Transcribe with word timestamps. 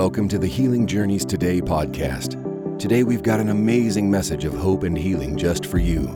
Welcome 0.00 0.28
to 0.28 0.38
the 0.38 0.46
Healing 0.46 0.86
Journeys 0.86 1.26
Today 1.26 1.60
podcast. 1.60 2.78
Today 2.78 3.04
we've 3.04 3.22
got 3.22 3.38
an 3.38 3.50
amazing 3.50 4.10
message 4.10 4.46
of 4.46 4.54
hope 4.54 4.82
and 4.82 4.96
healing 4.96 5.36
just 5.36 5.66
for 5.66 5.76
you. 5.76 6.06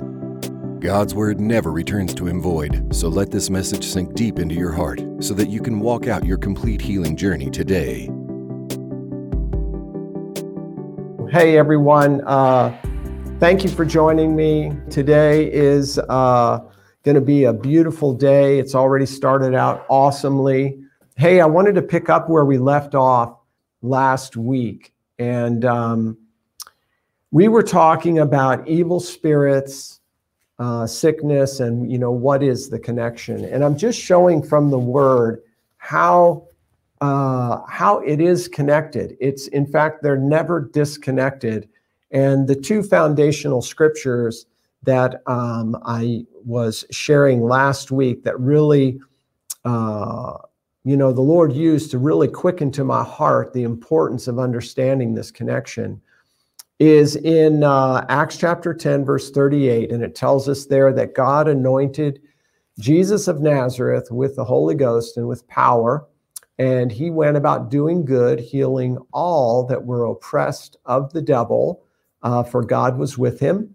God's 0.81 1.15
word 1.15 1.39
never 1.39 1.71
returns 1.71 2.15
to 2.15 2.27
him 2.27 2.41
void, 2.41 2.97
so 2.97 3.09
let 3.09 3.31
this 3.31 3.51
message 3.51 3.85
sink 3.85 4.15
deep 4.15 4.39
into 4.39 4.55
your 4.55 4.73
heart 4.73 5.03
so 5.21 5.35
that 5.35 5.51
you 5.51 5.61
can 5.61 5.81
walk 5.81 6.07
out 6.07 6.25
your 6.25 6.39
complete 6.39 6.81
healing 6.81 7.15
journey 7.15 7.51
today. 7.51 8.09
Hey 11.31 11.59
everyone, 11.59 12.23
uh, 12.23 12.75
thank 13.39 13.65
you 13.65 13.69
for 13.69 13.85
joining 13.85 14.35
me. 14.35 14.73
Today 14.89 15.53
is 15.53 15.99
uh, 15.99 16.59
going 17.03 17.17
to 17.17 17.21
be 17.21 17.45
a 17.45 17.53
beautiful 17.53 18.15
day. 18.15 18.59
It's 18.59 18.75
already 18.75 19.05
started 19.05 19.55
out 19.55 19.85
awesomely. 19.91 20.81
Hey, 21.19 21.43
I 21.43 21.47
wanted 21.47 21.75
to 21.75 21.83
pick 21.83 22.09
up 22.09 22.31
where 22.31 22.47
we 22.47 22.57
left 22.57 22.95
off 22.95 23.44
last 23.85 24.37
week. 24.37 24.93
And 25.19 25.65
um, 25.65 26.19
we 27.31 27.47
were 27.49 27.63
talking 27.63 28.19
about 28.19 28.67
evil 28.67 28.99
spirits, 28.99 30.01
uh, 30.59 30.87
sickness, 30.87 31.61
and, 31.61 31.93
you 31.93 31.99
know, 31.99 32.11
what 32.11 32.43
is 32.43 32.69
the 32.69 32.79
connection. 32.79 33.45
And 33.45 33.63
I'm 33.63 33.77
just 33.77 34.01
showing 34.01 34.43
from 34.43 34.71
the 34.71 34.79
word 34.79 35.43
how. 35.77 36.49
Uh, 37.01 37.61
how 37.69 37.99
it 37.99 38.19
is 38.19 38.49
connected. 38.49 39.15
It's 39.21 39.49
in 39.49 39.67
fact, 39.67 40.03
they're 40.03 40.17
never 40.17 40.71
disconnected. 40.73 41.69
And 42.13 42.49
the 42.49 42.55
two 42.55 42.83
foundational 42.83 43.61
scriptures 43.61 44.47
that 44.85 45.21
um, 45.27 45.77
I 45.85 46.25
was 46.47 46.87
sharing 46.91 47.43
last 47.43 47.91
week 47.91 48.25
that 48.25 48.41
really 48.41 49.01
uh, 49.67 50.39
you 50.85 50.97
know, 50.99 51.13
the 51.13 51.23
Lord 51.23 51.53
used 51.53 51.91
to 51.91 51.99
really 51.99 52.29
quicken 52.29 52.71
to 52.73 52.85
my 52.85 53.03
heart 53.03 53.53
the 53.53 53.63
importance 53.63 54.29
of 54.29 54.39
understanding 54.39 55.15
this 55.15 55.31
connection 55.31 56.01
is 56.79 57.17
in 57.17 57.65
uh, 57.65 58.05
Acts 58.11 58.37
chapter 58.37 58.75
10, 58.75 59.05
verse 59.05 59.31
38. 59.31 59.91
And 59.91 60.03
it 60.03 60.15
tells 60.15 60.49
us 60.49 60.67
there 60.67 60.93
that 60.93 61.15
God 61.15 61.49
anointed 61.49 62.21
Jesus 62.79 63.29
of 63.29 63.41
Nazareth 63.41 64.09
with 64.11 64.37
the 64.37 64.45
Holy 64.45 64.75
Ghost 64.75 65.17
and 65.17 65.27
with 65.27 65.47
power. 65.49 66.07
And 66.59 66.93
he 66.93 67.11
went 67.11 67.37
about 67.37 67.71
doing 67.71 68.05
good, 68.05 68.39
healing 68.39 68.99
all 69.13 69.67
that 69.67 69.85
were 69.85 70.05
oppressed 70.05 70.77
of 70.85 71.13
the 71.13 71.23
devil, 71.23 71.83
uh, 72.23 72.43
for 72.43 72.63
God 72.63 72.99
was 72.99 73.17
with 73.17 73.41
him. 73.41 73.75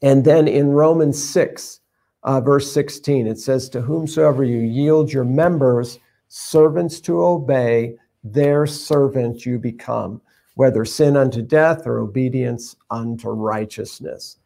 And 0.00 0.24
then 0.24 0.48
in 0.48 0.68
Romans 0.68 1.22
6, 1.22 1.80
uh, 2.22 2.40
verse 2.40 2.70
16. 2.72 3.26
It 3.26 3.38
says, 3.38 3.68
To 3.68 3.80
whomsoever 3.80 4.44
you 4.44 4.58
yield 4.58 5.12
your 5.12 5.24
members, 5.24 5.98
servants 6.28 7.00
to 7.02 7.22
obey, 7.22 7.94
their 8.24 8.66
servant 8.66 9.46
you 9.46 9.58
become, 9.58 10.20
whether 10.54 10.84
sin 10.84 11.16
unto 11.16 11.42
death 11.42 11.86
or 11.86 11.98
obedience 11.98 12.76
unto 12.90 13.28
righteousness. 13.28 14.36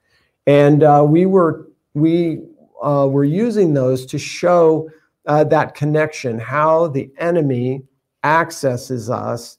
And 0.46 0.82
uh, 0.82 1.04
we 1.06 1.26
were 1.26 1.68
we 1.94 2.40
uh, 2.82 3.06
were 3.08 3.24
using 3.24 3.74
those 3.74 4.06
to 4.06 4.18
show 4.18 4.88
uh, 5.26 5.44
that 5.44 5.74
connection, 5.74 6.38
how 6.38 6.88
the 6.88 7.10
enemy 7.18 7.82
accesses 8.24 9.08
us 9.08 9.58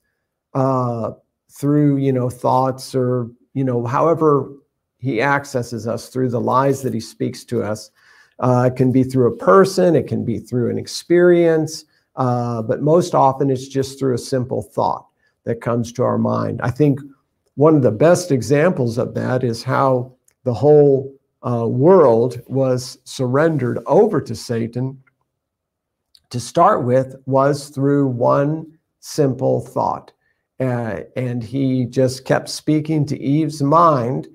uh, 0.54 1.12
through 1.52 1.98
you 1.98 2.12
know 2.12 2.30
thoughts 2.30 2.96
or 2.96 3.30
you 3.54 3.64
know 3.64 3.86
however 3.86 4.52
he 4.98 5.22
accesses 5.22 5.88
us 5.88 6.10
through 6.10 6.30
the 6.30 6.40
lies 6.40 6.82
that 6.82 6.94
he 6.94 7.00
speaks 7.00 7.44
to 7.44 7.62
us 7.62 7.92
uh, 8.40 8.70
it 8.72 8.76
can 8.76 8.92
be 8.92 9.04
through 9.04 9.34
a 9.34 9.38
person, 9.38 9.96
it 9.96 10.08
can 10.08 10.26
be 10.26 10.40
through 10.40 10.70
an 10.70 10.78
experience, 10.78 11.86
uh, 12.16 12.62
but 12.62 12.82
most 12.82 13.16
often 13.16 13.50
it's 13.50 13.68
just 13.68 14.00
through 14.00 14.16
a 14.16 14.20
simple 14.20 14.62
thought 14.62 15.08
that 15.46 15.62
comes 15.62 15.92
to 15.94 16.04
our 16.04 16.18
mind. 16.18 16.62
I 16.64 16.72
think 16.72 17.00
one 17.56 17.76
of 17.76 17.82
the 17.84 17.92
best 17.92 18.32
examples 18.32 18.98
of 18.98 19.14
that 19.14 19.44
is 19.44 19.64
how 19.64 20.14
the 20.44 20.54
whole 20.54 21.14
uh, 21.46 21.68
world 21.68 22.42
was 22.48 22.98
surrendered 23.04 23.80
over 23.86 24.22
to 24.22 24.36
Satan 24.36 25.02
to 26.30 26.40
start 26.40 26.84
with 26.84 27.16
was 27.26 27.70
through 27.70 28.08
one 28.08 28.78
simple 29.00 29.62
thought. 29.62 30.12
Uh, 30.60 31.02
and 31.16 31.44
he 31.44 31.86
just 31.86 32.26
kept 32.26 32.48
speaking 32.50 33.06
to 33.06 33.20
Eve's 33.20 33.62
mind 33.62 34.28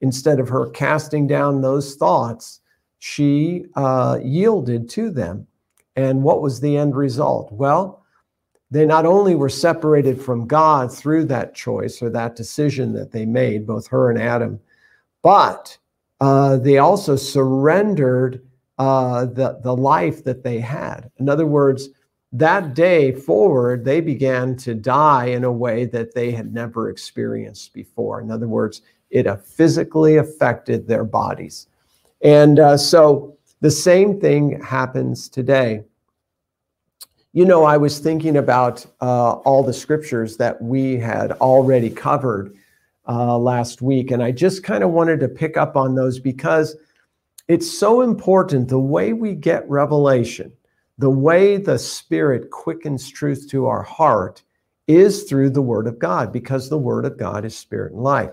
instead 0.00 0.40
of 0.40 0.48
her 0.48 0.68
casting 0.70 1.26
down 1.26 1.60
those 1.60 1.94
thoughts 1.94 2.60
she 3.06 3.64
uh, 3.76 4.18
yielded 4.20 4.90
to 4.90 5.10
them. 5.10 5.46
And 5.94 6.24
what 6.24 6.42
was 6.42 6.58
the 6.58 6.76
end 6.76 6.96
result? 6.96 7.52
Well, 7.52 8.02
they 8.72 8.84
not 8.84 9.06
only 9.06 9.36
were 9.36 9.48
separated 9.48 10.20
from 10.20 10.48
God 10.48 10.92
through 10.92 11.26
that 11.26 11.54
choice 11.54 12.02
or 12.02 12.10
that 12.10 12.34
decision 12.34 12.92
that 12.94 13.12
they 13.12 13.24
made, 13.24 13.64
both 13.64 13.86
her 13.86 14.10
and 14.10 14.20
Adam, 14.20 14.58
but 15.22 15.78
uh, 16.20 16.56
they 16.56 16.78
also 16.78 17.14
surrendered 17.14 18.44
uh, 18.78 19.26
the, 19.26 19.60
the 19.62 19.76
life 19.76 20.24
that 20.24 20.42
they 20.42 20.58
had. 20.58 21.08
In 21.18 21.28
other 21.28 21.46
words, 21.46 21.90
that 22.32 22.74
day 22.74 23.12
forward, 23.12 23.84
they 23.84 24.00
began 24.00 24.56
to 24.56 24.74
die 24.74 25.26
in 25.26 25.44
a 25.44 25.52
way 25.52 25.86
that 25.86 26.12
they 26.12 26.32
had 26.32 26.52
never 26.52 26.90
experienced 26.90 27.72
before. 27.72 28.20
In 28.20 28.32
other 28.32 28.48
words, 28.48 28.82
it 29.10 29.28
physically 29.42 30.16
affected 30.16 30.88
their 30.88 31.04
bodies. 31.04 31.68
And 32.22 32.58
uh, 32.58 32.76
so 32.76 33.36
the 33.60 33.70
same 33.70 34.20
thing 34.20 34.60
happens 34.60 35.28
today. 35.28 35.82
You 37.32 37.44
know, 37.44 37.64
I 37.64 37.76
was 37.76 37.98
thinking 37.98 38.38
about 38.38 38.86
uh, 39.00 39.32
all 39.32 39.62
the 39.62 39.72
scriptures 39.72 40.36
that 40.38 40.60
we 40.62 40.96
had 40.96 41.32
already 41.32 41.90
covered 41.90 42.56
uh, 43.06 43.36
last 43.36 43.82
week, 43.82 44.10
and 44.10 44.22
I 44.22 44.32
just 44.32 44.64
kind 44.64 44.82
of 44.82 44.90
wanted 44.90 45.20
to 45.20 45.28
pick 45.28 45.56
up 45.56 45.76
on 45.76 45.94
those 45.94 46.18
because 46.18 46.76
it's 47.48 47.78
so 47.78 48.00
important 48.00 48.68
the 48.68 48.78
way 48.78 49.12
we 49.12 49.34
get 49.34 49.68
revelation, 49.68 50.52
the 50.98 51.10
way 51.10 51.58
the 51.58 51.78
Spirit 51.78 52.50
quickens 52.50 53.08
truth 53.08 53.48
to 53.50 53.66
our 53.66 53.82
heart 53.82 54.42
is 54.88 55.24
through 55.24 55.50
the 55.50 55.62
Word 55.62 55.86
of 55.86 55.98
God, 55.98 56.32
because 56.32 56.68
the 56.68 56.78
Word 56.78 57.04
of 57.04 57.18
God 57.18 57.44
is 57.44 57.56
Spirit 57.56 57.92
and 57.92 58.02
life. 58.02 58.32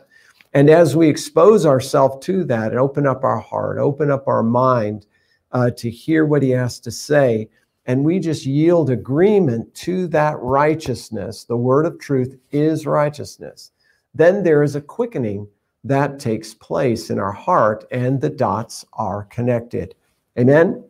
And 0.53 0.69
as 0.69 0.95
we 0.95 1.09
expose 1.09 1.65
ourselves 1.65 2.23
to 2.27 2.43
that 2.45 2.71
and 2.71 2.79
open 2.79 3.07
up 3.07 3.23
our 3.23 3.39
heart, 3.39 3.79
open 3.79 4.11
up 4.11 4.27
our 4.27 4.43
mind 4.43 5.07
uh, 5.51 5.71
to 5.71 5.89
hear 5.89 6.25
what 6.25 6.43
he 6.43 6.51
has 6.51 6.79
to 6.81 6.91
say, 6.91 7.49
and 7.85 8.05
we 8.05 8.19
just 8.19 8.45
yield 8.45 8.89
agreement 8.89 9.73
to 9.75 10.07
that 10.07 10.39
righteousness, 10.39 11.43
the 11.43 11.57
word 11.57 11.85
of 11.85 11.99
truth 11.99 12.37
is 12.51 12.85
righteousness, 12.85 13.71
then 14.13 14.43
there 14.43 14.63
is 14.63 14.75
a 14.75 14.81
quickening 14.81 15.47
that 15.83 16.19
takes 16.19 16.53
place 16.53 17.09
in 17.09 17.19
our 17.19 17.31
heart 17.31 17.85
and 17.91 18.21
the 18.21 18.29
dots 18.29 18.85
are 18.93 19.23
connected. 19.25 19.95
Amen? 20.39 20.83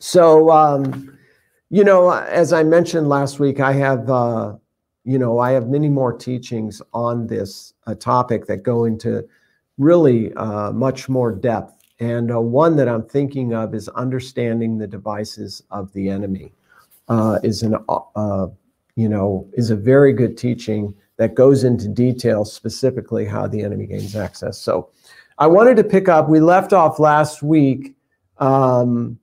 So, 0.00 0.50
um, 0.50 1.16
you 1.70 1.82
know, 1.82 2.10
as 2.10 2.52
I 2.52 2.62
mentioned 2.62 3.08
last 3.08 3.38
week, 3.38 3.60
I 3.60 3.72
have. 3.72 4.10
Uh, 4.10 4.54
you 5.04 5.18
know, 5.18 5.38
I 5.38 5.52
have 5.52 5.68
many 5.68 5.88
more 5.88 6.12
teachings 6.12 6.80
on 6.92 7.26
this 7.26 7.74
uh, 7.86 7.94
topic 7.94 8.46
that 8.46 8.62
go 8.62 8.84
into 8.84 9.26
really 9.78 10.32
uh, 10.34 10.72
much 10.72 11.08
more 11.08 11.30
depth. 11.30 11.82
And 12.00 12.32
uh, 12.32 12.40
one 12.40 12.76
that 12.76 12.88
I'm 12.88 13.04
thinking 13.04 13.54
of 13.54 13.74
is 13.74 13.88
understanding 13.90 14.78
the 14.78 14.86
devices 14.86 15.62
of 15.70 15.92
the 15.92 16.08
enemy. 16.08 16.52
Uh, 17.06 17.38
is 17.42 17.62
an 17.62 17.76
uh, 17.90 18.46
you 18.96 19.10
know 19.10 19.46
is 19.52 19.68
a 19.68 19.76
very 19.76 20.14
good 20.14 20.38
teaching 20.38 20.94
that 21.18 21.34
goes 21.34 21.62
into 21.62 21.86
detail 21.86 22.46
specifically 22.46 23.26
how 23.26 23.46
the 23.46 23.62
enemy 23.62 23.86
gains 23.86 24.16
access. 24.16 24.56
So, 24.56 24.88
I 25.36 25.46
wanted 25.46 25.76
to 25.76 25.84
pick 25.84 26.08
up. 26.08 26.30
We 26.30 26.40
left 26.40 26.72
off 26.72 26.98
last 26.98 27.42
week. 27.42 27.94
Um, 28.38 29.18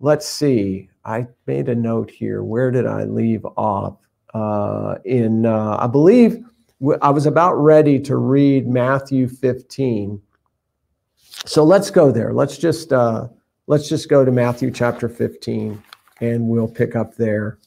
let's 0.00 0.26
see. 0.26 0.88
I 1.04 1.26
made 1.46 1.68
a 1.68 1.74
note 1.74 2.10
here. 2.10 2.42
Where 2.42 2.70
did 2.70 2.86
I 2.86 3.04
leave 3.04 3.44
off? 3.56 3.98
Uh, 4.36 4.98
in, 5.06 5.46
uh, 5.46 5.78
I 5.80 5.86
believe, 5.86 6.44
I 7.00 7.08
was 7.08 7.24
about 7.24 7.54
ready 7.54 7.98
to 8.00 8.16
read 8.16 8.68
Matthew 8.68 9.28
15. 9.28 10.20
So 11.46 11.64
let's 11.64 11.90
go 11.90 12.12
there. 12.12 12.34
Let's 12.34 12.58
just 12.58 12.92
uh, 12.92 13.28
let's 13.66 13.88
just 13.88 14.10
go 14.10 14.26
to 14.26 14.30
Matthew 14.30 14.70
chapter 14.70 15.08
15, 15.08 15.82
and 16.20 16.48
we'll 16.48 16.68
pick 16.68 16.94
up 16.94 17.14
there. 17.14 17.58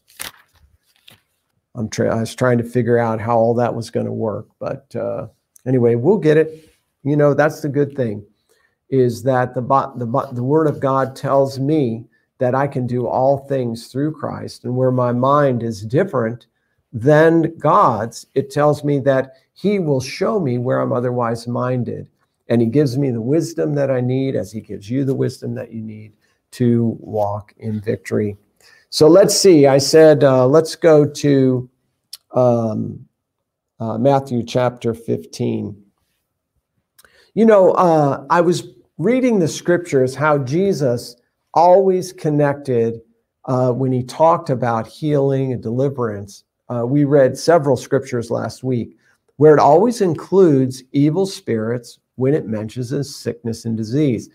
I'm 1.73 1.89
tra- 1.89 2.15
I 2.15 2.19
was 2.19 2.35
trying 2.35 2.59
to 2.59 2.63
figure 2.63 2.99
out 2.99 3.19
how 3.19 3.37
all 3.37 3.55
that 3.55 3.73
was 3.73 3.89
going 3.89 4.05
to 4.05 4.11
work, 4.11 4.47
but 4.59 4.95
uh, 4.95 5.27
anyway, 5.65 5.95
we'll 5.95 6.17
get 6.17 6.37
it. 6.37 6.71
You 7.03 7.15
know, 7.15 7.33
that's 7.33 7.61
the 7.61 7.69
good 7.69 7.95
thing, 7.95 8.23
is 8.89 9.23
that 9.23 9.55
the 9.55 9.61
the 9.61 10.29
the 10.33 10.43
Word 10.43 10.67
of 10.67 10.79
God 10.79 11.15
tells 11.15 11.57
me 11.57 12.05
that 12.37 12.53
I 12.53 12.67
can 12.67 12.85
do 12.85 13.07
all 13.07 13.47
things 13.47 13.87
through 13.87 14.13
Christ, 14.13 14.65
and 14.65 14.75
where 14.75 14.91
my 14.91 15.11
mind 15.11 15.63
is 15.63 15.83
different 15.83 16.45
than 16.91 17.55
God's, 17.57 18.25
it 18.35 18.49
tells 18.49 18.83
me 18.83 18.99
that 18.99 19.33
He 19.53 19.79
will 19.79 20.01
show 20.01 20.39
me 20.39 20.57
where 20.57 20.79
I'm 20.79 20.93
otherwise 20.93 21.47
minded. 21.47 22.09
And 22.47 22.61
He 22.61 22.67
gives 22.67 22.97
me 22.97 23.11
the 23.11 23.21
wisdom 23.21 23.75
that 23.75 23.91
I 23.91 24.01
need, 24.01 24.35
as 24.35 24.51
He 24.51 24.61
gives 24.61 24.89
you 24.89 25.05
the 25.05 25.15
wisdom 25.15 25.53
that 25.55 25.71
you 25.71 25.81
need 25.81 26.13
to 26.51 26.97
walk 26.99 27.53
in 27.57 27.79
victory. 27.79 28.37
So 28.89 29.07
let's 29.07 29.37
see. 29.37 29.67
I 29.67 29.77
said, 29.77 30.23
uh, 30.23 30.47
let's 30.47 30.75
go 30.75 31.05
to 31.05 31.69
um, 32.33 33.05
uh, 33.79 33.97
Matthew 33.97 34.43
chapter 34.43 34.93
15. 34.93 35.83
You 37.35 37.45
know, 37.45 37.71
uh, 37.71 38.25
I 38.29 38.41
was 38.41 38.69
reading 38.97 39.39
the 39.39 39.47
scriptures 39.47 40.15
how 40.15 40.39
Jesus 40.39 41.15
always 41.53 42.11
connected 42.11 42.99
uh, 43.45 43.71
when 43.71 43.91
he 43.91 44.03
talked 44.03 44.49
about 44.49 44.87
healing 44.87 45.53
and 45.53 45.61
deliverance. 45.61 46.43
Uh, 46.69 46.85
we 46.85 47.03
read 47.03 47.37
several 47.37 47.75
scriptures 47.75 48.29
last 48.29 48.63
week 48.63 48.97
where 49.37 49.53
it 49.53 49.59
always 49.59 50.01
includes 50.01 50.83
evil 50.91 51.25
spirits 51.25 51.99
when 52.15 52.33
it 52.33 52.45
mentions 52.45 53.15
sickness 53.15 53.65
and 53.65 53.77
disease. 53.77 54.29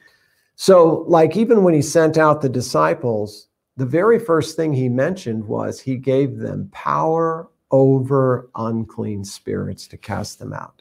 So, 0.56 1.04
like, 1.08 1.36
even 1.36 1.62
when 1.62 1.74
he 1.74 1.82
sent 1.82 2.16
out 2.16 2.40
the 2.40 2.48
disciples, 2.48 3.48
the 3.76 3.86
very 3.86 4.18
first 4.18 4.56
thing 4.56 4.72
he 4.72 4.88
mentioned 4.88 5.44
was 5.46 5.80
he 5.80 5.96
gave 5.96 6.38
them 6.38 6.70
power 6.72 7.48
over 7.70 8.48
unclean 8.54 9.24
spirits 9.24 9.86
to 9.88 9.96
cast 9.96 10.38
them 10.38 10.52
out. 10.52 10.80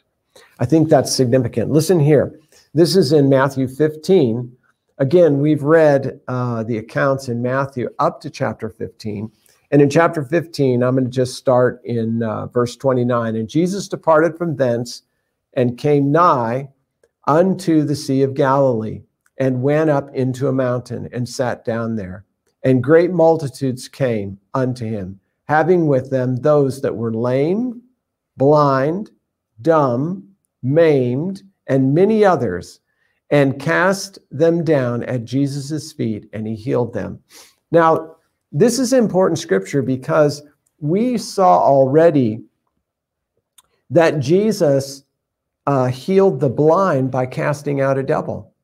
I 0.58 0.64
think 0.64 0.88
that's 0.88 1.14
significant. 1.14 1.70
Listen 1.70 1.98
here. 1.98 2.38
This 2.72 2.96
is 2.96 3.12
in 3.12 3.28
Matthew 3.28 3.68
15. 3.68 4.56
Again, 4.98 5.40
we've 5.40 5.64
read 5.64 6.20
uh, 6.28 6.62
the 6.62 6.78
accounts 6.78 7.28
in 7.28 7.42
Matthew 7.42 7.88
up 7.98 8.20
to 8.20 8.30
chapter 8.30 8.68
15. 8.68 9.30
And 9.70 9.82
in 9.82 9.90
chapter 9.90 10.22
15, 10.22 10.82
I'm 10.82 10.94
going 10.94 11.04
to 11.04 11.10
just 11.10 11.34
start 11.34 11.80
in 11.84 12.22
uh, 12.22 12.46
verse 12.46 12.76
29. 12.76 13.36
And 13.36 13.48
Jesus 13.48 13.88
departed 13.88 14.36
from 14.36 14.56
thence 14.56 15.02
and 15.54 15.78
came 15.78 16.12
nigh 16.12 16.68
unto 17.26 17.82
the 17.82 17.96
Sea 17.96 18.22
of 18.22 18.34
Galilee 18.34 19.02
and 19.38 19.62
went 19.62 19.90
up 19.90 20.14
into 20.14 20.48
a 20.48 20.52
mountain 20.52 21.08
and 21.12 21.28
sat 21.28 21.64
down 21.64 21.96
there. 21.96 22.24
And 22.62 22.82
great 22.82 23.10
multitudes 23.10 23.88
came 23.88 24.38
unto 24.54 24.86
him, 24.86 25.20
having 25.44 25.86
with 25.86 26.10
them 26.10 26.36
those 26.36 26.80
that 26.82 26.96
were 26.96 27.12
lame, 27.12 27.82
blind, 28.36 29.10
dumb, 29.60 30.28
maimed, 30.62 31.42
and 31.66 31.94
many 31.94 32.24
others, 32.24 32.80
and 33.30 33.60
cast 33.60 34.18
them 34.30 34.64
down 34.64 35.02
at 35.04 35.24
Jesus' 35.24 35.92
feet, 35.92 36.28
and 36.32 36.46
he 36.46 36.54
healed 36.54 36.92
them. 36.92 37.20
Now, 37.70 38.16
this 38.54 38.78
is 38.78 38.92
important 38.92 39.38
scripture 39.38 39.82
because 39.82 40.42
we 40.78 41.18
saw 41.18 41.58
already 41.58 42.40
that 43.90 44.20
Jesus 44.20 45.04
uh, 45.66 45.86
healed 45.86 46.38
the 46.38 46.48
blind 46.48 47.10
by 47.10 47.26
casting 47.26 47.80
out 47.80 47.98
a 47.98 48.02
devil, 48.02 48.54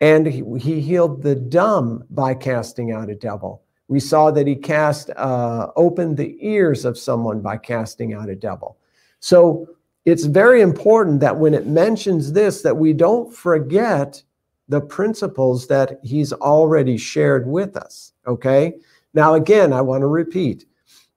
and 0.00 0.26
he, 0.26 0.42
he, 0.58 0.80
healed 0.80 1.22
the 1.22 1.34
dumb 1.34 2.04
by 2.10 2.34
casting 2.34 2.90
out 2.90 3.10
a 3.10 3.14
devil. 3.14 3.62
We 3.88 4.00
saw 4.00 4.30
that 4.30 4.46
he 4.46 4.56
cast 4.56 5.10
uh, 5.10 5.68
opened 5.76 6.16
the 6.16 6.36
ears 6.40 6.86
of 6.86 6.96
someone 6.96 7.40
by 7.40 7.58
casting 7.58 8.14
out 8.14 8.30
a 8.30 8.36
devil. 8.36 8.78
So 9.20 9.68
it's 10.06 10.24
very 10.24 10.62
important 10.62 11.20
that 11.20 11.36
when 11.36 11.52
it 11.52 11.66
mentions 11.66 12.32
this, 12.32 12.62
that 12.62 12.76
we 12.76 12.94
don't 12.94 13.34
forget 13.34 14.22
the 14.68 14.80
principles 14.80 15.66
that 15.66 15.98
he's 16.02 16.32
already 16.32 16.96
shared 16.96 17.46
with 17.46 17.76
us. 17.76 18.12
Okay. 18.26 18.74
Now, 19.14 19.34
again, 19.34 19.72
I 19.72 19.80
want 19.80 20.02
to 20.02 20.08
repeat 20.08 20.66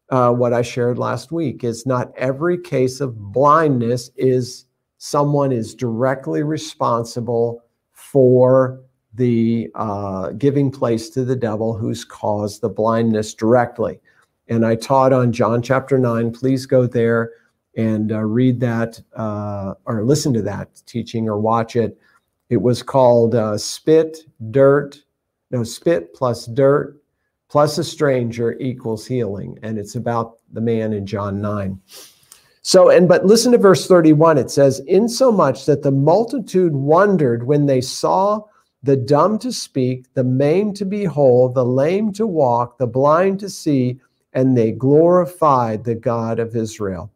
uh, 0.10 0.32
what 0.32 0.54
I 0.54 0.62
shared 0.62 1.00
last 1.00 1.32
week 1.32 1.64
is 1.64 1.86
not 1.86 2.14
every 2.16 2.58
case 2.58 3.02
of 3.02 3.18
blindness 3.34 4.12
is 4.16 4.66
someone 5.00 5.52
is 5.52 5.76
directly 5.76 6.44
responsible 6.44 7.64
for 7.92 8.80
the 9.16 9.70
uh, 9.76 10.30
giving 10.32 10.72
place 10.72 11.10
to 11.10 11.26
the 11.26 11.36
devil 11.36 11.76
who's 11.76 12.06
caused 12.06 12.62
the 12.62 12.70
blindness 12.70 13.34
directly. 13.34 14.00
And 14.48 14.66
I 14.66 14.76
taught 14.76 15.12
on 15.12 15.34
John 15.34 15.62
chapter 15.62 15.98
9. 15.98 16.32
Please 16.32 16.66
go 16.66 16.86
there 16.86 17.32
and 17.76 18.12
uh, 18.12 18.20
read 18.20 18.60
that 18.60 19.02
uh, 19.16 19.74
or 19.86 20.04
listen 20.04 20.34
to 20.34 20.42
that 20.44 20.82
teaching 20.86 21.28
or 21.28 21.40
watch 21.40 21.76
it. 21.76 22.00
It 22.50 22.62
was 22.62 22.82
called 22.82 23.36
uh, 23.36 23.58
Spit, 23.58 24.20
Dirt, 24.52 25.02
no, 25.52 25.64
Spit 25.64 26.14
plus 26.14 26.46
Dirt 26.46 27.02
plus 27.50 27.78
a 27.78 27.84
stranger 27.84 28.58
equals 28.60 29.06
healing. 29.06 29.58
And 29.64 29.78
it's 29.78 29.96
about 29.96 30.38
the 30.52 30.62
man 30.62 30.94
in 30.94 31.06
John 31.06 31.42
9. 31.42 31.80
So, 32.62 32.90
and 32.90 33.08
but 33.08 33.26
listen 33.26 33.52
to 33.54 33.58
verse 33.58 33.88
31. 33.88 34.38
It 34.38 34.52
says, 34.52 34.82
Insomuch 34.88 35.66
that 35.66 35.84
the 35.84 35.92
multitude 35.92 36.76
wondered 36.76 37.48
when 37.48 37.66
they 37.66 37.80
saw 37.80 38.42
the 38.84 38.98
dumb 38.98 39.40
to 39.40 39.52
speak, 39.52 40.14
the 40.14 40.24
maimed 40.24 40.76
to 40.78 40.86
behold, 40.86 41.56
the 41.56 41.66
lame 41.66 42.12
to 42.14 42.28
walk, 42.28 42.78
the 42.78 42.88
blind 42.88 43.40
to 43.40 43.50
see, 43.50 44.00
and 44.34 44.58
they 44.58 44.72
glorified 44.72 45.84
the 45.84 45.96
God 45.96 46.40
of 46.40 46.56
Israel. 46.56 47.12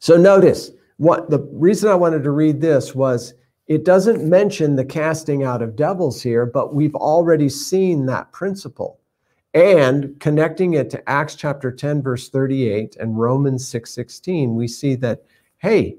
So 0.00 0.16
notice 0.16 0.70
what 0.96 1.30
the 1.30 1.40
reason 1.52 1.90
I 1.90 1.94
wanted 1.94 2.22
to 2.24 2.30
read 2.30 2.60
this 2.60 2.94
was 2.94 3.34
it 3.68 3.84
doesn't 3.84 4.28
mention 4.28 4.76
the 4.76 4.84
casting 4.84 5.44
out 5.44 5.60
of 5.60 5.76
devils 5.76 6.22
here, 6.22 6.46
but 6.46 6.74
we've 6.74 6.94
already 6.94 7.50
seen 7.50 8.06
that 8.06 8.32
principle. 8.32 8.98
And 9.52 10.18
connecting 10.20 10.74
it 10.74 10.90
to 10.90 11.08
Acts 11.08 11.34
chapter 11.34 11.70
10, 11.70 12.02
verse 12.02 12.30
38 12.30 12.96
and 12.96 13.18
Romans 13.18 13.68
6 13.68 13.90
16, 13.90 14.54
we 14.54 14.68
see 14.68 14.94
that, 14.96 15.22
hey, 15.58 15.96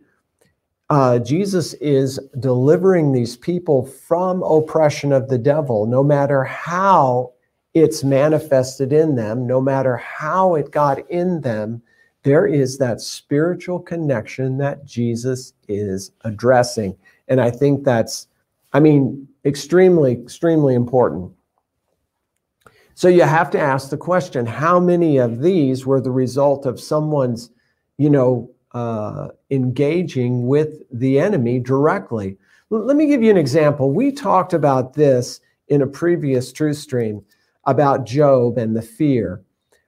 uh, 0.89 1.19
Jesus 1.19 1.75
is 1.75 2.19
delivering 2.39 3.12
these 3.12 3.38
people 3.38 3.86
from 3.86 4.42
oppression 4.42 5.12
of 5.13 5.30
the 5.30 5.38
devil, 5.38 5.86
no 5.86 6.04
matter 6.04 6.44
how 6.44 7.33
it's 7.75 8.04
manifested 8.04 8.92
in 8.92 9.16
them, 9.16 9.45
no 9.45 9.62
matter 9.62 9.98
how 9.98 10.56
it 10.56 10.71
got 10.71 11.07
in 11.12 11.42
them, 11.42 11.83
there 12.24 12.48
is 12.48 12.80
that 12.80 13.01
spiritual 13.01 13.80
connection 13.80 14.57
that 14.57 14.86
Jesus 14.86 15.54
is 15.68 16.12
addressing. 16.21 16.98
And 17.29 17.39
I 17.39 17.51
think 17.51 17.83
that's, 17.83 18.27
I 18.73 18.79
mean, 18.79 19.27
extremely, 19.45 20.11
extremely 20.11 20.75
important. 20.75 21.31
So 22.95 23.07
you 23.07 23.21
have 23.21 23.49
to 23.51 23.59
ask 23.59 23.89
the 23.89 23.97
question 23.97 24.45
how 24.45 24.79
many 24.79 25.17
of 25.17 25.41
these 25.41 25.85
were 25.85 26.01
the 26.01 26.11
result 26.11 26.65
of 26.65 26.81
someone's, 26.81 27.49
you 27.97 28.09
know, 28.09 28.51
uh, 28.73 29.29
engaging 29.51 30.47
with 30.47 30.81
the 30.91 31.19
enemy 31.19 31.59
directly? 31.59 32.37
Let 32.69 32.97
me 32.97 33.07
give 33.07 33.23
you 33.23 33.31
an 33.31 33.37
example. 33.37 33.91
We 33.91 34.11
talked 34.11 34.53
about 34.53 34.93
this 34.93 35.39
in 35.69 35.81
a 35.81 35.87
previous 35.87 36.51
truth 36.51 36.77
stream 36.77 37.23
about 37.63 38.05
Job 38.05 38.57
and 38.57 38.75
the 38.75 38.81
fear. 38.81 39.43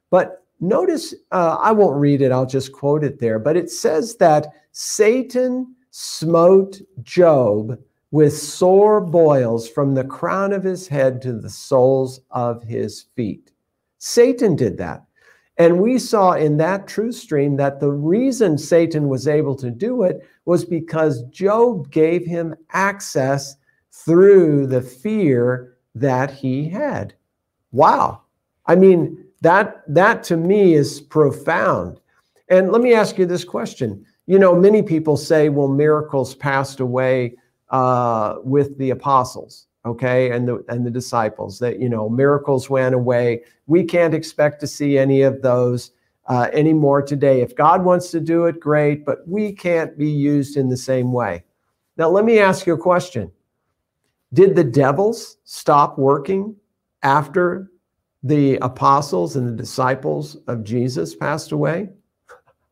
But 0.09 0.44
notice, 0.59 1.13
uh, 1.31 1.57
I 1.59 1.73
won't 1.73 1.99
read 1.99 2.21
it, 2.21 2.31
I'll 2.31 2.45
just 2.45 2.71
quote 2.71 3.03
it 3.03 3.19
there. 3.19 3.39
But 3.39 3.57
it 3.57 3.69
says 3.69 4.16
that 4.18 4.47
Satan 4.71 5.75
smote 5.92 6.81
Job 7.04 7.78
with 8.12 8.38
sore 8.38 9.00
boils 9.00 9.69
from 9.69 9.94
the 9.94 10.04
crown 10.04 10.52
of 10.52 10.64
his 10.64 10.88
head 10.88 11.21
to 11.21 11.33
the 11.33 11.50
soles 11.50 12.21
of 12.31 12.64
his 12.64 13.06
feet. 13.16 13.52
Satan 14.00 14.56
did 14.56 14.78
that. 14.78 15.06
And 15.57 15.80
we 15.80 16.00
saw 16.00 16.31
in 16.31 16.57
that 16.57 16.88
truth 16.88 17.16
stream 17.16 17.56
that 17.57 17.80
the 17.80 17.92
reason 17.92 18.57
Satan 18.57 19.10
was 19.10 19.28
able 19.28 19.56
to 19.57 19.69
do 19.69 20.04
it 20.04 20.28
was 20.45 20.66
because 20.66 21.24
Job 21.26 21.92
gave 21.92 22.26
him 22.26 22.56
access 22.71 23.56
through 23.92 24.68
the 24.68 24.81
fear 24.81 25.78
that 25.94 26.31
he 26.31 26.68
had. 26.68 27.14
Wow. 27.71 28.21
I 28.66 28.76
mean, 28.76 29.24
that 29.42 29.83
that 29.88 30.24
to 30.24 30.38
me 30.38 30.74
is 30.74 31.02
profound. 31.02 32.00
And 32.50 32.71
let 32.71 32.81
me 32.81 32.94
ask 32.94 33.18
you 33.18 33.26
this 33.26 33.44
question 33.44 34.06
you 34.28 34.40
know, 34.40 34.56
many 34.56 34.83
people 34.83 35.18
say, 35.18 35.49
well, 35.49 35.68
miracles 35.68 36.35
passed 36.35 36.80
away 36.80 37.35
uh, 37.69 38.35
with 38.44 38.78
the 38.78 38.92
apostles, 38.92 39.68
okay, 39.85 40.31
and 40.31 40.47
the 40.47 40.63
and 40.68 40.85
the 40.85 40.92
disciples. 40.92 41.59
That 41.59 41.80
you 41.80 41.90
know, 41.90 42.09
miracles 42.09 42.69
went 42.69 42.94
away. 42.94 43.44
We 43.66 43.83
can't 43.83 44.13
expect 44.13 44.59
to 44.61 44.68
see 44.68 44.97
any 44.97 45.21
of 45.21 45.42
those 45.42 45.92
uh, 46.28 46.49
anymore 46.54 47.01
today. 47.01 47.42
If 47.42 47.56
God 47.56 47.83
wants 47.83 48.11
to 48.11 48.19
do 48.19 48.45
it, 48.45 48.59
great, 48.59 49.06
but 49.06 49.28
we 49.28 49.54
can't 49.54 49.97
be 49.97 50.09
used 50.09 50.57
in 50.57 50.69
the 50.69 50.78
same 50.78 51.11
way. 51.13 51.44
Now, 51.97 52.09
let 52.09 52.25
me 52.25 52.40
ask 52.40 52.68
you 52.68 52.73
a 52.73 52.78
question: 52.78 53.31
Did 54.33 54.56
the 54.56 54.63
devils 54.63 55.37
stop 55.45 55.97
working 55.97 56.56
after 57.04 57.71
the 58.23 58.57
apostles 58.57 59.35
and 59.35 59.47
the 59.47 59.63
disciples 59.63 60.37
of 60.47 60.63
Jesus 60.63 61.16
passed 61.16 61.51
away? 61.51 61.90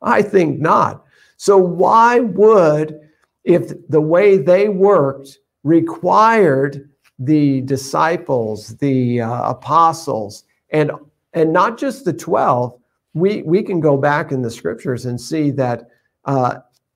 I 0.01 0.21
think 0.21 0.59
not. 0.59 1.05
So, 1.41 1.57
why 1.57 2.19
would, 2.19 2.99
if 3.45 3.71
the 3.87 4.01
way 4.01 4.37
they 4.37 4.67
worked 4.67 5.39
required 5.63 6.89
the 7.17 7.61
disciples, 7.61 8.75
the 8.79 9.21
uh, 9.21 9.51
apostles, 9.51 10.43
and 10.71 10.91
and 11.31 11.53
not 11.53 11.77
just 11.77 12.03
the 12.03 12.11
12, 12.11 12.77
we, 13.13 13.41
we 13.43 13.63
can 13.63 13.79
go 13.79 13.95
back 13.95 14.33
in 14.33 14.41
the 14.41 14.51
scriptures 14.51 15.05
and 15.05 15.19
see 15.19 15.49
that 15.51 15.87
uh, 16.25 16.55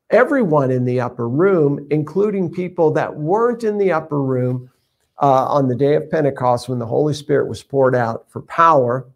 everyone 0.09 0.71
in 0.71 0.83
the 0.83 0.99
upper 0.99 1.29
room, 1.29 1.87
including 1.89 2.51
people 2.51 2.91
that 2.91 3.15
weren't 3.15 3.63
in 3.63 3.77
the 3.77 3.93
upper 3.93 4.21
room 4.21 4.69
uh, 5.21 5.45
on 5.45 5.69
the 5.69 5.75
day 5.75 5.95
of 5.95 6.09
Pentecost 6.11 6.67
when 6.67 6.79
the 6.79 6.85
Holy 6.85 7.13
Spirit 7.13 7.47
was 7.47 7.63
poured 7.63 7.95
out 7.95 8.29
for 8.29 8.41
power 8.41 9.07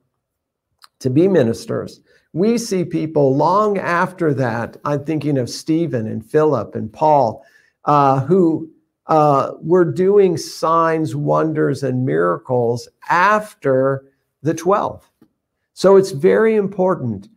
to 1.00 1.10
be 1.10 1.28
ministers, 1.28 2.00
We 2.34 2.58
see 2.58 2.86
people 2.86 3.36
long 3.36 3.78
after 3.78 4.34
that. 4.36 4.78
I'm 4.86 5.04
thinking 5.06 5.38
of 5.38 5.50
Stephen 5.50 6.08
and 6.08 6.26
Philip 6.26 6.76
and 6.76 6.92
Paul, 6.92 7.46
uh, 7.86 8.22
who 8.22 8.70
uh, 9.08 9.54
were 9.62 9.86
doing 9.86 10.38
signs, 10.38 11.16
wonders, 11.16 11.84
and 11.84 12.06
miracles 12.06 12.88
after 13.10 14.06
the 14.44 14.54
12. 14.54 15.10
So 15.74 15.96
it's 15.96 16.12
very 16.12 16.56
important. 16.56 17.30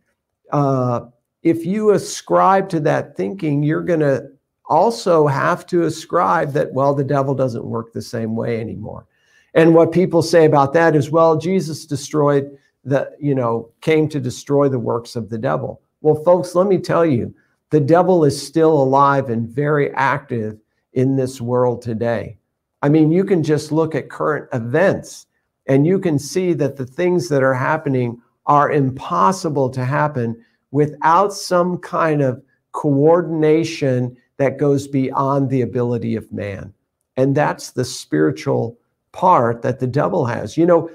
Uh, 0.51 1.05
if 1.43 1.65
you 1.65 1.91
ascribe 1.91 2.69
to 2.69 2.79
that 2.81 3.15
thinking, 3.15 3.63
you're 3.63 3.83
going 3.83 4.01
to 4.01 4.29
also 4.65 5.27
have 5.27 5.65
to 5.67 5.83
ascribe 5.83 6.53
that, 6.53 6.73
well, 6.73 6.93
the 6.93 7.03
devil 7.03 7.33
doesn't 7.33 7.65
work 7.65 7.93
the 7.93 8.01
same 8.01 8.35
way 8.35 8.59
anymore. 8.59 9.05
And 9.53 9.73
what 9.75 9.91
people 9.91 10.21
say 10.21 10.45
about 10.45 10.73
that 10.73 10.95
is, 10.95 11.11
well, 11.11 11.37
Jesus 11.37 11.85
destroyed 11.85 12.57
the, 12.83 13.11
you 13.19 13.35
know, 13.35 13.69
came 13.81 14.09
to 14.09 14.19
destroy 14.19 14.69
the 14.69 14.79
works 14.79 15.15
of 15.15 15.29
the 15.29 15.37
devil. 15.37 15.81
Well, 16.01 16.23
folks, 16.23 16.55
let 16.55 16.67
me 16.67 16.77
tell 16.77 17.05
you, 17.05 17.33
the 17.69 17.79
devil 17.79 18.25
is 18.25 18.45
still 18.45 18.73
alive 18.73 19.29
and 19.29 19.47
very 19.47 19.93
active 19.93 20.57
in 20.93 21.15
this 21.15 21.39
world 21.39 21.81
today. 21.81 22.37
I 22.81 22.89
mean, 22.89 23.11
you 23.11 23.23
can 23.23 23.43
just 23.43 23.71
look 23.71 23.95
at 23.95 24.09
current 24.09 24.49
events 24.53 25.27
and 25.67 25.85
you 25.85 25.99
can 25.99 26.17
see 26.17 26.53
that 26.53 26.75
the 26.75 26.85
things 26.85 27.29
that 27.29 27.43
are 27.43 27.53
happening 27.53 28.21
are 28.47 28.71
impossible 28.71 29.69
to 29.69 29.85
happen 29.85 30.43
without 30.71 31.33
some 31.33 31.77
kind 31.77 32.21
of 32.21 32.41
coordination 32.71 34.17
that 34.37 34.57
goes 34.57 34.87
beyond 34.87 35.49
the 35.49 35.61
ability 35.61 36.15
of 36.15 36.31
man. 36.31 36.73
And 37.15 37.35
that's 37.35 37.71
the 37.71 37.85
spiritual 37.85 38.77
part 39.11 39.61
that 39.61 39.79
the 39.79 39.87
devil 39.87 40.25
has. 40.25 40.57
You 40.57 40.65
know, 40.65 40.89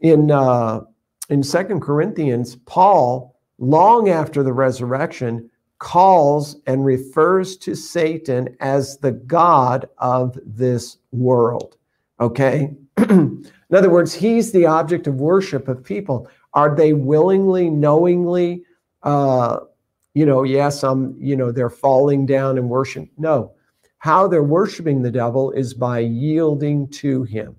in 0.00 0.30
uh, 0.30 0.80
in 1.30 1.42
Second 1.42 1.80
Corinthians, 1.80 2.56
Paul, 2.66 3.36
long 3.58 4.08
after 4.08 4.42
the 4.42 4.52
resurrection, 4.52 5.48
calls 5.78 6.56
and 6.66 6.84
refers 6.84 7.56
to 7.56 7.74
Satan 7.74 8.54
as 8.60 8.98
the 8.98 9.12
God 9.12 9.88
of 9.98 10.38
this 10.44 10.98
world. 11.12 11.76
Okay? 12.20 12.74
In 12.98 13.76
other 13.76 13.88
words, 13.88 14.12
he's 14.12 14.52
the 14.52 14.66
object 14.66 15.06
of 15.06 15.14
worship 15.20 15.68
of 15.68 15.82
people. 15.82 16.28
Are 16.52 16.74
they 16.74 16.92
willingly, 16.92 17.70
knowingly, 17.70 18.64
uh, 19.04 19.60
you 20.14 20.26
know, 20.26 20.42
yes, 20.42 20.82
I'm, 20.82 21.16
you 21.18 21.36
know, 21.36 21.52
they're 21.52 21.70
falling 21.70 22.26
down 22.26 22.58
and 22.58 22.68
worship? 22.68 23.08
No. 23.16 23.52
How 23.98 24.26
they're 24.26 24.42
worshiping 24.42 25.02
the 25.02 25.10
devil 25.10 25.52
is 25.52 25.72
by 25.72 26.00
yielding 26.00 26.88
to 26.88 27.22
him. 27.22 27.56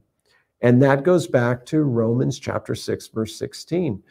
And 0.61 0.81
that 0.81 1.03
goes 1.03 1.27
back 1.27 1.65
to 1.67 1.81
Romans 1.81 2.39
chapter 2.39 2.75
6, 2.75 3.07
verse 3.07 3.35
16. 3.35 4.01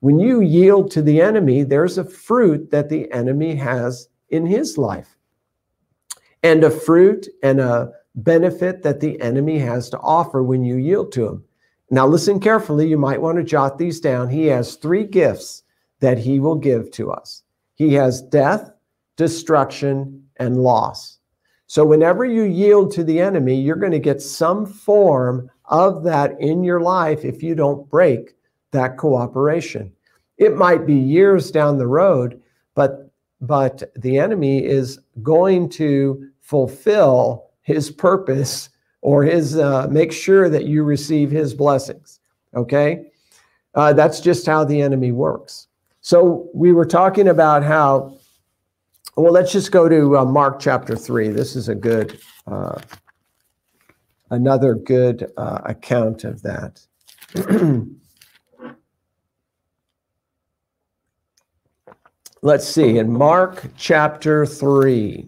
When 0.00 0.18
you 0.18 0.40
yield 0.40 0.90
to 0.92 1.02
the 1.02 1.20
enemy, 1.20 1.64
there's 1.64 1.98
a 1.98 2.04
fruit 2.04 2.70
that 2.70 2.88
the 2.88 3.10
enemy 3.12 3.54
has 3.56 4.08
in 4.30 4.46
his 4.46 4.78
life, 4.78 5.16
and 6.42 6.62
a 6.62 6.70
fruit 6.70 7.26
and 7.42 7.60
a 7.60 7.92
benefit 8.14 8.82
that 8.82 9.00
the 9.00 9.20
enemy 9.20 9.58
has 9.58 9.90
to 9.90 9.98
offer 9.98 10.42
when 10.42 10.64
you 10.64 10.76
yield 10.76 11.12
to 11.12 11.26
him. 11.26 11.44
Now, 11.90 12.06
listen 12.06 12.38
carefully. 12.38 12.86
You 12.86 12.98
might 12.98 13.20
want 13.20 13.38
to 13.38 13.44
jot 13.44 13.78
these 13.78 14.00
down. 14.00 14.28
He 14.28 14.46
has 14.46 14.76
three 14.76 15.04
gifts 15.04 15.62
that 16.00 16.18
he 16.18 16.38
will 16.38 16.56
give 16.56 16.90
to 16.92 17.10
us 17.10 17.42
he 17.78 17.94
has 17.94 18.20
death, 18.20 18.72
destruction, 19.16 20.24
and 20.38 20.58
loss. 20.58 21.17
So, 21.70 21.84
whenever 21.84 22.24
you 22.24 22.44
yield 22.44 22.92
to 22.92 23.04
the 23.04 23.20
enemy, 23.20 23.54
you're 23.54 23.76
going 23.76 23.92
to 23.92 23.98
get 23.98 24.22
some 24.22 24.64
form 24.64 25.50
of 25.66 26.02
that 26.04 26.40
in 26.40 26.64
your 26.64 26.80
life 26.80 27.26
if 27.26 27.42
you 27.42 27.54
don't 27.54 27.88
break 27.90 28.34
that 28.70 28.96
cooperation. 28.96 29.92
It 30.38 30.56
might 30.56 30.86
be 30.86 30.94
years 30.94 31.50
down 31.50 31.76
the 31.76 31.86
road, 31.86 32.40
but 32.74 33.12
but 33.42 33.82
the 33.96 34.18
enemy 34.18 34.64
is 34.64 34.98
going 35.22 35.68
to 35.68 36.30
fulfill 36.40 37.50
his 37.60 37.90
purpose 37.90 38.70
or 39.02 39.22
his 39.22 39.58
uh, 39.58 39.88
make 39.90 40.10
sure 40.10 40.48
that 40.48 40.64
you 40.64 40.84
receive 40.84 41.30
his 41.30 41.52
blessings. 41.52 42.18
Okay, 42.54 43.10
uh, 43.74 43.92
that's 43.92 44.20
just 44.20 44.46
how 44.46 44.64
the 44.64 44.80
enemy 44.80 45.12
works. 45.12 45.66
So 46.00 46.48
we 46.54 46.72
were 46.72 46.86
talking 46.86 47.28
about 47.28 47.62
how. 47.62 48.17
Well, 49.18 49.32
let's 49.32 49.50
just 49.50 49.72
go 49.72 49.88
to 49.88 50.18
uh, 50.18 50.24
Mark 50.24 50.60
chapter 50.60 50.94
three. 50.94 51.30
This 51.30 51.56
is 51.56 51.68
a 51.68 51.74
good, 51.74 52.20
uh, 52.46 52.80
another 54.30 54.76
good 54.76 55.32
uh, 55.36 55.58
account 55.64 56.22
of 56.22 56.40
that. 56.42 56.80
Let's 62.42 62.68
see, 62.68 62.98
in 62.98 63.12
Mark 63.12 63.64
chapter 63.76 64.46
3. 64.46 65.26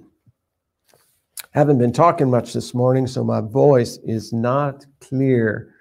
Haven't 1.51 1.79
been 1.79 1.93
talking 1.93 2.31
much 2.31 2.53
this 2.53 2.73
morning, 2.73 3.09
so 3.09 3.25
my 3.25 3.41
voice 3.41 3.99
is 4.05 4.33
not 4.33 4.87
clear. 5.01 5.75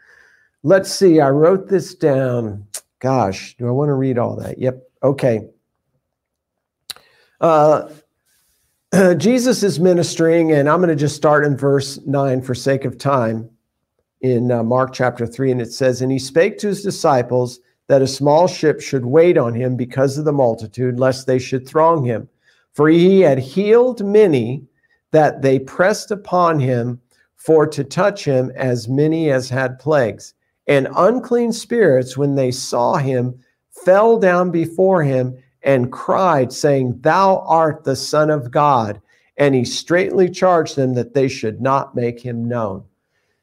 Let's 0.63 0.91
see, 0.91 1.21
I 1.21 1.29
wrote 1.29 1.69
this 1.69 1.93
down. 1.93 2.65
Gosh, 2.97 3.55
do 3.57 3.67
I 3.67 3.71
want 3.71 3.89
to 3.89 3.93
read 3.93 4.17
all 4.17 4.35
that? 4.37 4.57
Yep, 4.57 4.81
okay. 5.03 5.47
Uh, 7.41 7.89
Jesus 9.17 9.63
is 9.63 9.79
ministering, 9.79 10.51
and 10.51 10.69
I'm 10.69 10.79
going 10.79 10.89
to 10.89 10.95
just 10.95 11.15
start 11.15 11.45
in 11.45 11.55
verse 11.55 11.99
9 12.05 12.41
for 12.41 12.55
sake 12.55 12.85
of 12.85 12.97
time 12.97 13.49
in 14.21 14.51
uh, 14.51 14.63
Mark 14.63 14.93
chapter 14.93 15.25
3. 15.25 15.51
And 15.51 15.61
it 15.61 15.71
says, 15.71 16.01
And 16.01 16.11
he 16.11 16.19
spake 16.19 16.57
to 16.59 16.67
his 16.67 16.83
disciples 16.83 17.59
that 17.87 18.01
a 18.01 18.07
small 18.07 18.47
ship 18.47 18.81
should 18.81 19.05
wait 19.05 19.37
on 19.37 19.53
him 19.53 19.75
because 19.75 20.17
of 20.17 20.25
the 20.25 20.31
multitude, 20.31 20.99
lest 20.99 21.27
they 21.27 21.39
should 21.39 21.67
throng 21.67 22.03
him. 22.03 22.27
For 22.73 22.87
he 22.87 23.21
had 23.21 23.39
healed 23.39 24.05
many 24.05 24.63
that 25.11 25.41
they 25.41 25.59
pressed 25.59 26.11
upon 26.11 26.59
him 26.59 27.01
for 27.35 27.65
to 27.65 27.83
touch 27.83 28.23
him 28.25 28.51
as 28.55 28.87
many 28.87 29.31
as 29.31 29.49
had 29.49 29.79
plagues. 29.79 30.33
And 30.67 30.87
unclean 30.95 31.51
spirits, 31.51 32.15
when 32.15 32.35
they 32.35 32.51
saw 32.51 32.97
him, 32.97 33.39
fell 33.71 34.19
down 34.19 34.51
before 34.51 35.03
him 35.03 35.35
and 35.63 35.91
cried, 35.91 36.53
saying, 36.53 36.99
Thou 37.01 37.39
art 37.47 37.83
the 37.83 37.95
Son 37.95 38.29
of 38.29 38.51
God. 38.51 39.01
And 39.37 39.55
he 39.55 39.63
straightly 39.63 40.29
charged 40.29 40.75
them 40.75 40.93
that 40.95 41.13
they 41.13 41.27
should 41.27 41.61
not 41.61 41.95
make 41.95 42.19
him 42.19 42.47
known. 42.47 42.83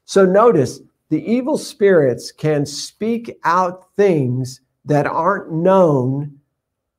So 0.04 0.26
notice 0.26 0.80
the 1.08 1.24
evil 1.30 1.56
spirits 1.56 2.32
can 2.32 2.66
speak 2.66 3.38
out 3.44 3.86
things 3.96 4.60
that 4.84 5.06
aren't 5.06 5.52
known 5.52 6.38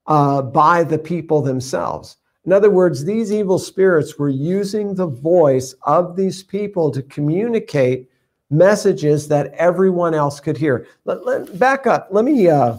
uh, 0.07 0.41
by 0.41 0.83
the 0.83 0.97
people 0.97 1.41
themselves. 1.41 2.17
In 2.45 2.53
other 2.53 2.69
words, 2.69 3.03
these 3.03 3.31
evil 3.31 3.59
spirits 3.59 4.17
were 4.17 4.29
using 4.29 4.95
the 4.95 5.07
voice 5.07 5.75
of 5.83 6.15
these 6.15 6.43
people 6.43 6.91
to 6.91 7.03
communicate 7.03 8.09
messages 8.49 9.27
that 9.27 9.53
everyone 9.55 10.13
else 10.13 10.39
could 10.39 10.57
hear. 10.57 10.87
Let, 11.03 11.25
let, 11.25 11.59
back 11.59 11.85
up. 11.87 12.07
Let 12.09 12.23
me, 12.23 12.47
uh, 12.47 12.77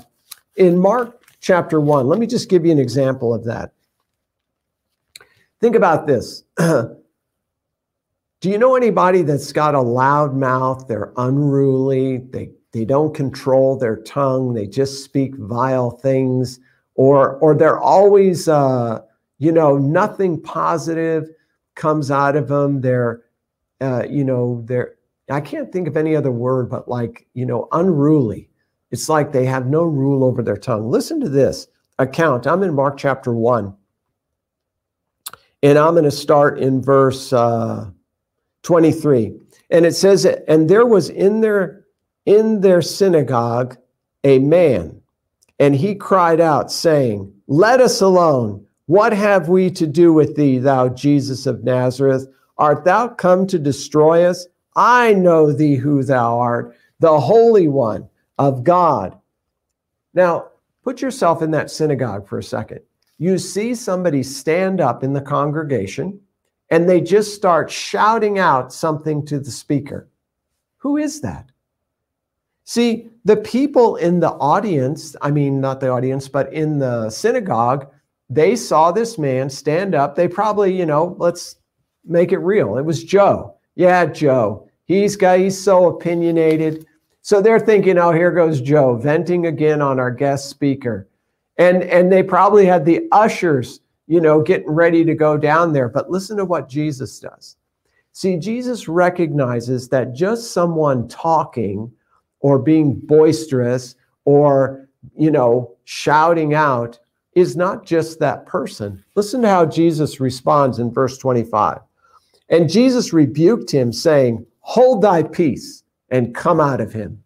in 0.57 0.79
Mark 0.79 1.18
chapter 1.41 1.81
1, 1.81 2.07
let 2.07 2.19
me 2.19 2.27
just 2.27 2.49
give 2.49 2.65
you 2.65 2.73
an 2.73 2.79
example 2.79 3.35
of 3.35 3.45
that. 3.45 3.73
Think 5.61 5.75
about 5.75 6.07
this. 6.07 6.45
Do 8.41 8.49
you 8.49 8.59
know 8.59 8.77
anybody 8.77 9.23
that's 9.23 9.53
got 9.53 9.75
a 9.75 9.81
loud 9.81 10.37
mouth? 10.37 10.87
They're 10.87 11.13
unruly. 11.17 12.19
They 12.19 12.51
they 12.73 12.85
don't 12.85 13.15
control 13.15 13.77
their 13.77 13.97
tongue. 13.97 14.55
They 14.55 14.67
just 14.67 15.03
speak 15.03 15.35
vile 15.37 15.91
things, 15.91 16.61
or 16.95 17.37
or 17.39 17.57
they're 17.57 17.81
always, 17.81 18.47
uh, 18.47 19.01
you 19.39 19.51
know, 19.51 19.77
nothing 19.77 20.41
positive 20.41 21.29
comes 21.75 22.11
out 22.11 22.37
of 22.37 22.49
them. 22.49 22.81
They're, 22.81 23.23
uh, 23.81 24.05
you 24.09 24.25
know, 24.25 24.63
they're. 24.67 24.95
I 25.31 25.41
can't 25.41 25.73
think 25.73 25.89
of 25.89 25.97
any 25.97 26.15
other 26.15 26.31
word, 26.31 26.71
but 26.71 26.89
like 26.89 27.27
you 27.35 27.45
know, 27.45 27.67
unruly. 27.73 28.49
It's 28.91 29.09
like 29.09 29.33
they 29.33 29.45
have 29.45 29.67
no 29.67 29.83
rule 29.85 30.25
over 30.25 30.43
their 30.43 30.57
tongue. 30.57 30.91
Listen 30.91 31.21
to 31.21 31.29
this 31.29 31.69
account. 31.99 32.47
I'm 32.47 32.63
in 32.63 32.75
Mark 32.75 32.97
chapter 32.97 33.33
one, 33.35 33.77
and 35.63 35.79
I'm 35.79 35.93
going 35.93 36.05
to 36.05 36.11
start 36.11 36.59
in 36.59 36.83
verse. 36.83 37.33
Uh, 37.33 37.91
23. 38.69 39.33
And 39.71 39.87
it 39.87 39.95
says, 39.95 40.25
and 40.25 40.69
there 40.69 40.87
was 40.87 41.09
in 41.09 41.41
their 41.41 41.85
in 42.27 42.61
their 42.61 42.83
synagogue 42.83 43.79
a 44.25 44.39
man, 44.41 45.01
and 45.59 45.75
he 45.75 45.95
cried 45.95 46.41
out, 46.41 46.71
saying, 46.71 47.33
Let 47.47 47.81
us 47.81 48.03
alone. 48.03 48.67
What 48.85 49.15
have 49.15 49.49
we 49.49 49.71
to 49.71 49.87
do 49.87 50.13
with 50.13 50.37
thee, 50.37 50.59
thou 50.59 50.91
Jesus 50.91 51.47
of 51.47 51.65
Nazareth? 51.65 52.27
Art 52.59 52.85
thou 52.85 53.09
come 53.09 53.47
to 53.47 53.59
destroy 53.59 54.25
us? 54.25 54.47
I 54.77 55.15
know 55.15 55.53
thee 55.53 55.77
who 55.77 56.03
thou 56.03 56.39
art, 56.39 56.77
the 57.01 57.19
Holy 57.19 57.69
One 57.69 58.07
of 58.39 58.65
God. 58.65 59.19
Now, 60.15 60.49
put 60.85 61.03
yourself 61.03 61.43
in 61.43 61.51
that 61.53 61.71
synagogue 61.71 62.27
for 62.27 62.39
a 62.39 62.43
second. 62.43 62.81
You 63.19 63.39
see 63.39 63.75
somebody 63.75 64.23
stand 64.23 64.81
up 64.81 65.03
in 65.03 65.13
the 65.13 65.21
congregation 65.21 66.21
and 66.71 66.89
they 66.89 67.01
just 67.01 67.35
start 67.35 67.71
shouting 67.71 68.39
out 68.39 68.73
something 68.73 69.25
to 69.27 69.41
the 69.41 69.51
speaker. 69.51 70.09
Who 70.79 70.97
is 70.97 71.21
that? 71.23 71.51
See, 72.65 73.09
the 73.25 73.37
people 73.37 73.97
in 73.97 74.21
the 74.21 74.33
audience, 74.33 75.17
I 75.23 75.31
mean, 75.31 75.61
not 75.61 75.81
the 75.81 75.89
audience, 75.89 76.29
but 76.29 76.53
in 76.53 76.79
the 76.79 77.11
synagogue, 77.11 77.91
they 78.31 78.55
saw 78.57 78.93
this 78.93 79.19
man 79.19 79.49
stand 79.49 79.95
up. 79.95 80.15
They 80.15 80.29
probably, 80.29 80.77
you 80.77 80.85
know, 80.85 81.17
let's 81.19 81.57
make 82.05 82.31
it 82.31 82.39
real. 82.39 82.77
It 82.77 82.85
was 82.85 83.03
Joe. 83.03 83.57
Yeah, 83.75 84.05
Joe. 84.05 84.69
He's 84.85 85.17
got, 85.17 85.39
he's 85.39 85.59
so 85.59 85.87
opinionated. 85.87 86.87
So 87.23 87.43
they're 87.43 87.61
thinking, 87.61 87.99
oh, 87.99 88.13
here 88.13 88.31
goes 88.31 88.61
Joe 88.61 88.97
venting 88.97 89.47
again 89.47 89.83
on 89.83 89.99
our 90.01 90.11
guest 90.11 90.49
speaker. 90.49 91.09
And, 91.59 91.83
and 91.83 92.11
they 92.11 92.23
probably 92.23 92.65
had 92.65 92.85
the 92.85 93.07
ushers, 93.13 93.81
you 94.07 94.21
know, 94.21 94.41
getting 94.43 94.71
ready 94.71 95.05
to 95.05 95.15
go 95.15 95.37
down 95.37 95.73
there. 95.73 95.89
But 95.89 96.11
listen 96.11 96.37
to 96.37 96.45
what 96.45 96.69
Jesus 96.69 97.19
does. 97.19 97.57
See, 98.13 98.37
Jesus 98.37 98.89
recognizes 98.89 99.89
that 99.89 100.15
just 100.15 100.53
someone 100.53 101.09
talking 101.09 101.93
or 102.41 102.59
being 102.59 102.95
boisterous 102.95 103.97
or, 104.25 104.89
you 105.17 105.31
know, 105.31 105.77
shouting 105.85 106.55
out 106.55 106.99
is 107.35 107.57
not 107.57 107.85
just 107.85 108.19
that 108.19 108.47
person. 108.47 109.05
Listen 109.15 109.43
to 109.43 109.49
how 109.49 109.67
Jesus 109.67 110.21
responds 110.21 110.79
in 110.79 110.93
verse 110.93 111.19
25. 111.19 111.79
And 112.49 112.71
Jesus 112.71 113.13
rebuked 113.13 113.71
him, 113.71 113.93
saying, 113.93 114.47
Hold 114.61 115.03
thy 115.03 115.23
peace 115.23 115.85
and 116.11 116.35
come 116.35 116.61
out 116.61 116.81
of 116.81 116.93
him. 116.93 117.23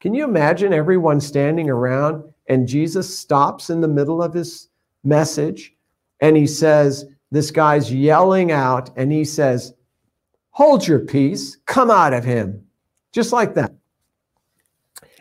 Can 0.00 0.14
you 0.14 0.24
imagine 0.24 0.72
everyone 0.72 1.20
standing 1.20 1.68
around 1.68 2.24
and 2.48 2.66
Jesus 2.66 3.16
stops 3.16 3.70
in 3.70 3.80
the 3.80 3.88
middle 3.88 4.22
of 4.22 4.34
his 4.34 4.68
message 5.04 5.74
and 6.20 6.36
he 6.36 6.46
says, 6.46 7.06
This 7.30 7.50
guy's 7.50 7.92
yelling 7.92 8.50
out 8.50 8.90
and 8.96 9.12
he 9.12 9.24
says, 9.24 9.74
Hold 10.50 10.86
your 10.86 10.98
peace, 10.98 11.56
come 11.66 11.90
out 11.90 12.12
of 12.12 12.24
him. 12.24 12.64
Just 13.12 13.32
like 13.32 13.54
that. 13.54 13.72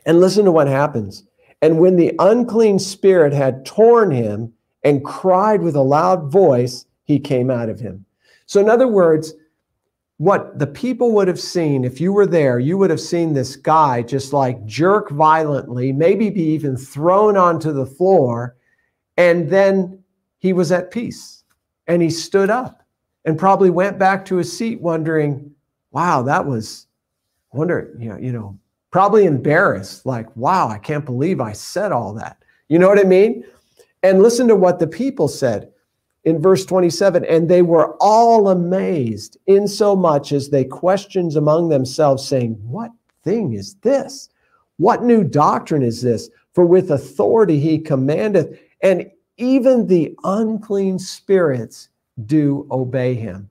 And 0.06 0.20
listen 0.20 0.46
to 0.46 0.52
what 0.52 0.68
happens. 0.68 1.24
And 1.62 1.80
when 1.80 1.98
the 1.98 2.14
unclean 2.20 2.80
spirit 2.80 3.34
had 3.34 3.66
torn 3.66 4.12
him 4.12 4.54
and 4.84 5.04
cried 5.04 5.62
with 5.62 5.76
a 5.76 5.82
loud 5.82 6.32
voice, 6.32 6.86
he 7.04 7.20
came 7.20 7.52
out 7.52 7.70
of 7.70 7.80
him. 7.80 8.06
So, 8.46 8.60
in 8.60 8.70
other 8.70 8.88
words, 8.88 9.34
what 10.20 10.60
the 10.60 10.68
people 10.68 11.14
would 11.14 11.30
have 11.30 11.40
seen 11.40 11.86
if 11.86 12.02
you 12.02 12.12
were 12.12 12.26
there, 12.26 12.60
you 12.60 12.78
would 12.78 12.90
have 12.90 13.00
seen 13.00 13.34
this 13.34 13.56
guy 13.56 14.02
just 14.02 14.34
like 14.34 14.66
jerk 14.66 15.10
violently, 15.12 15.94
maybe 15.94 16.30
be 16.30 16.44
even 16.44 16.76
thrown 16.76 17.38
onto 17.38 17.72
the 17.72 17.86
floor. 17.86 18.58
And 19.16 19.50
then 19.50 20.04
he 20.38 20.52
was 20.52 20.74
at 20.74 20.92
peace 20.92 21.46
and 21.88 22.02
he 22.02 22.10
stood 22.10 22.50
up 22.50 22.86
and 23.24 23.40
probably 23.40 23.70
went 23.70 23.98
back 23.98 24.26
to 24.26 24.36
his 24.36 24.56
seat 24.56 24.82
wondering, 24.82 25.52
wow, 25.92 26.22
that 26.24 26.46
was, 26.46 26.88
I 27.54 27.58
wonder, 27.58 27.96
you 27.98 28.10
know, 28.10 28.18
you 28.18 28.34
know, 28.34 28.60
probably 28.92 29.24
embarrassed, 29.24 30.06
like, 30.06 30.36
wow, 30.36 30.68
I 30.68 30.80
can't 30.80 31.06
believe 31.06 31.40
I 31.40 31.54
said 31.54 31.94
all 31.94 32.14
that. 32.16 32.44
You 32.68 32.78
know 32.78 32.90
what 32.90 33.00
I 33.00 33.04
mean? 33.04 33.46
And 34.04 34.22
listen 34.22 34.50
to 34.50 34.56
what 34.58 34.80
the 34.80 34.88
people 34.88 35.30
said 35.30 35.72
in 36.24 36.42
verse 36.42 36.66
27 36.66 37.24
and 37.26 37.48
they 37.48 37.62
were 37.62 37.96
all 38.00 38.50
amazed 38.50 39.38
insomuch 39.48 40.32
as 40.32 40.50
they 40.50 40.64
questioned 40.64 41.36
among 41.36 41.70
themselves, 41.70 42.28
saying, 42.28 42.60
What 42.64 42.92
thing 43.24 43.54
is 43.54 43.76
this? 43.76 44.30
What 44.78 45.04
new 45.04 45.24
doctrine 45.24 45.84
is 45.84 46.02
this? 46.02 46.30
For 46.54 46.66
with 46.66 46.92
authority 46.92 47.60
he 47.60 47.80
commandeth, 47.80 48.60
and 48.82 49.10
even 49.38 49.88
the 49.88 50.16
unclean 50.24 51.00
spirits 51.00 51.90
do 52.26 52.68
obey 52.72 53.14
him. 53.14 53.50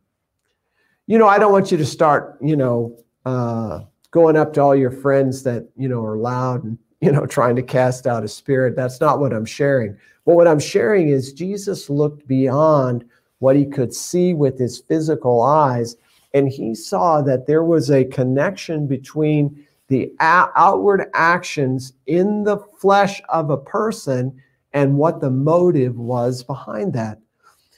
You 1.06 1.18
know, 1.18 1.26
I 1.26 1.38
don't 1.38 1.52
want 1.52 1.72
you 1.72 1.78
to 1.78 1.86
start, 1.86 2.36
you 2.42 2.56
know, 2.56 2.98
uh, 3.24 3.84
going 4.10 4.36
up 4.36 4.52
to 4.54 4.60
all 4.60 4.76
your 4.76 4.90
friends 4.90 5.42
that 5.42 5.68
you 5.76 5.88
know 5.88 6.04
are 6.04 6.16
loud 6.16 6.64
and 6.64 6.78
you 7.00 7.12
know 7.12 7.26
trying 7.26 7.56
to 7.56 7.62
cast 7.62 8.06
out 8.06 8.24
a 8.24 8.28
spirit. 8.28 8.76
That's 8.76 9.00
not 9.00 9.20
what 9.20 9.32
i'm 9.32 9.44
sharing. 9.44 9.96
But 10.24 10.34
what 10.34 10.48
i'm 10.48 10.58
sharing 10.58 11.08
is 11.08 11.32
jesus 11.32 11.88
looked 11.88 12.26
beyond 12.26 13.04
what 13.38 13.56
he 13.56 13.64
could 13.64 13.94
see 13.94 14.34
with 14.34 14.58
his 14.58 14.78
physical 14.78 15.42
eyes 15.42 15.96
and 16.34 16.48
he 16.48 16.74
saw 16.74 17.22
that 17.22 17.46
there 17.46 17.64
was 17.64 17.90
a 17.90 18.04
connection 18.04 18.86
between 18.86 19.64
the 19.86 20.12
outward 20.20 21.06
actions 21.14 21.94
in 22.06 22.44
the 22.44 22.58
flesh 22.78 23.22
of 23.30 23.48
a 23.48 23.56
person 23.56 24.38
and 24.74 24.98
what 24.98 25.20
the 25.20 25.30
motive 25.30 25.96
was 25.96 26.42
behind 26.42 26.92
that. 26.92 27.18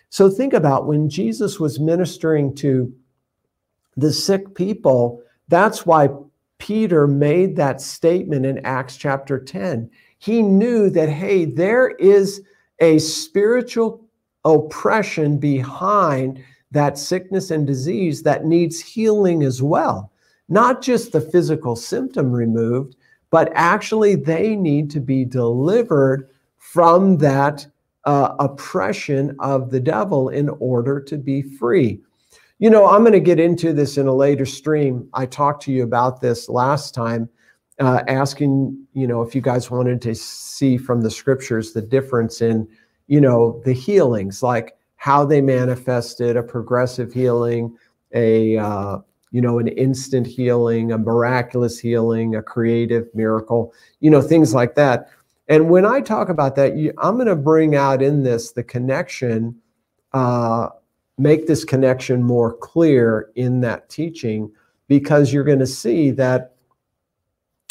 So 0.09 0.29
think 0.29 0.53
about 0.55 0.87
when 0.87 1.09
jesus 1.09 1.61
was 1.61 1.79
ministering 1.79 2.55
to 2.57 2.93
the 3.97 4.13
sick 4.13 4.55
people 4.55 5.23
that's 5.49 5.85
why 5.85 6.09
Peter 6.71 7.09
made 7.09 7.57
that 7.57 7.81
statement 7.81 8.47
in 8.47 8.65
Acts 8.65 8.97
chapter 8.97 9.41
10. 9.41 9.91
He 10.19 10.41
knew 10.41 10.89
that, 10.91 11.09
hey, 11.09 11.45
there 11.45 11.89
is 11.99 12.43
a 12.79 13.01
spiritual 13.01 14.07
oppression 14.45 15.37
behind 15.39 16.41
that 16.71 16.97
sickness 16.97 17.51
and 17.51 17.67
disease 17.67 18.23
that 18.23 18.45
needs 18.45 18.79
healing 18.79 19.43
as 19.43 19.61
well. 19.61 20.13
Not 20.49 20.81
just 20.81 21.11
the 21.11 21.21
physical 21.21 21.75
symptom 21.75 22.31
removed, 22.31 22.95
but 23.31 23.51
actually 23.57 24.15
they 24.15 24.55
need 24.55 24.93
to 24.93 25.01
be 25.01 25.25
delivered 25.25 26.29
from 26.57 27.19
that 27.19 27.67
uh, 28.05 28.37
oppression 28.39 29.35
of 29.41 29.73
the 29.73 29.81
devil 29.81 30.29
in 30.29 30.49
order 30.61 31.01
to 31.01 31.19
be 31.19 31.43
free. 31.43 32.01
You 32.61 32.69
know, 32.69 32.87
I'm 32.87 33.01
going 33.01 33.15
to 33.15 33.21
get 33.21 33.41
into 33.41 33.73
this 33.73 33.97
in 33.97 34.07
a 34.07 34.13
later 34.13 34.45
stream. 34.45 35.09
I 35.15 35.25
talked 35.25 35.63
to 35.63 35.73
you 35.73 35.83
about 35.83 36.21
this 36.21 36.47
last 36.47 36.95
time, 36.95 37.27
uh, 37.79 38.03
asking, 38.07 38.87
you 38.93 39.07
know, 39.07 39.23
if 39.23 39.35
you 39.35 39.41
guys 39.41 39.71
wanted 39.71 40.03
to 40.03 40.15
see 40.15 40.77
from 40.77 41.01
the 41.01 41.11
scriptures 41.11 41.73
the 41.73 41.81
difference 41.81 42.43
in, 42.43 42.69
you 43.07 43.19
know, 43.19 43.63
the 43.65 43.73
healings, 43.73 44.43
like 44.43 44.77
how 44.97 45.25
they 45.25 45.41
manifested 45.41 46.37
a 46.37 46.43
progressive 46.43 47.15
healing, 47.15 47.75
a, 48.13 48.59
uh, 48.59 48.99
you 49.31 49.41
know, 49.41 49.59
an 49.59 49.69
instant 49.69 50.27
healing, 50.27 50.93
a 50.93 50.99
miraculous 50.99 51.79
healing, 51.79 52.35
a 52.35 52.43
creative 52.43 53.09
miracle, 53.15 53.73
you 54.01 54.11
know, 54.11 54.21
things 54.21 54.53
like 54.53 54.75
that. 54.75 55.09
And 55.49 55.71
when 55.71 55.87
I 55.87 56.03
talk 56.03 56.29
about 56.29 56.57
that, 56.57 56.77
you, 56.77 56.93
I'm 56.99 57.15
going 57.15 57.27
to 57.27 57.37
bring 57.37 57.75
out 57.75 58.03
in 58.03 58.23
this 58.23 58.53
the 58.53 58.63
connection 58.63 59.59
uh, 60.13 60.69
make 61.21 61.47
this 61.47 61.65
connection 61.65 62.23
more 62.23 62.57
clear 62.57 63.31
in 63.35 63.61
that 63.61 63.91
teaching 63.91 64.51
because 64.89 65.33
you're 65.33 65.45
going 65.45 65.59
to 65.59 65.67
see 65.67 66.11
that 66.11 66.55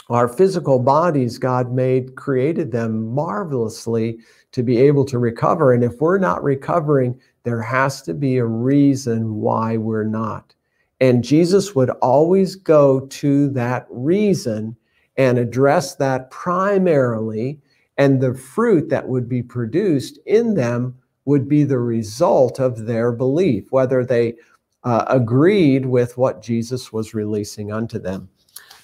our 0.09 0.27
physical 0.27 0.79
bodies, 0.79 1.39
God 1.39 1.71
made, 1.71 2.15
created 2.15 2.71
them 2.71 3.07
marvelously 3.13 4.19
to 4.51 4.61
be 4.61 4.77
able 4.77 5.03
to 5.05 5.17
recover. 5.17 5.73
And 5.73 5.83
if 5.83 5.99
we're 5.99 6.19
not 6.19 6.43
recovering, 6.43 7.19
there 7.43 7.61
has 7.61 8.03
to 8.03 8.13
be 8.13 8.37
a 8.37 8.45
reason 8.45 9.35
why 9.35 9.77
we're 9.77 10.03
not. 10.03 10.53
And 11.01 11.23
Jesus 11.23 11.73
would 11.73 11.89
always 12.01 12.55
go 12.55 13.01
to 13.01 13.49
that 13.49 13.87
reason 13.89 14.75
and 15.17 15.39
address 15.39 15.95
that 15.95 16.29
primarily, 16.29 17.59
and 17.97 18.21
the 18.21 18.33
fruit 18.35 18.89
that 18.89 19.07
would 19.07 19.27
be 19.27 19.41
produced 19.41 20.19
in 20.25 20.53
them 20.53 20.95
would 21.29 21.47
be 21.47 21.63
the 21.63 21.77
result 21.77 22.59
of 22.59 22.87
their 22.87 23.11
belief, 23.11 23.71
whether 23.71 24.03
they 24.03 24.33
uh, 24.83 25.05
agreed 25.07 25.85
with 25.85 26.17
what 26.17 26.41
Jesus 26.41 26.91
was 26.91 27.13
releasing 27.13 27.71
unto 27.71 27.99
them. 27.99 28.27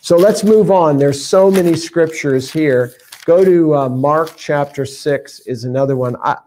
So 0.02 0.16
let's 0.16 0.44
move 0.44 0.70
on. 0.70 1.00
There's 1.00 1.26
so 1.26 1.50
many 1.50 1.76
scriptures 1.76 2.54
here. 2.54 2.94
Go 3.26 3.44
to 3.44 3.76
uh, 3.76 3.90
Mark 3.90 4.34
chapter 4.38 4.86
6 4.86 5.40
is 5.48 5.64
another 5.64 5.96
one. 5.96 6.18
I, 6.18 6.38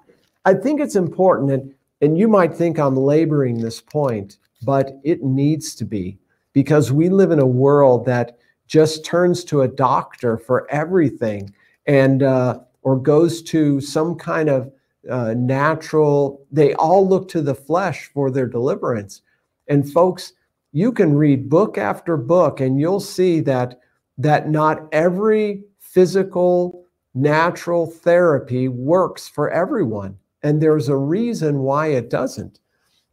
I 0.44 0.54
think 0.54 0.80
it's 0.80 0.94
important, 0.94 1.50
and, 1.50 1.74
and 2.00 2.16
you 2.16 2.28
might 2.28 2.54
think 2.54 2.78
I'm 2.78 2.94
laboring 2.94 3.58
this 3.61 3.80
point, 3.80 4.38
but 4.62 5.00
it 5.02 5.24
needs 5.24 5.74
to 5.74 5.84
be 5.84 6.16
because 6.52 6.92
we 6.92 7.08
live 7.08 7.32
in 7.32 7.40
a 7.40 7.54
world 7.64 8.06
that 8.06 8.38
just 8.68 9.04
turns 9.04 9.42
to 9.46 9.62
a 9.62 9.68
doctor 9.68 10.38
for 10.38 10.70
everything 10.70 11.52
and 11.87 12.22
uh, 12.22 12.61
or 12.82 12.96
goes 12.96 13.42
to 13.42 13.80
some 13.80 14.14
kind 14.14 14.48
of 14.48 14.70
uh, 15.11 15.35
natural, 15.35 16.47
they 16.51 16.75
all 16.75 17.07
look 17.07 17.29
to 17.29 17.42
the 17.42 17.55
flesh 17.55 18.11
for 18.12 18.31
their 18.31 18.47
deliverance. 18.47 19.23
And 19.68 19.90
folks, 19.90 20.33
you 20.73 20.92
can 20.92 21.14
read 21.14 21.49
book 21.49 21.79
after 21.79 22.16
book 22.16 22.61
and 22.61 22.81
you'll 22.81 23.01
see 23.01 23.40
that 23.40 23.81
that 24.18 24.51
not 24.51 24.88
every 24.92 25.62
physical 25.79 26.85
natural 27.14 27.87
therapy 27.87 28.68
works 28.68 29.29
for 29.29 29.51
everyone. 29.51 30.18
And 30.42 30.61
there's 30.61 30.88
a 30.88 30.97
reason 30.97 31.61
why 31.61 31.88
it 31.88 32.11
doesn't. 32.11 32.61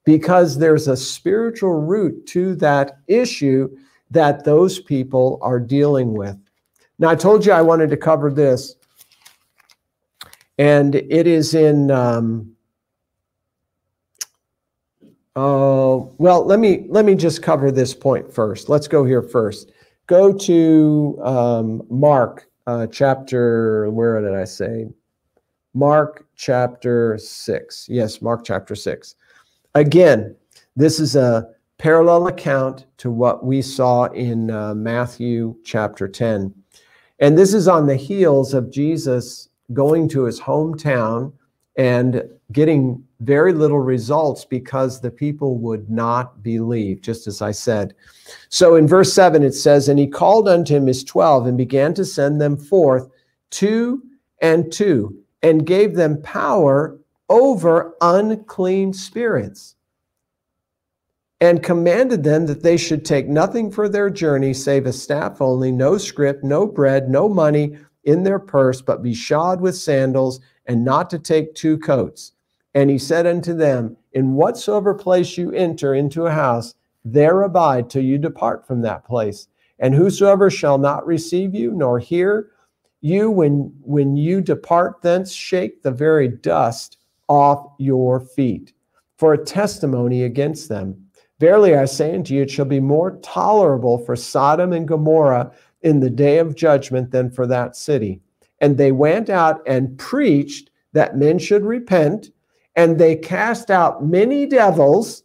Because 0.03 0.57
there's 0.57 0.87
a 0.87 0.97
spiritual 0.97 1.81
root 1.81 2.27
to 2.27 2.55
that 2.55 2.99
issue 3.07 3.75
that 4.11 4.43
those 4.43 4.79
people 4.79 5.39
are 5.41 5.59
dealing 5.59 6.13
with. 6.13 6.37
Now, 6.99 7.09
I 7.09 7.15
told 7.15 7.45
you 7.45 7.51
I 7.51 7.61
wanted 7.61 7.89
to 7.89 7.97
cover 7.97 8.29
this 8.29 8.75
and 10.57 10.95
it 10.95 11.27
is 11.27 11.53
in. 11.53 11.91
Um, 11.91 12.51
uh, 15.35 15.99
well, 16.17 16.45
let 16.45 16.59
me 16.59 16.85
let 16.89 17.03
me 17.03 17.13
just 17.13 17.41
cover 17.41 17.71
this 17.71 17.93
point 17.93 18.33
first. 18.33 18.69
Let's 18.69 18.87
go 18.87 19.03
here 19.03 19.21
first. 19.21 19.71
go 20.07 20.31
to 20.31 21.19
um, 21.23 21.81
Mark 21.89 22.47
uh, 22.67 22.87
chapter, 22.87 23.89
where 23.91 24.21
did 24.21 24.33
I 24.33 24.45
say? 24.45 24.87
Mark 25.73 26.25
chapter 26.35 27.17
6. 27.17 27.87
Yes, 27.89 28.21
Mark 28.21 28.43
chapter 28.43 28.75
6. 28.75 29.15
Again, 29.75 30.35
this 30.75 30.99
is 30.99 31.15
a 31.15 31.49
parallel 31.77 32.27
account 32.27 32.85
to 32.97 33.11
what 33.11 33.45
we 33.45 33.61
saw 33.61 34.05
in 34.05 34.49
uh, 34.49 34.73
Matthew 34.73 35.55
chapter 35.65 36.07
10. 36.07 36.53
And 37.19 37.37
this 37.37 37.53
is 37.53 37.67
on 37.67 37.87
the 37.87 37.95
heels 37.95 38.53
of 38.53 38.71
Jesus 38.71 39.49
going 39.73 40.07
to 40.09 40.23
his 40.23 40.39
hometown 40.39 41.33
and 41.77 42.23
getting 42.51 43.03
very 43.21 43.53
little 43.53 43.79
results 43.79 44.45
because 44.45 45.01
the 45.01 45.11
people 45.11 45.57
would 45.57 45.89
not 45.89 46.43
believe, 46.43 47.01
just 47.01 47.27
as 47.27 47.41
I 47.41 47.51
said. 47.51 47.93
So 48.49 48.75
in 48.75 48.87
verse 48.87 49.13
7, 49.13 49.43
it 49.43 49.53
says, 49.53 49.89
And 49.89 49.99
he 49.99 50.07
called 50.07 50.47
unto 50.47 50.75
him 50.75 50.87
his 50.87 51.03
twelve 51.03 51.47
and 51.47 51.57
began 51.57 51.93
to 51.95 52.05
send 52.05 52.39
them 52.39 52.57
forth 52.57 53.09
two 53.49 54.03
and 54.41 54.71
two, 54.71 55.17
and 55.41 55.65
gave 55.65 55.95
them 55.95 56.21
power 56.21 56.99
over 57.29 57.95
unclean 58.01 58.93
spirits, 58.93 59.75
and 61.41 61.63
commanded 61.63 62.23
them 62.23 62.45
that 62.45 62.63
they 62.63 62.77
should 62.77 63.05
take 63.05 63.27
nothing 63.27 63.71
for 63.71 63.89
their 63.89 64.09
journey 64.09 64.53
save 64.53 64.85
a 64.85 64.93
staff 64.93 65.41
only, 65.41 65.71
no 65.71 65.97
scrip, 65.97 66.43
no 66.43 66.67
bread, 66.67 67.09
no 67.09 67.27
money 67.29 67.77
in 68.05 68.23
their 68.23 68.39
purse, 68.39 68.81
but 68.81 69.03
be 69.03 69.13
shod 69.13 69.59
with 69.59 69.75
sandals, 69.75 70.39
and 70.65 70.85
not 70.85 71.09
to 71.09 71.19
take 71.19 71.53
two 71.53 71.77
coats. 71.77 72.31
And 72.73 72.89
he 72.89 72.97
said 72.97 73.27
unto 73.27 73.53
them, 73.53 73.97
In 74.13 74.33
whatsoever 74.33 74.93
place 74.93 75.37
you 75.37 75.51
enter 75.51 75.93
into 75.95 76.25
a 76.25 76.31
house, 76.31 76.75
there 77.03 77.41
abide 77.43 77.89
till 77.89 78.03
you 78.03 78.17
depart 78.17 78.65
from 78.65 78.81
that 78.81 79.05
place. 79.05 79.47
And 79.79 79.93
whosoever 79.93 80.49
shall 80.49 80.77
not 80.77 81.05
receive 81.05 81.53
you, 81.53 81.71
nor 81.71 81.99
hear 81.99 82.51
you 83.01 83.29
when, 83.29 83.73
when 83.81 84.15
you 84.15 84.41
depart 84.41 85.01
thence, 85.01 85.31
shake 85.31 85.83
the 85.83 85.91
very 85.91 86.27
dust 86.27 86.97
off 87.27 87.73
your 87.77 88.19
feet 88.19 88.73
for 89.17 89.33
a 89.33 89.45
testimony 89.45 90.23
against 90.23 90.69
them. 90.69 91.05
Verily 91.39 91.75
I 91.75 91.85
say 91.85 92.15
unto 92.15 92.33
you, 92.33 92.43
it 92.43 92.51
shall 92.51 92.65
be 92.65 92.79
more 92.79 93.19
tolerable 93.21 93.97
for 93.97 94.15
Sodom 94.15 94.73
and 94.73 94.87
Gomorrah 94.87 95.51
in 95.85 95.99
the 95.99 96.09
day 96.09 96.39
of 96.39 96.55
judgment 96.55 97.11
than 97.11 97.29
for 97.29 97.45
that 97.47 97.75
city. 97.75 98.19
And 98.59 98.77
they 98.77 98.91
went 98.91 99.29
out 99.29 99.61
and 99.67 99.97
preached 99.97 100.71
that 100.93 101.17
men 101.17 101.37
should 101.37 101.63
repent, 101.63 102.31
and 102.75 102.97
they 102.97 103.15
cast 103.15 103.69
out 103.69 104.03
many 104.03 104.47
devils 104.47 105.23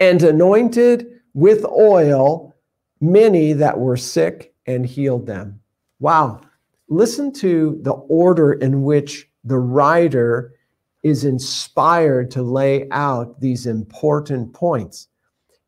and 0.00 0.22
anointed 0.22 1.20
with 1.34 1.64
oil 1.66 2.56
many 3.00 3.52
that 3.52 3.78
were 3.78 3.96
sick 3.96 4.54
and 4.66 4.86
healed 4.86 5.26
them. 5.26 5.60
Wow. 5.98 6.40
Listen 6.88 7.32
to 7.34 7.78
the 7.82 7.92
order 7.92 8.54
in 8.54 8.82
which 8.82 9.28
the 9.44 9.58
writer 9.58 10.54
is 11.02 11.24
inspired 11.24 12.30
to 12.30 12.42
lay 12.42 12.88
out 12.90 13.40
these 13.40 13.66
important 13.66 14.52
points. 14.54 15.08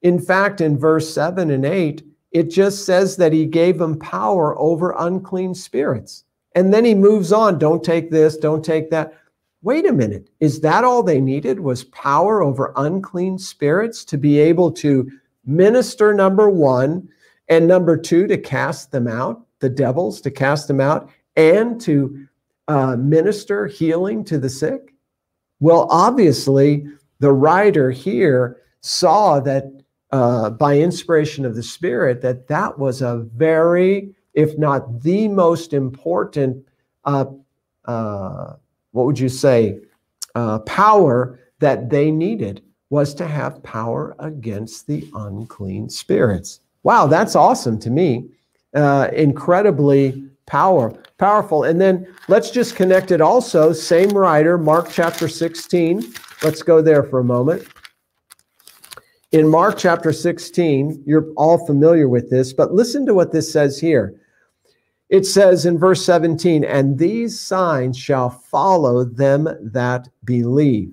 In 0.00 0.18
fact, 0.18 0.60
in 0.60 0.78
verse 0.78 1.12
7 1.12 1.50
and 1.50 1.64
8, 1.64 2.02
it 2.32 2.44
just 2.50 2.84
says 2.86 3.16
that 3.16 3.32
he 3.32 3.46
gave 3.46 3.78
them 3.78 3.98
power 3.98 4.58
over 4.58 4.94
unclean 4.98 5.54
spirits. 5.54 6.24
And 6.54 6.72
then 6.72 6.84
he 6.84 6.94
moves 6.94 7.32
on. 7.32 7.58
Don't 7.58 7.84
take 7.84 8.10
this, 8.10 8.36
don't 8.36 8.64
take 8.64 8.90
that. 8.90 9.14
Wait 9.62 9.86
a 9.86 9.92
minute. 9.92 10.28
Is 10.40 10.60
that 10.60 10.84
all 10.84 11.02
they 11.02 11.20
needed 11.20 11.60
was 11.60 11.84
power 11.84 12.42
over 12.42 12.72
unclean 12.76 13.38
spirits 13.38 14.04
to 14.06 14.18
be 14.18 14.38
able 14.38 14.72
to 14.72 15.10
minister, 15.44 16.12
number 16.12 16.50
one, 16.50 17.08
and 17.48 17.68
number 17.68 17.96
two, 17.96 18.26
to 18.26 18.38
cast 18.38 18.90
them 18.90 19.06
out, 19.06 19.46
the 19.60 19.68
devils, 19.68 20.20
to 20.22 20.30
cast 20.30 20.68
them 20.68 20.80
out, 20.80 21.10
and 21.36 21.80
to 21.82 22.26
uh, 22.68 22.96
minister 22.96 23.66
healing 23.66 24.24
to 24.24 24.38
the 24.38 24.48
sick? 24.48 24.94
Well, 25.60 25.86
obviously, 25.90 26.86
the 27.20 27.32
writer 27.32 27.90
here 27.90 28.58
saw 28.80 29.38
that 29.40 29.81
uh, 30.12 30.50
by 30.50 30.78
inspiration 30.78 31.44
of 31.44 31.54
the 31.54 31.62
Spirit 31.62 32.20
that 32.20 32.46
that 32.48 32.78
was 32.78 33.02
a 33.02 33.26
very, 33.34 34.14
if 34.34 34.56
not 34.58 35.02
the 35.02 35.26
most 35.28 35.72
important, 35.72 36.64
uh, 37.04 37.24
uh, 37.86 38.54
what 38.92 39.06
would 39.06 39.18
you 39.18 39.28
say, 39.28 39.78
uh, 40.34 40.58
power 40.60 41.40
that 41.58 41.90
they 41.90 42.10
needed 42.10 42.62
was 42.90 43.14
to 43.14 43.26
have 43.26 43.62
power 43.62 44.14
against 44.18 44.86
the 44.86 45.08
unclean 45.14 45.88
spirits. 45.88 46.60
Wow, 46.82 47.06
that's 47.06 47.34
awesome 47.34 47.78
to 47.80 47.90
me. 47.90 48.28
Uh, 48.74 49.08
incredibly 49.14 50.28
power, 50.46 50.92
powerful. 51.16 51.64
And 51.64 51.80
then 51.80 52.06
let's 52.28 52.50
just 52.50 52.76
connect 52.76 53.10
it 53.10 53.22
also. 53.22 53.72
Same 53.72 54.10
writer, 54.10 54.58
Mark 54.58 54.88
chapter 54.90 55.28
16. 55.28 56.12
Let's 56.42 56.62
go 56.62 56.82
there 56.82 57.02
for 57.02 57.20
a 57.20 57.24
moment. 57.24 57.66
In 59.32 59.48
Mark 59.48 59.78
chapter 59.78 60.12
16, 60.12 61.04
you're 61.06 61.32
all 61.38 61.64
familiar 61.64 62.06
with 62.06 62.28
this, 62.28 62.52
but 62.52 62.74
listen 62.74 63.06
to 63.06 63.14
what 63.14 63.32
this 63.32 63.50
says 63.50 63.80
here. 63.80 64.20
It 65.08 65.24
says 65.24 65.64
in 65.64 65.78
verse 65.78 66.04
17, 66.04 66.64
and 66.64 66.98
these 66.98 67.40
signs 67.40 67.96
shall 67.96 68.28
follow 68.28 69.04
them 69.04 69.48
that 69.72 70.06
believe. 70.24 70.92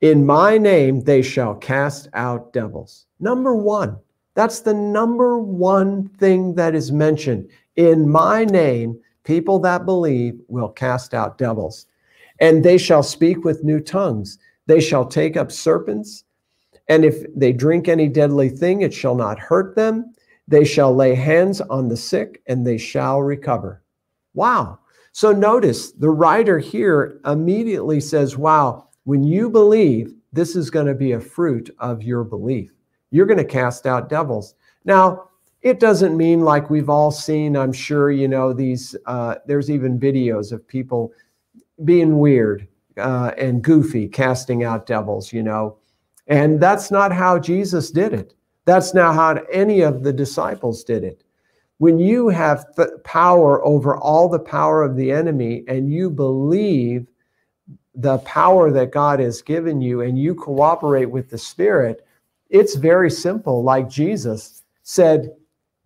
In 0.00 0.24
my 0.24 0.58
name 0.58 1.02
they 1.02 1.22
shall 1.22 1.56
cast 1.56 2.08
out 2.12 2.52
devils. 2.52 3.06
Number 3.18 3.56
one, 3.56 3.98
that's 4.34 4.60
the 4.60 4.74
number 4.74 5.40
one 5.40 6.08
thing 6.20 6.54
that 6.54 6.76
is 6.76 6.92
mentioned. 6.92 7.48
In 7.74 8.08
my 8.08 8.44
name, 8.44 8.96
people 9.24 9.58
that 9.58 9.84
believe 9.84 10.40
will 10.46 10.68
cast 10.68 11.14
out 11.14 11.36
devils. 11.36 11.86
And 12.38 12.64
they 12.64 12.78
shall 12.78 13.02
speak 13.02 13.42
with 13.42 13.64
new 13.64 13.80
tongues. 13.80 14.38
They 14.66 14.80
shall 14.80 15.04
take 15.04 15.36
up 15.36 15.50
serpents 15.50 16.22
and 16.90 17.04
if 17.04 17.24
they 17.36 17.52
drink 17.52 17.86
any 17.86 18.08
deadly 18.08 18.48
thing, 18.48 18.82
it 18.82 18.92
shall 18.92 19.14
not 19.14 19.38
hurt 19.38 19.76
them. 19.76 20.12
They 20.48 20.64
shall 20.64 20.92
lay 20.92 21.14
hands 21.14 21.60
on 21.60 21.88
the 21.88 21.96
sick 21.96 22.42
and 22.48 22.66
they 22.66 22.78
shall 22.78 23.22
recover. 23.22 23.84
Wow. 24.34 24.80
So 25.12 25.30
notice 25.30 25.92
the 25.92 26.10
writer 26.10 26.58
here 26.58 27.20
immediately 27.24 28.00
says, 28.00 28.36
Wow, 28.36 28.88
when 29.04 29.22
you 29.22 29.48
believe, 29.48 30.14
this 30.32 30.56
is 30.56 30.68
going 30.68 30.86
to 30.86 30.94
be 30.94 31.12
a 31.12 31.20
fruit 31.20 31.72
of 31.78 32.02
your 32.02 32.24
belief. 32.24 32.72
You're 33.12 33.26
going 33.26 33.38
to 33.38 33.44
cast 33.44 33.86
out 33.86 34.08
devils. 34.08 34.56
Now, 34.84 35.28
it 35.62 35.78
doesn't 35.78 36.16
mean 36.16 36.40
like 36.40 36.70
we've 36.70 36.90
all 36.90 37.12
seen, 37.12 37.56
I'm 37.56 37.72
sure, 37.72 38.10
you 38.10 38.26
know, 38.26 38.52
these, 38.52 38.96
uh, 39.06 39.36
there's 39.46 39.70
even 39.70 40.00
videos 40.00 40.50
of 40.50 40.66
people 40.66 41.12
being 41.84 42.18
weird 42.18 42.66
uh, 42.96 43.30
and 43.38 43.62
goofy, 43.62 44.08
casting 44.08 44.64
out 44.64 44.86
devils, 44.86 45.32
you 45.32 45.44
know. 45.44 45.76
And 46.30 46.60
that's 46.60 46.90
not 46.92 47.12
how 47.12 47.38
Jesus 47.38 47.90
did 47.90 48.14
it. 48.14 48.34
That's 48.64 48.94
not 48.94 49.16
how 49.16 49.44
any 49.52 49.80
of 49.80 50.04
the 50.04 50.12
disciples 50.12 50.84
did 50.84 51.02
it. 51.02 51.24
When 51.78 51.98
you 51.98 52.28
have 52.28 52.66
power 53.04 53.64
over 53.64 53.96
all 53.96 54.28
the 54.28 54.38
power 54.38 54.82
of 54.82 54.96
the 54.96 55.10
enemy 55.10 55.64
and 55.66 55.92
you 55.92 56.08
believe 56.08 57.08
the 57.94 58.18
power 58.18 58.70
that 58.70 58.92
God 58.92 59.18
has 59.18 59.42
given 59.42 59.80
you 59.80 60.02
and 60.02 60.16
you 60.16 60.34
cooperate 60.34 61.06
with 61.06 61.30
the 61.30 61.38
Spirit, 61.38 62.06
it's 62.48 62.76
very 62.76 63.10
simple. 63.10 63.64
Like 63.64 63.88
Jesus 63.88 64.62
said, 64.84 65.34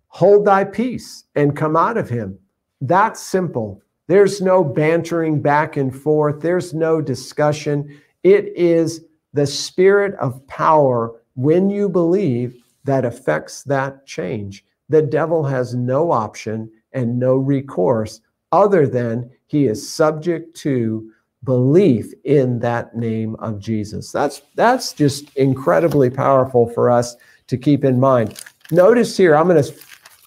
hold 0.09 0.45
thy 0.45 0.65
peace 0.65 1.25
and 1.35 1.57
come 1.57 1.77
out 1.77 1.97
of 1.97 2.09
him. 2.09 2.39
That's 2.83 3.21
simple. 3.23 3.81
There's 4.09 4.43
no 4.43 4.63
bantering 4.63 5.41
back 5.41 5.79
and 5.79 5.95
forth, 5.95 6.43
there's 6.43 6.75
no 6.75 7.01
discussion. 7.01 7.99
It 8.23 8.53
is 8.57 9.07
the 9.35 9.47
spirit 9.47 10.15
of 10.21 10.47
power 10.47 11.13
when 11.35 11.69
you 11.69 11.89
believe 11.89 12.63
that 12.85 13.05
affects 13.05 13.65
that 13.65 14.07
change. 14.07 14.65
The 14.89 15.03
devil 15.03 15.45
has 15.45 15.75
no 15.75 16.13
option 16.13 16.71
and 16.93 17.19
no 17.19 17.35
recourse 17.35 18.21
other 18.53 18.87
than 18.87 19.31
he 19.47 19.67
is 19.67 19.93
subject 19.93 20.57
to 20.59 21.11
belief 21.43 22.13
in 22.25 22.61
that 22.61 22.97
name 22.97 23.35
of 23.37 23.59
Jesus. 23.59 24.13
That's 24.13 24.43
that's 24.55 24.93
just 24.93 25.35
incredibly 25.37 26.09
powerful 26.09 26.69
for 26.69 26.91
us 26.91 27.17
to 27.49 27.59
keep 27.59 27.85
in 27.85 27.99
mind. 27.99 28.41
Notice 28.71 29.17
here, 29.17 29.35
I'm 29.35 29.49
going 29.49 29.63
to 29.63 29.75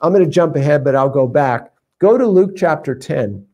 I'm 0.01 0.13
going 0.13 0.25
to 0.25 0.29
jump 0.29 0.55
ahead 0.55 0.83
but 0.83 0.95
I'll 0.95 1.09
go 1.09 1.27
back. 1.27 1.71
Go 1.99 2.17
to 2.17 2.27
Luke 2.27 2.51
chapter 2.55 2.93
10. 2.93 3.45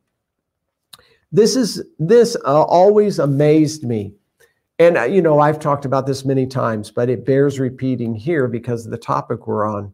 This 1.31 1.55
is 1.55 1.83
this 1.99 2.35
uh, 2.45 2.63
always 2.63 3.19
amazed 3.19 3.83
me 3.83 4.13
and, 4.83 4.97
uh, 4.97 5.03
you 5.03 5.21
know, 5.21 5.39
I've 5.39 5.59
talked 5.59 5.85
about 5.85 6.07
this 6.07 6.25
many 6.25 6.45
times, 6.45 6.91
but 6.91 7.09
it 7.09 7.25
bears 7.25 7.59
repeating 7.59 8.13
here 8.13 8.47
because 8.47 8.85
of 8.85 8.91
the 8.91 8.97
topic 8.97 9.47
we're 9.47 9.65
on. 9.65 9.93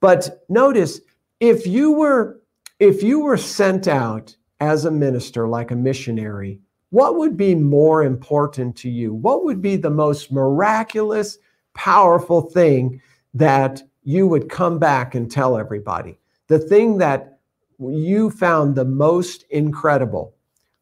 But 0.00 0.44
notice 0.48 1.00
if 1.40 1.66
you 1.66 1.92
were 1.92 2.40
if 2.80 3.02
you 3.02 3.20
were 3.20 3.36
sent 3.36 3.86
out 3.86 4.34
as 4.60 4.84
a 4.84 4.90
minister 4.90 5.46
like 5.46 5.70
a 5.70 5.76
missionary, 5.76 6.58
what 6.90 7.16
would 7.16 7.36
be 7.36 7.54
more 7.54 8.02
important 8.02 8.76
to 8.76 8.90
you? 8.90 9.14
What 9.14 9.44
would 9.44 9.60
be 9.60 9.76
the 9.76 9.90
most 9.90 10.32
miraculous, 10.32 11.38
powerful 11.74 12.40
thing 12.40 13.00
that 13.34 13.82
you 14.02 14.26
would 14.26 14.48
come 14.48 14.78
back 14.78 15.14
and 15.14 15.30
tell 15.30 15.56
everybody? 15.56 16.18
The 16.48 16.58
thing 16.58 16.98
that 16.98 17.38
you 17.78 18.30
found 18.30 18.74
the 18.74 18.84
most 18.84 19.44
incredible? 19.50 20.34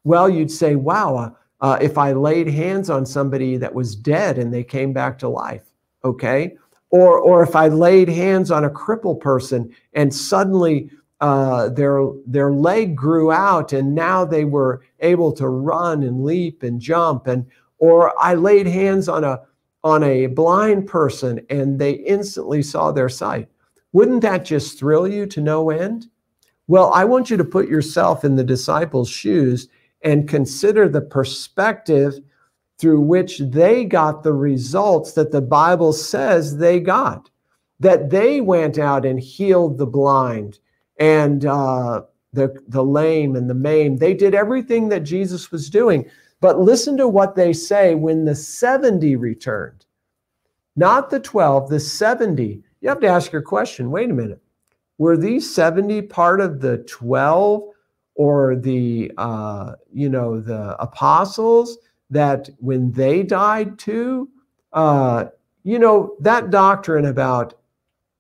Well, 0.05 0.29
you'd 0.29 0.51
say, 0.51 0.75
wow, 0.77 1.17
uh, 1.17 1.31
uh, 1.63 1.79
if 1.81 1.97
I 1.97 2.13
laid 2.13 2.49
hands 2.49 2.91
on 2.91 3.07
somebody 3.07 3.57
that 3.57 3.73
was 3.73 3.95
dead 3.95 4.37
and 4.37 4.53
they 4.53 4.65
came 4.65 4.93
back 4.93 5.17
to 5.21 5.29
life, 5.29 5.63
okay? 6.05 6.57
Or, 6.91 7.19
or 7.19 7.43
if 7.43 7.55
I 7.55 7.69
laid 7.69 8.09
hands 8.09 8.51
on 8.51 8.65
a 8.65 8.71
crippled 8.71 9.21
person 9.21 9.73
and 9.95 10.13
suddenly 10.13 10.91
uh, 11.21 11.69
their, 11.69 12.03
their 12.27 12.53
leg 12.53 12.97
grew 12.97 13.31
out 13.31 13.73
and 13.73 13.95
now 13.95 14.25
they 14.25 14.45
were 14.45 14.83
able 14.99 15.33
to 15.35 15.49
run 15.49 16.03
and 16.03 16.25
leap 16.25 16.65
and 16.65 16.81
jump. 16.81 17.29
And, 17.29 17.47
or 17.79 18.13
I 18.21 18.35
laid 18.35 18.67
hands 18.67 19.09
on 19.09 19.23
a, 19.23 19.41
on 19.85 20.03
a 20.03 20.27
blind 20.27 20.89
person 20.89 21.47
and 21.49 21.79
they 21.79 21.93
instantly 21.93 22.63
saw 22.63 22.91
their 22.91 23.09
sight. 23.09 23.49
Wouldn't 23.93 24.23
that 24.23 24.45
just 24.45 24.81
thrill 24.81 25.07
you 25.07 25.27
to 25.27 25.41
no 25.41 25.71
end? 25.71 26.09
Well, 26.67 26.93
I 26.93 27.05
want 27.05 27.31
you 27.31 27.37
to 27.37 27.45
put 27.45 27.69
yourself 27.69 28.25
in 28.25 28.35
the 28.35 28.45
disciples' 28.45 29.09
shoes 29.09 29.69
and 30.05 30.29
consider 30.29 30.89
the 30.89 31.01
perspective 31.01 32.19
through 32.79 33.01
which 33.01 33.39
they 33.39 33.85
got 33.85 34.23
the 34.23 34.33
results 34.33 35.13
that 35.13 35.31
the 35.31 35.41
Bible 35.41 35.93
says 35.93 36.57
they 36.57 36.81
got. 36.81 37.31
That 37.81 38.11
they 38.11 38.41
went 38.41 38.79
out 38.79 39.05
and 39.05 39.21
healed 39.21 39.79
the 39.79 39.87
blind 39.87 40.59
and 40.99 41.45
uh, 41.47 42.03
the, 42.33 42.61
the 42.69 42.85
lame 42.85 43.37
and 43.37 43.49
the 43.49 43.55
maimed. 43.55 44.01
They 44.01 44.15
did 44.15 44.35
everything 44.35 44.89
that 44.89 45.01
Jesus 45.01 45.51
was 45.51 45.71
doing. 45.71 46.09
But 46.41 46.59
listen 46.59 46.97
to 46.97 47.07
what 47.07 47.37
they 47.37 47.53
say 47.53 47.95
when 47.95 48.25
the 48.25 48.35
70 48.35 49.15
returned. 49.17 49.85
Not 50.75 51.11
the 51.11 51.21
12, 51.21 51.69
the 51.69 51.81
70. 51.81 52.63
You 52.81 52.89
have 52.89 53.01
to 53.01 53.07
ask 53.07 53.31
your 53.31 53.43
question 53.43 53.91
wait 53.91 54.11
a 54.11 54.15
minute. 54.15 54.43
Were 54.99 55.17
these 55.17 55.53
70 55.55 56.03
part 56.03 56.41
of 56.41 56.61
the 56.61 56.79
12 56.79 57.63
or 58.15 58.57
the 58.57 59.11
uh, 59.19 59.73
you 59.93 60.09
know 60.09 60.41
the 60.41 60.77
apostles 60.81 61.79
that 62.11 62.49
when 62.59 62.93
they 62.93 63.23
died 63.23 63.79
too 63.79 64.29
uh, 64.73 65.27
you 65.65 65.79
know 65.79 66.15
that 66.21 66.51
doctrine 66.51 67.07
about 67.07 67.55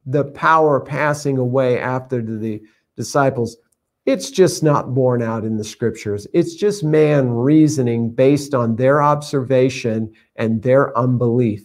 the 0.07 0.25
power 0.25 0.81
passing 0.81 1.39
away 1.39 1.79
after 1.79 2.23
the 2.23 2.61
disciples 2.97 3.57
it's 4.05 4.31
just 4.31 4.63
not 4.63 4.95
borne 4.95 5.23
out 5.23 5.45
in 5.45 5.57
the 5.57 5.65
scriptures. 5.65 6.27
It's 6.33 6.57
just 6.57 6.83
man 6.83 7.31
reasoning 7.31 8.11
based 8.11 8.53
on 8.53 8.75
their 8.75 9.01
observation 9.01 10.13
and 10.35 10.61
their 10.61 10.97
unbelief. 10.99 11.65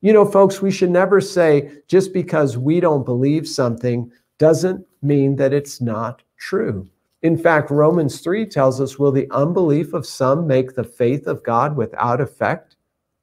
You 0.00 0.12
know 0.12 0.24
folks 0.24 0.60
we 0.60 0.70
should 0.70 0.90
never 0.90 1.20
say 1.20 1.70
just 1.88 2.12
because 2.12 2.56
we 2.56 2.80
don't 2.80 3.04
believe 3.04 3.46
something 3.46 4.10
doesn't 4.38 4.86
mean 5.02 5.36
that 5.36 5.52
it's 5.52 5.80
not 5.80 6.22
true 6.36 6.88
in 7.22 7.36
fact, 7.36 7.70
Romans 7.70 8.20
3 8.20 8.46
tells 8.46 8.80
us 8.80 8.98
Will 8.98 9.12
the 9.12 9.28
unbelief 9.30 9.92
of 9.92 10.06
some 10.06 10.46
make 10.46 10.74
the 10.74 10.84
faith 10.84 11.26
of 11.26 11.42
God 11.42 11.76
without 11.76 12.20
effect? 12.20 12.76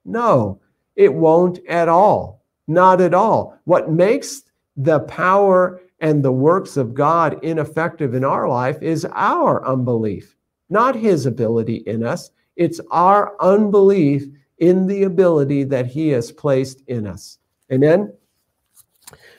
No, 0.04 0.60
it 0.96 1.14
won't 1.14 1.60
at 1.68 1.88
all. 1.88 2.44
Not 2.68 3.00
at 3.00 3.14
all. 3.14 3.58
What 3.66 3.92
makes 3.92 4.44
the 4.76 5.00
power 5.02 5.82
and 6.00 6.24
the 6.24 6.32
works 6.32 6.76
of 6.76 6.94
God 6.94 7.42
ineffective 7.44 8.14
in 8.14 8.26
our 8.26 8.50
life 8.50 8.82
is 8.82 9.06
our 9.14 9.66
unbelief, 9.66 10.36
not 10.70 10.96
His 10.96 11.26
ability 11.26 11.78
in 11.88 12.04
us. 12.04 12.32
It's 12.58 12.82
our 12.92 13.42
unbelief 13.42 14.26
in 14.58 14.88
the 14.88 15.04
ability 15.04 15.64
that 15.66 15.86
He 15.86 16.10
has 16.10 16.32
placed 16.32 16.82
in 16.88 17.08
us. 17.08 17.38
Amen? 17.72 18.14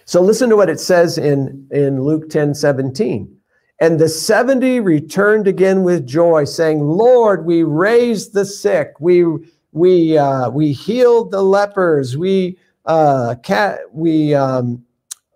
So 0.07 0.23
listen 0.23 0.49
to 0.51 0.57
what 0.57 0.71
it 0.71 0.81
says 0.81 1.19
in, 1.19 1.69
in 1.71 2.03
Luke 2.03 2.31
10 2.31 2.55
17. 2.55 3.36
And 3.79 3.99
the 3.99 4.09
70 4.09 4.81
returned 4.81 5.47
again 5.47 5.83
with 5.83 6.07
joy, 6.07 6.45
saying, 6.45 6.81
Lord, 6.81 7.45
we 7.45 7.63
raised 7.63 8.33
the 8.33 8.45
sick, 8.45 8.95
we, 9.01 9.25
we, 9.73 10.17
uh, 10.17 10.49
we 10.49 10.73
healed 10.73 11.31
the 11.31 11.43
lepers, 11.43 12.17
we, 12.17 12.59
uh, 12.87 13.35
cat, 13.43 13.81
we 13.93 14.35
um, 14.35 14.85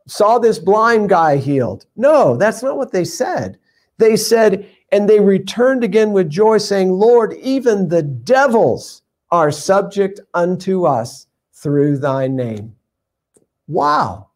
saw 0.06 0.38
this 0.38 0.58
blind 0.58 1.10
guy 1.10 1.36
healed. 1.36 1.84
No, 1.96 2.36
that's 2.36 2.62
not 2.62 2.78
what 2.78 2.92
they 2.92 3.04
said. 3.04 3.58
They 3.98 4.16
said, 4.16 4.66
and 4.90 5.08
they 5.08 5.20
returned 5.20 5.84
again 5.84 6.12
with 6.12 6.30
joy, 6.30 6.58
saying, 6.58 6.90
Lord, 6.92 7.34
even 7.34 7.88
the 7.88 8.02
devils 8.02 9.02
are 9.30 9.50
subject 9.50 10.18
unto 10.32 10.86
us 10.86 11.26
through 11.52 11.98
thy 11.98 12.26
name. 12.26 12.74
Wow. 13.68 14.30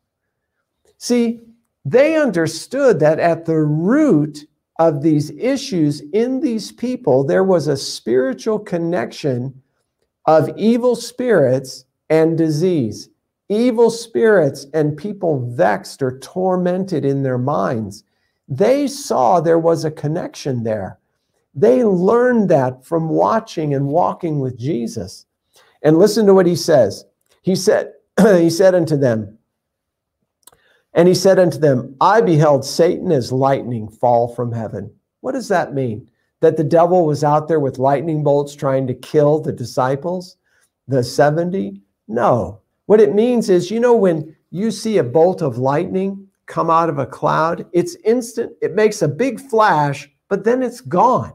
See, 0.98 1.40
they 1.84 2.16
understood 2.16 3.00
that 3.00 3.18
at 3.18 3.44
the 3.44 3.58
root 3.58 4.46
of 4.78 5.02
these 5.02 5.30
issues 5.32 6.00
in 6.12 6.40
these 6.40 6.72
people, 6.72 7.24
there 7.24 7.44
was 7.44 7.68
a 7.68 7.76
spiritual 7.76 8.58
connection 8.58 9.62
of 10.26 10.50
evil 10.56 10.96
spirits 10.96 11.84
and 12.10 12.38
disease. 12.38 13.08
Evil 13.48 13.90
spirits 13.90 14.66
and 14.72 14.96
people 14.96 15.46
vexed 15.54 16.02
or 16.02 16.18
tormented 16.18 17.04
in 17.04 17.22
their 17.22 17.38
minds. 17.38 18.04
They 18.48 18.86
saw 18.86 19.40
there 19.40 19.58
was 19.58 19.84
a 19.84 19.90
connection 19.90 20.64
there. 20.64 20.98
They 21.54 21.84
learned 21.84 22.48
that 22.48 22.84
from 22.84 23.08
watching 23.10 23.74
and 23.74 23.86
walking 23.86 24.40
with 24.40 24.58
Jesus. 24.58 25.26
And 25.82 25.98
listen 25.98 26.26
to 26.26 26.34
what 26.34 26.46
he 26.46 26.56
says. 26.56 27.04
He 27.42 27.54
said, 27.54 27.92
he 28.20 28.50
said 28.50 28.74
unto 28.74 28.96
them, 28.96 29.38
and 30.94 31.08
he 31.08 31.14
said 31.14 31.38
unto 31.38 31.58
them, 31.58 31.96
I 32.00 32.20
beheld 32.20 32.64
Satan 32.64 33.10
as 33.10 33.32
lightning 33.32 33.88
fall 33.88 34.34
from 34.34 34.52
heaven. 34.52 34.92
What 35.20 35.32
does 35.32 35.48
that 35.48 35.74
mean? 35.74 36.08
That 36.40 36.56
the 36.56 36.64
devil 36.64 37.06
was 37.06 37.24
out 37.24 37.48
there 37.48 37.60
with 37.60 37.78
lightning 37.78 38.22
bolts 38.22 38.54
trying 38.54 38.86
to 38.86 38.94
kill 38.94 39.40
the 39.40 39.52
disciples, 39.52 40.36
the 40.86 41.02
70? 41.02 41.80
No. 42.06 42.60
What 42.86 43.00
it 43.00 43.14
means 43.14 43.50
is, 43.50 43.70
you 43.70 43.80
know, 43.80 43.96
when 43.96 44.36
you 44.50 44.70
see 44.70 44.98
a 44.98 45.04
bolt 45.04 45.42
of 45.42 45.58
lightning 45.58 46.28
come 46.46 46.70
out 46.70 46.88
of 46.88 46.98
a 46.98 47.06
cloud, 47.06 47.66
it's 47.72 47.96
instant, 48.04 48.52
it 48.60 48.74
makes 48.74 49.02
a 49.02 49.08
big 49.08 49.40
flash, 49.40 50.08
but 50.28 50.44
then 50.44 50.62
it's 50.62 50.80
gone. 50.80 51.32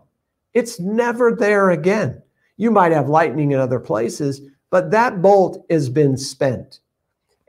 It's 0.54 0.80
never 0.80 1.36
there 1.36 1.72
again. 1.72 2.22
You 2.58 2.72
might 2.72 2.92
have 2.92 3.10
lightning 3.10 3.52
in 3.52 3.60
other 3.60 3.80
places, 3.80 4.42
but 4.70 4.92
that 4.92 5.22
bolt 5.22 5.66
has 5.70 5.90
been 5.90 6.18
spent. 6.18 6.80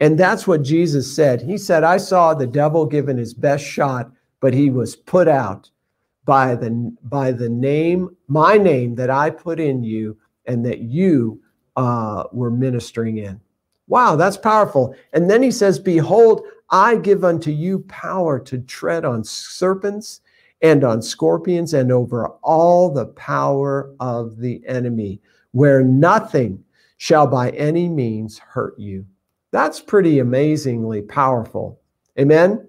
And 0.00 0.18
that's 0.18 0.46
what 0.46 0.62
Jesus 0.62 1.14
said. 1.14 1.42
He 1.42 1.58
said, 1.58 1.84
I 1.84 1.98
saw 1.98 2.32
the 2.32 2.46
devil 2.46 2.86
given 2.86 3.18
his 3.18 3.34
best 3.34 3.64
shot, 3.64 4.10
but 4.40 4.54
he 4.54 4.70
was 4.70 4.96
put 4.96 5.28
out 5.28 5.70
by 6.24 6.54
the, 6.54 6.96
by 7.02 7.32
the 7.32 7.50
name, 7.50 8.16
my 8.26 8.56
name 8.56 8.94
that 8.94 9.10
I 9.10 9.28
put 9.28 9.60
in 9.60 9.82
you 9.84 10.16
and 10.46 10.64
that 10.64 10.80
you 10.80 11.42
uh, 11.76 12.24
were 12.32 12.50
ministering 12.50 13.18
in. 13.18 13.40
Wow, 13.88 14.16
that's 14.16 14.36
powerful. 14.36 14.94
And 15.12 15.28
then 15.28 15.42
he 15.42 15.50
says, 15.50 15.78
Behold, 15.78 16.42
I 16.70 16.96
give 16.96 17.24
unto 17.24 17.50
you 17.50 17.80
power 17.80 18.38
to 18.40 18.58
tread 18.58 19.04
on 19.04 19.24
serpents 19.24 20.20
and 20.62 20.84
on 20.84 21.02
scorpions 21.02 21.74
and 21.74 21.90
over 21.90 22.28
all 22.42 22.90
the 22.90 23.06
power 23.06 23.92
of 23.98 24.38
the 24.38 24.62
enemy, 24.66 25.20
where 25.52 25.82
nothing 25.82 26.62
shall 26.98 27.26
by 27.26 27.50
any 27.50 27.88
means 27.88 28.38
hurt 28.38 28.78
you. 28.78 29.04
That's 29.52 29.80
pretty 29.80 30.18
amazingly 30.18 31.02
powerful. 31.02 31.80
Amen? 32.18 32.68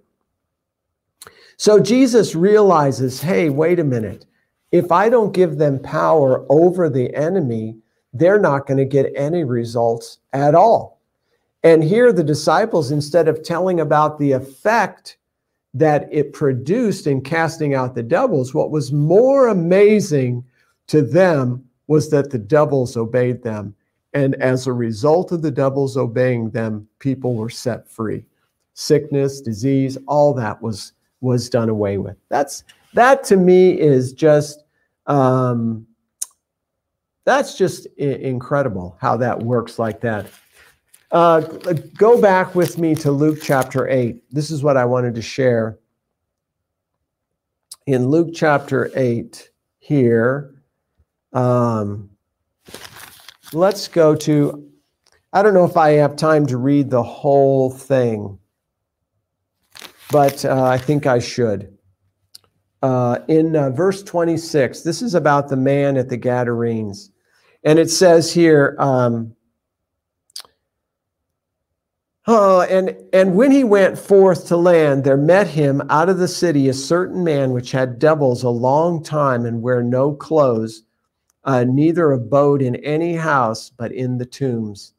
So 1.57 1.79
Jesus 1.79 2.33
realizes 2.33 3.21
hey, 3.21 3.49
wait 3.49 3.79
a 3.79 3.83
minute. 3.83 4.25
If 4.71 4.91
I 4.91 5.09
don't 5.09 5.33
give 5.33 5.57
them 5.57 5.79
power 5.79 6.45
over 6.49 6.89
the 6.89 7.13
enemy, 7.15 7.77
they're 8.13 8.39
not 8.39 8.65
going 8.65 8.77
to 8.77 8.85
get 8.85 9.13
any 9.15 9.43
results 9.43 10.19
at 10.33 10.55
all. 10.55 11.01
And 11.63 11.83
here, 11.83 12.11
the 12.11 12.23
disciples, 12.23 12.89
instead 12.89 13.27
of 13.27 13.43
telling 13.43 13.79
about 13.79 14.17
the 14.17 14.31
effect 14.31 15.17
that 15.73 16.07
it 16.11 16.33
produced 16.33 17.05
in 17.05 17.21
casting 17.21 17.75
out 17.75 17.93
the 17.93 18.03
devils, 18.03 18.53
what 18.53 18.71
was 18.71 18.91
more 18.91 19.47
amazing 19.47 20.43
to 20.87 21.01
them 21.01 21.63
was 21.87 22.09
that 22.09 22.31
the 22.31 22.39
devils 22.39 22.97
obeyed 22.97 23.43
them 23.43 23.75
and 24.13 24.35
as 24.35 24.67
a 24.67 24.73
result 24.73 25.31
of 25.31 25.41
the 25.41 25.51
devils 25.51 25.97
obeying 25.97 26.49
them, 26.49 26.87
people 26.99 27.35
were 27.35 27.49
set 27.49 27.89
free. 27.89 28.25
Sickness, 28.73 29.41
disease, 29.41 29.97
all 30.07 30.33
that 30.33 30.61
was 30.61 30.93
was 31.21 31.49
done 31.49 31.69
away 31.69 31.97
with. 31.97 32.17
That's 32.29 32.63
that 32.93 33.23
to 33.25 33.37
me 33.37 33.79
is 33.79 34.13
just 34.13 34.63
um, 35.07 35.85
that's 37.25 37.57
just 37.57 37.85
incredible 37.97 38.97
how 38.99 39.17
that 39.17 39.39
works 39.39 39.77
like 39.77 40.01
that. 40.01 40.27
Uh, 41.11 41.41
go 41.97 42.19
back 42.21 42.55
with 42.55 42.77
me 42.77 42.95
to 42.95 43.11
Luke 43.11 43.39
chapter 43.41 43.87
8. 43.87 44.23
This 44.31 44.49
is 44.49 44.63
what 44.63 44.77
I 44.77 44.85
wanted 44.85 45.13
to 45.15 45.21
share. 45.21 45.77
In 47.85 48.07
Luke 48.07 48.29
chapter 48.33 48.89
8, 48.95 49.49
here, 49.79 50.55
um, 51.33 52.10
let's 53.53 53.87
go 53.87 54.15
to, 54.15 54.69
I 55.33 55.43
don't 55.43 55.53
know 55.53 55.65
if 55.65 55.77
I 55.77 55.91
have 55.91 56.15
time 56.15 56.45
to 56.47 56.57
read 56.57 56.89
the 56.89 57.03
whole 57.03 57.69
thing. 57.71 58.37
but 60.11 60.43
uh, 60.45 60.63
I 60.63 60.77
think 60.77 61.05
I 61.07 61.19
should. 61.19 61.77
Uh, 62.81 63.19
in 63.27 63.55
uh, 63.55 63.69
verse 63.71 64.03
26, 64.03 64.81
this 64.81 65.01
is 65.01 65.15
about 65.15 65.49
the 65.49 65.57
man 65.57 65.97
at 65.97 66.09
the 66.09 66.17
Gadarenes. 66.17 67.11
And 67.63 67.79
it 67.79 67.89
says 67.91 68.33
here, 68.33 68.75
um, 68.79 69.35
Oh, 72.27 72.61
and, 72.61 72.95
and 73.13 73.35
when 73.35 73.51
he 73.51 73.63
went 73.63 73.97
forth 73.97 74.47
to 74.47 74.57
land, 74.57 75.03
there 75.03 75.17
met 75.17 75.47
him 75.47 75.81
out 75.89 76.09
of 76.09 76.19
the 76.19 76.27
city 76.27 76.69
a 76.69 76.73
certain 76.73 77.23
man 77.23 77.51
which 77.51 77.71
had 77.71 77.99
devils 77.99 78.43
a 78.43 78.49
long 78.49 79.03
time 79.03 79.45
and 79.45 79.63
wear 79.63 79.83
no 79.83 80.13
clothes, 80.13 80.83
uh, 81.43 81.63
neither 81.63 82.11
abode 82.11 82.61
in 82.61 82.75
any 82.77 83.15
house, 83.15 83.69
but 83.69 83.91
in 83.91 84.17
the 84.17 84.25
tombs. 84.25 84.93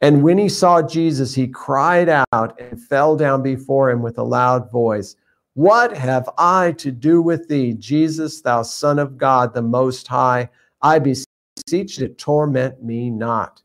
And 0.00 0.22
when 0.22 0.38
he 0.38 0.48
saw 0.48 0.82
Jesus, 0.82 1.34
he 1.34 1.48
cried 1.48 2.08
out 2.08 2.60
and 2.60 2.80
fell 2.80 3.16
down 3.16 3.42
before 3.42 3.90
him 3.90 4.02
with 4.02 4.18
a 4.18 4.22
loud 4.22 4.70
voice. 4.70 5.16
What 5.54 5.96
have 5.96 6.28
I 6.36 6.72
to 6.72 6.90
do 6.90 7.22
with 7.22 7.48
thee, 7.48 7.72
Jesus, 7.72 8.42
thou 8.42 8.62
Son 8.62 8.98
of 8.98 9.16
God, 9.16 9.54
the 9.54 9.62
Most 9.62 10.06
High? 10.06 10.50
I 10.82 10.98
beseech 10.98 11.96
thee, 11.96 12.08
torment 12.08 12.82
me 12.82 13.08
not. 13.08 13.62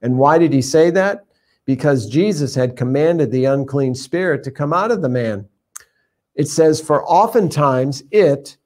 And 0.00 0.16
why 0.18 0.38
did 0.38 0.52
he 0.52 0.62
say 0.62 0.90
that? 0.90 1.24
because 1.66 2.08
Jesus 2.08 2.54
had 2.54 2.76
commanded 2.76 3.30
the 3.30 3.46
unclean 3.46 3.94
spirit 3.94 4.42
to 4.44 4.50
come 4.50 4.72
out 4.72 4.90
of 4.90 5.02
the 5.02 5.08
man. 5.08 5.46
It 6.34 6.48
says, 6.48 6.80
For 6.80 7.04
oftentimes 7.08 8.02
it 8.10 8.56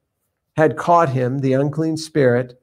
had 0.56 0.76
caught 0.76 1.08
him, 1.08 1.38
the 1.38 1.52
unclean 1.52 1.96
spirit, 1.96 2.57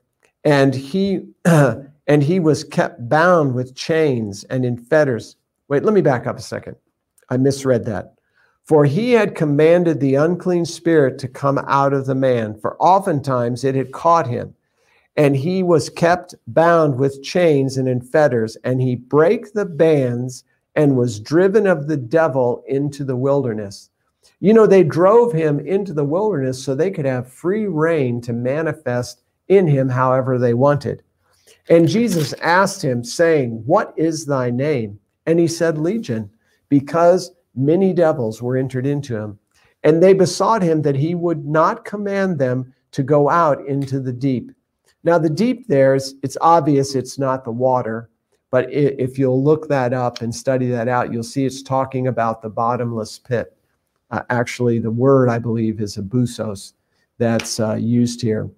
and 0.45 0.73
he 0.73 1.27
and 1.45 2.23
he 2.23 2.39
was 2.39 2.63
kept 2.63 3.09
bound 3.09 3.53
with 3.53 3.75
chains 3.75 4.43
and 4.45 4.63
in 4.63 4.77
fetters. 4.77 5.35
Wait, 5.67 5.83
let 5.83 5.93
me 5.93 6.01
back 6.01 6.27
up 6.27 6.37
a 6.37 6.41
second. 6.41 6.75
I 7.29 7.37
misread 7.37 7.85
that. 7.85 8.13
For 8.63 8.85
he 8.85 9.11
had 9.11 9.35
commanded 9.35 9.99
the 9.99 10.15
unclean 10.15 10.65
spirit 10.65 11.19
to 11.19 11.27
come 11.27 11.59
out 11.67 11.93
of 11.93 12.05
the 12.05 12.15
man, 12.15 12.57
for 12.59 12.77
oftentimes 12.77 13.63
it 13.63 13.75
had 13.75 13.91
caught 13.91 14.27
him 14.27 14.55
and 15.17 15.35
he 15.35 15.63
was 15.63 15.89
kept 15.89 16.35
bound 16.47 16.97
with 16.97 17.23
chains 17.23 17.77
and 17.77 17.87
in 17.87 18.01
fetters, 18.01 18.57
and 18.63 18.81
he 18.81 18.95
brake 18.95 19.53
the 19.53 19.65
bands 19.65 20.43
and 20.75 20.97
was 20.97 21.19
driven 21.19 21.65
of 21.65 21.87
the 21.87 21.97
devil 21.97 22.63
into 22.67 23.05
the 23.05 23.15
wilderness. 23.15 23.89
You 24.41 24.53
know, 24.53 24.67
they 24.67 24.83
drove 24.83 25.31
him 25.31 25.59
into 25.61 25.93
the 25.93 26.03
wilderness 26.03 26.61
so 26.61 26.75
they 26.75 26.91
could 26.91 27.05
have 27.05 27.31
free 27.31 27.65
reign 27.67 28.19
to 28.21 28.33
manifest 28.33 29.21
in 29.47 29.67
him 29.67 29.89
however 29.89 30.37
they 30.37 30.53
wanted. 30.53 31.03
And 31.69 31.87
Jesus 31.87 32.33
asked 32.41 32.83
him, 32.83 33.03
saying, 33.03 33.63
What 33.65 33.93
is 33.97 34.25
thy 34.25 34.49
name? 34.49 34.99
And 35.25 35.39
he 35.39 35.47
said, 35.47 35.77
Legion, 35.77 36.29
because 36.69 37.31
many 37.55 37.93
devils 37.93 38.41
were 38.41 38.57
entered 38.57 38.85
into 38.85 39.15
him. 39.15 39.39
And 39.83 40.01
they 40.01 40.13
besought 40.13 40.61
him 40.61 40.81
that 40.83 40.95
he 40.95 41.15
would 41.15 41.45
not 41.45 41.85
command 41.85 42.39
them 42.39 42.73
to 42.91 43.03
go 43.03 43.29
out 43.29 43.65
into 43.67 43.99
the 43.99 44.13
deep. 44.13 44.51
Now, 45.03 45.19
the 45.19 45.29
deep 45.29 45.67
there 45.67 45.95
is, 45.95 46.15
it's 46.23 46.37
obvious 46.41 46.95
it's 46.95 47.19
not 47.19 47.43
the 47.43 47.51
water, 47.51 48.09
but 48.49 48.71
if 48.71 49.19
you'll 49.19 49.43
look 49.43 49.67
that 49.67 49.93
up 49.93 50.21
and 50.21 50.33
study 50.33 50.67
that 50.69 50.87
out, 50.87 51.11
you'll 51.11 51.23
see 51.23 51.45
it's 51.45 51.61
talking 51.61 52.07
about 52.07 52.41
the 52.41 52.49
bottomless 52.49 53.19
pit. 53.19 53.55
Uh, 54.11 54.21
actually, 54.29 54.79
the 54.79 54.91
word 54.91 55.29
I 55.29 55.39
believe 55.39 55.81
is 55.81 55.97
abusos 55.97 56.73
that's 57.17 57.59
uh, 57.59 57.75
used 57.75 58.21
here. 58.21 58.49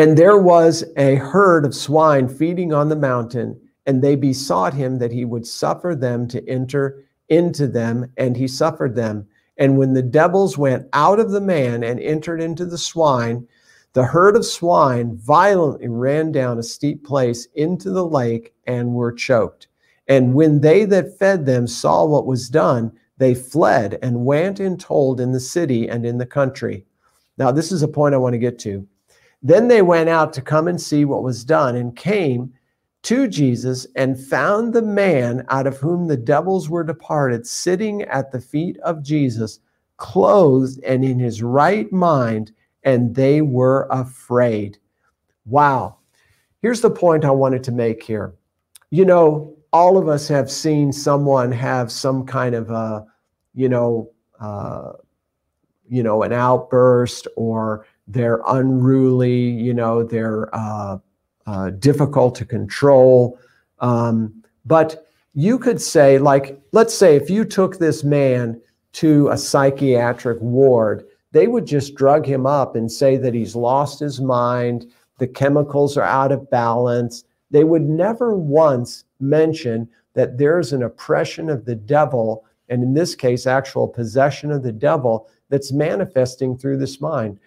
And 0.00 0.16
there 0.16 0.38
was 0.38 0.82
a 0.96 1.16
herd 1.16 1.66
of 1.66 1.74
swine 1.74 2.26
feeding 2.26 2.72
on 2.72 2.88
the 2.88 2.96
mountain, 2.96 3.60
and 3.84 4.00
they 4.00 4.16
besought 4.16 4.72
him 4.72 4.98
that 4.98 5.12
he 5.12 5.26
would 5.26 5.46
suffer 5.46 5.94
them 5.94 6.26
to 6.28 6.48
enter 6.48 7.04
into 7.28 7.66
them, 7.66 8.10
and 8.16 8.34
he 8.34 8.48
suffered 8.48 8.96
them. 8.96 9.26
And 9.58 9.76
when 9.76 9.92
the 9.92 10.00
devils 10.00 10.56
went 10.56 10.88
out 10.94 11.20
of 11.20 11.32
the 11.32 11.40
man 11.42 11.84
and 11.84 12.00
entered 12.00 12.40
into 12.40 12.64
the 12.64 12.78
swine, 12.78 13.46
the 13.92 14.04
herd 14.04 14.36
of 14.36 14.46
swine 14.46 15.18
violently 15.18 15.88
ran 15.88 16.32
down 16.32 16.58
a 16.58 16.62
steep 16.62 17.04
place 17.04 17.46
into 17.54 17.90
the 17.90 18.06
lake 18.06 18.54
and 18.66 18.94
were 18.94 19.12
choked. 19.12 19.68
And 20.08 20.32
when 20.32 20.62
they 20.62 20.86
that 20.86 21.18
fed 21.18 21.44
them 21.44 21.66
saw 21.66 22.06
what 22.06 22.24
was 22.24 22.48
done, 22.48 22.92
they 23.18 23.34
fled 23.34 23.98
and 24.00 24.24
went 24.24 24.60
and 24.60 24.80
told 24.80 25.20
in 25.20 25.32
the 25.32 25.40
city 25.40 25.90
and 25.90 26.06
in 26.06 26.16
the 26.16 26.24
country. 26.24 26.86
Now, 27.36 27.52
this 27.52 27.70
is 27.70 27.82
a 27.82 27.88
point 27.88 28.14
I 28.14 28.18
want 28.18 28.32
to 28.32 28.38
get 28.38 28.58
to. 28.60 28.88
Then 29.42 29.68
they 29.68 29.82
went 29.82 30.08
out 30.08 30.32
to 30.34 30.42
come 30.42 30.68
and 30.68 30.80
see 30.80 31.04
what 31.04 31.22
was 31.22 31.44
done 31.44 31.76
and 31.76 31.96
came 31.96 32.52
to 33.02 33.26
Jesus 33.26 33.86
and 33.96 34.22
found 34.22 34.72
the 34.72 34.82
man 34.82 35.46
out 35.48 35.66
of 35.66 35.78
whom 35.78 36.06
the 36.06 36.16
devils 36.16 36.68
were 36.68 36.84
departed 36.84 37.46
sitting 37.46 38.02
at 38.02 38.30
the 38.30 38.40
feet 38.40 38.76
of 38.80 39.02
Jesus, 39.02 39.60
clothed 39.96 40.80
and 40.84 41.04
in 41.04 41.18
his 41.18 41.42
right 41.42 41.90
mind 41.90 42.52
and 42.82 43.14
they 43.14 43.40
were 43.40 43.86
afraid. 43.90 44.78
Wow. 45.46 45.96
Here's 46.62 46.80
the 46.80 46.90
point 46.90 47.24
I 47.24 47.30
wanted 47.30 47.64
to 47.64 47.72
make 47.72 48.02
here. 48.02 48.34
You 48.90 49.04
know, 49.04 49.56
all 49.72 49.96
of 49.96 50.08
us 50.08 50.28
have 50.28 50.50
seen 50.50 50.92
someone 50.92 51.52
have 51.52 51.90
some 51.92 52.26
kind 52.26 52.54
of 52.54 52.70
a, 52.70 53.06
you 53.54 53.68
know, 53.68 54.10
uh, 54.40 54.92
you 55.88 56.02
know, 56.02 56.22
an 56.22 56.32
outburst 56.32 57.26
or 57.36 57.86
they're 58.12 58.40
unruly, 58.48 59.38
you 59.38 59.74
know, 59.74 60.02
they're 60.02 60.54
uh, 60.54 60.98
uh, 61.46 61.70
difficult 61.70 62.34
to 62.36 62.44
control. 62.44 63.38
Um, 63.78 64.42
but 64.64 65.06
you 65.34 65.58
could 65.58 65.80
say, 65.80 66.18
like, 66.18 66.60
let's 66.72 66.94
say 66.94 67.16
if 67.16 67.30
you 67.30 67.44
took 67.44 67.78
this 67.78 68.04
man 68.04 68.60
to 68.92 69.28
a 69.28 69.38
psychiatric 69.38 70.38
ward 70.40 71.04
they 71.32 71.46
would 71.46 71.66
just 71.66 71.94
drug 71.94 72.26
him 72.26 72.46
up 72.46 72.74
and 72.74 72.90
say 72.90 73.16
that 73.16 73.34
he's 73.34 73.54
lost 73.54 74.00
his 74.00 74.20
mind, 74.20 74.90
the 75.18 75.28
chemicals 75.28 75.96
are 75.96 76.04
out 76.04 76.32
of 76.32 76.50
balance. 76.50 77.24
They 77.50 77.64
would 77.64 77.88
never 77.88 78.34
once 78.34 79.04
mention 79.20 79.88
that 80.14 80.38
there's 80.38 80.72
an 80.72 80.82
oppression 80.82 81.48
of 81.48 81.64
the 81.64 81.76
devil, 81.76 82.44
and 82.68 82.82
in 82.82 82.94
this 82.94 83.14
case, 83.14 83.46
actual 83.46 83.86
possession 83.86 84.50
of 84.50 84.62
the 84.62 84.72
devil 84.72 85.28
that's 85.50 85.72
manifesting 85.72 86.56
through 86.56 86.78
this 86.78 87.00
mind, 87.00 87.38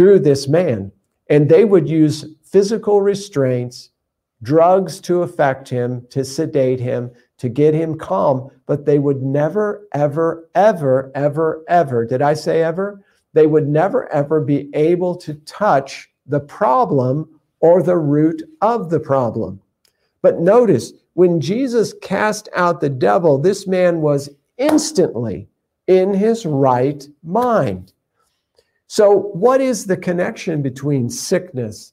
through 0.00 0.20
this 0.20 0.48
man. 0.48 0.90
And 1.28 1.46
they 1.46 1.66
would 1.66 1.86
use 1.86 2.24
physical 2.42 3.02
restraints, 3.02 3.90
drugs 4.42 4.98
to 5.02 5.20
affect 5.20 5.68
him, 5.68 6.06
to 6.08 6.24
sedate 6.24 6.80
him, 6.80 7.10
to 7.36 7.50
get 7.50 7.74
him 7.74 7.98
calm, 7.98 8.50
but 8.64 8.86
they 8.86 8.98
would 8.98 9.20
never, 9.20 9.86
ever, 9.92 10.48
ever, 10.54 11.12
ever, 11.14 11.62
ever, 11.68 12.06
did 12.06 12.22
I 12.22 12.32
say 12.32 12.62
ever? 12.62 13.04
they 13.32 13.46
would 13.46 13.68
never 13.68 14.10
ever 14.12 14.40
be 14.40 14.70
able 14.74 15.14
to 15.16 15.34
touch 15.34 16.10
the 16.26 16.40
problem 16.40 17.28
or 17.60 17.82
the 17.82 17.98
root 17.98 18.42
of 18.62 18.88
the 18.88 19.00
problem. 19.00 19.60
But 20.22 20.40
notice, 20.40 20.92
when 21.12 21.40
Jesus 21.40 21.94
cast 22.00 22.48
out 22.56 22.80
the 22.80 22.88
devil, 22.88 23.38
this 23.38 23.66
man 23.66 24.00
was 24.00 24.30
instantly 24.56 25.48
in 25.86 26.14
his 26.14 26.46
right 26.46 27.06
mind. 27.22 27.92
So, 28.92 29.16
what 29.16 29.60
is 29.60 29.86
the 29.86 29.96
connection 29.96 30.62
between 30.62 31.10
sickness 31.10 31.92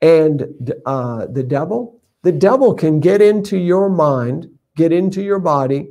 and 0.00 0.46
uh, 0.86 1.26
the 1.26 1.42
devil? 1.42 2.00
The 2.22 2.30
devil 2.30 2.72
can 2.72 3.00
get 3.00 3.20
into 3.20 3.58
your 3.58 3.90
mind, 3.90 4.48
get 4.76 4.92
into 4.92 5.22
your 5.22 5.40
body, 5.40 5.88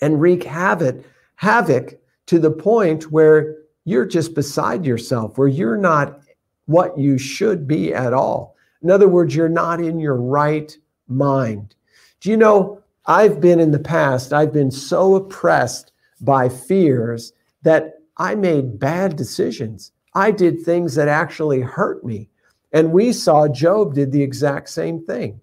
and 0.00 0.18
wreak 0.18 0.44
havoc, 0.44 1.04
havoc 1.34 2.00
to 2.24 2.38
the 2.38 2.50
point 2.50 3.12
where 3.12 3.56
you're 3.84 4.06
just 4.06 4.34
beside 4.34 4.86
yourself, 4.86 5.36
where 5.36 5.46
you're 5.46 5.76
not 5.76 6.20
what 6.64 6.96
you 6.96 7.18
should 7.18 7.68
be 7.68 7.92
at 7.92 8.14
all. 8.14 8.56
In 8.82 8.90
other 8.90 9.08
words, 9.08 9.36
you're 9.36 9.50
not 9.50 9.78
in 9.78 10.00
your 10.00 10.16
right 10.16 10.74
mind. 11.06 11.74
Do 12.20 12.30
you 12.30 12.38
know, 12.38 12.82
I've 13.04 13.42
been 13.42 13.60
in 13.60 13.72
the 13.72 13.78
past, 13.78 14.32
I've 14.32 14.54
been 14.54 14.70
so 14.70 15.16
oppressed 15.16 15.92
by 16.22 16.48
fears 16.48 17.34
that 17.60 17.93
I 18.16 18.34
made 18.34 18.78
bad 18.78 19.16
decisions. 19.16 19.92
I 20.14 20.30
did 20.30 20.60
things 20.60 20.94
that 20.94 21.08
actually 21.08 21.60
hurt 21.60 22.04
me. 22.04 22.28
And 22.72 22.92
we 22.92 23.12
saw 23.12 23.48
Job 23.48 23.94
did 23.94 24.12
the 24.12 24.22
exact 24.22 24.68
same 24.68 25.04
thing. 25.04 25.40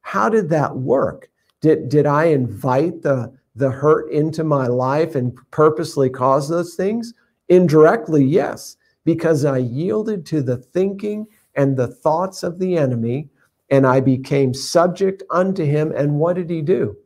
How 0.00 0.28
did 0.28 0.48
that 0.50 0.76
work? 0.76 1.30
Did, 1.60 1.88
did 1.88 2.06
I 2.06 2.24
invite 2.24 3.02
the, 3.02 3.32
the 3.54 3.70
hurt 3.70 4.10
into 4.10 4.44
my 4.44 4.66
life 4.66 5.14
and 5.14 5.36
purposely 5.50 6.10
cause 6.10 6.48
those 6.48 6.74
things? 6.74 7.14
Indirectly, 7.48 8.24
yes, 8.24 8.76
because 9.04 9.44
I 9.44 9.58
yielded 9.58 10.26
to 10.26 10.42
the 10.42 10.56
thinking 10.56 11.26
and 11.54 11.76
the 11.76 11.88
thoughts 11.88 12.42
of 12.42 12.58
the 12.58 12.76
enemy, 12.76 13.28
and 13.70 13.86
I 13.86 14.00
became 14.00 14.54
subject 14.54 15.22
unto 15.30 15.64
him. 15.64 15.92
And 15.94 16.18
what 16.18 16.36
did 16.36 16.50
he 16.50 16.62
do? 16.62 16.96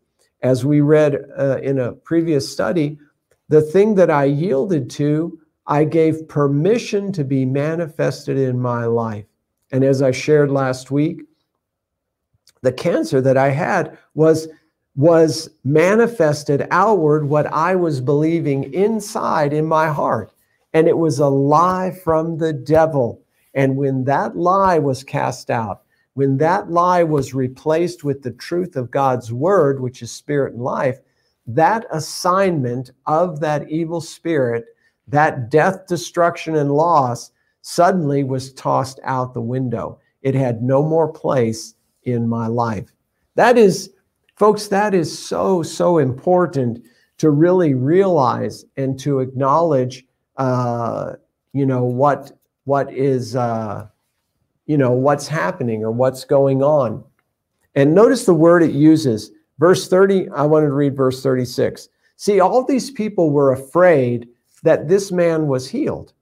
As 0.42 0.64
we 0.64 0.80
read 0.80 1.16
uh, 1.38 1.58
in 1.62 1.78
a 1.78 1.92
previous 1.92 2.50
study, 2.50 2.98
the 3.48 3.62
thing 3.62 3.94
that 3.96 4.10
I 4.10 4.24
yielded 4.24 4.90
to, 4.90 5.38
I 5.66 5.84
gave 5.84 6.28
permission 6.28 7.12
to 7.12 7.24
be 7.24 7.44
manifested 7.44 8.38
in 8.38 8.60
my 8.60 8.84
life. 8.86 9.26
And 9.72 9.84
as 9.84 10.02
I 10.02 10.10
shared 10.10 10.50
last 10.50 10.90
week, 10.90 11.22
the 12.62 12.72
cancer 12.72 13.20
that 13.20 13.36
I 13.36 13.50
had 13.50 13.98
was 14.14 14.48
was 14.96 15.50
manifested 15.62 16.66
outward 16.70 17.28
what 17.28 17.46
I 17.52 17.74
was 17.74 18.00
believing 18.00 18.72
inside 18.72 19.52
in 19.52 19.66
my 19.66 19.88
heart. 19.88 20.32
And 20.72 20.88
it 20.88 20.96
was 20.96 21.18
a 21.18 21.28
lie 21.28 21.90
from 22.02 22.38
the 22.38 22.54
devil. 22.54 23.20
And 23.52 23.76
when 23.76 24.04
that 24.04 24.36
lie 24.36 24.78
was 24.78 25.04
cast 25.04 25.50
out, 25.50 25.82
when 26.14 26.38
that 26.38 26.70
lie 26.70 27.02
was 27.02 27.34
replaced 27.34 28.04
with 28.04 28.22
the 28.22 28.30
truth 28.30 28.74
of 28.74 28.90
God's 28.90 29.34
word, 29.34 29.80
which 29.80 30.00
is 30.00 30.10
spirit 30.10 30.54
and 30.54 30.62
life, 30.62 30.98
that 31.46 31.86
assignment 31.90 32.90
of 33.06 33.40
that 33.40 33.68
evil 33.70 34.00
spirit, 34.00 34.64
that 35.08 35.50
death, 35.50 35.86
destruction, 35.86 36.56
and 36.56 36.72
loss 36.72 37.30
suddenly 37.62 38.24
was 38.24 38.52
tossed 38.52 39.00
out 39.04 39.34
the 39.34 39.40
window. 39.40 39.98
It 40.22 40.34
had 40.34 40.62
no 40.62 40.82
more 40.82 41.12
place 41.12 41.74
in 42.02 42.28
my 42.28 42.46
life. 42.46 42.92
That 43.36 43.58
is, 43.58 43.90
folks, 44.34 44.68
that 44.68 44.94
is 44.94 45.16
so, 45.16 45.62
so 45.62 45.98
important 45.98 46.84
to 47.18 47.30
really 47.30 47.74
realize 47.74 48.64
and 48.76 48.98
to 49.00 49.20
acknowledge, 49.20 50.04
uh, 50.36 51.12
you 51.52 51.66
know, 51.66 51.84
what, 51.84 52.32
what 52.64 52.92
is, 52.92 53.36
uh, 53.36 53.86
you 54.66 54.76
know, 54.76 54.92
what's 54.92 55.28
happening 55.28 55.84
or 55.84 55.90
what's 55.90 56.24
going 56.24 56.62
on. 56.62 57.04
And 57.74 57.94
notice 57.94 58.24
the 58.26 58.34
word 58.34 58.62
it 58.62 58.72
uses. 58.72 59.30
Verse 59.58 59.88
30, 59.88 60.28
I 60.30 60.42
wanted 60.44 60.66
to 60.66 60.72
read 60.72 60.96
verse 60.96 61.22
36. 61.22 61.88
See, 62.16 62.40
all 62.40 62.64
these 62.64 62.90
people 62.90 63.30
were 63.30 63.52
afraid 63.52 64.28
that 64.62 64.88
this 64.88 65.12
man 65.12 65.48
was 65.48 65.68
healed 65.68 66.12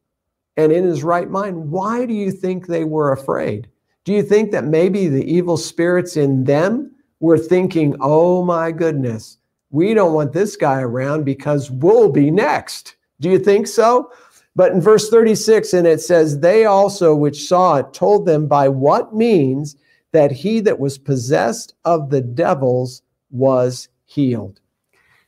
and 0.56 0.72
in 0.72 0.84
his 0.84 1.02
right 1.02 1.30
mind. 1.30 1.70
Why 1.70 2.06
do 2.06 2.14
you 2.14 2.30
think 2.30 2.66
they 2.66 2.84
were 2.84 3.12
afraid? 3.12 3.68
Do 4.04 4.12
you 4.12 4.22
think 4.22 4.50
that 4.52 4.64
maybe 4.64 5.08
the 5.08 5.24
evil 5.24 5.56
spirits 5.56 6.16
in 6.16 6.44
them 6.44 6.92
were 7.20 7.38
thinking, 7.38 7.96
oh 8.00 8.44
my 8.44 8.70
goodness, 8.70 9.38
we 9.70 9.94
don't 9.94 10.12
want 10.12 10.32
this 10.32 10.56
guy 10.56 10.80
around 10.80 11.24
because 11.24 11.70
we'll 11.70 12.10
be 12.10 12.30
next? 12.30 12.96
Do 13.20 13.30
you 13.30 13.38
think 13.38 13.66
so? 13.66 14.12
But 14.56 14.72
in 14.72 14.80
verse 14.80 15.08
36, 15.08 15.72
and 15.72 15.86
it 15.86 16.00
says, 16.00 16.38
They 16.38 16.64
also 16.64 17.14
which 17.14 17.48
saw 17.48 17.76
it 17.76 17.92
told 17.92 18.26
them 18.26 18.46
by 18.46 18.68
what 18.68 19.14
means 19.14 19.76
that 20.12 20.30
he 20.30 20.60
that 20.60 20.78
was 20.78 20.96
possessed 20.96 21.74
of 21.84 22.10
the 22.10 22.20
devils 22.20 23.02
was 23.34 23.88
healed. 24.06 24.60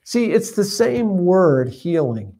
See, 0.04 0.32
it's 0.32 0.52
the 0.52 0.64
same 0.64 1.18
word, 1.18 1.68
healing. 1.68 2.32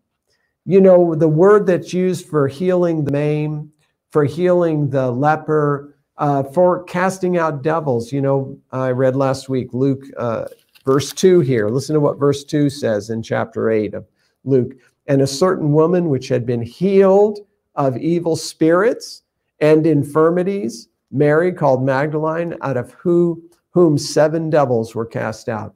You 0.64 0.80
know, 0.80 1.14
the 1.14 1.28
word 1.28 1.66
that's 1.66 1.92
used 1.92 2.26
for 2.26 2.48
healing 2.48 3.04
the 3.04 3.12
maimed, 3.12 3.70
for 4.10 4.24
healing 4.24 4.88
the 4.88 5.10
leper, 5.10 5.96
uh, 6.16 6.44
for 6.44 6.84
casting 6.84 7.36
out 7.36 7.62
devils. 7.62 8.12
You 8.12 8.22
know, 8.22 8.58
I 8.72 8.90
read 8.90 9.16
last 9.16 9.48
week, 9.48 9.74
Luke, 9.74 10.04
uh, 10.16 10.46
verse 10.84 11.12
2 11.12 11.40
here. 11.40 11.68
Listen 11.68 11.94
to 11.94 12.00
what 12.00 12.18
verse 12.18 12.44
2 12.44 12.70
says 12.70 13.10
in 13.10 13.22
chapter 13.22 13.70
8 13.70 13.94
of 13.94 14.06
Luke 14.44 14.72
and 15.08 15.22
a 15.22 15.26
certain 15.26 15.72
woman 15.72 16.08
which 16.08 16.28
had 16.28 16.46
been 16.46 16.62
healed 16.62 17.40
of 17.74 17.96
evil 17.98 18.36
spirits 18.36 19.22
and 19.60 19.86
infirmities, 19.86 20.88
Mary 21.10 21.52
called 21.52 21.84
Magdalene, 21.84 22.56
out 22.62 22.76
of 22.76 22.92
who, 22.92 23.42
whom 23.76 23.98
seven 23.98 24.48
devils 24.48 24.94
were 24.94 25.04
cast 25.04 25.50
out. 25.50 25.74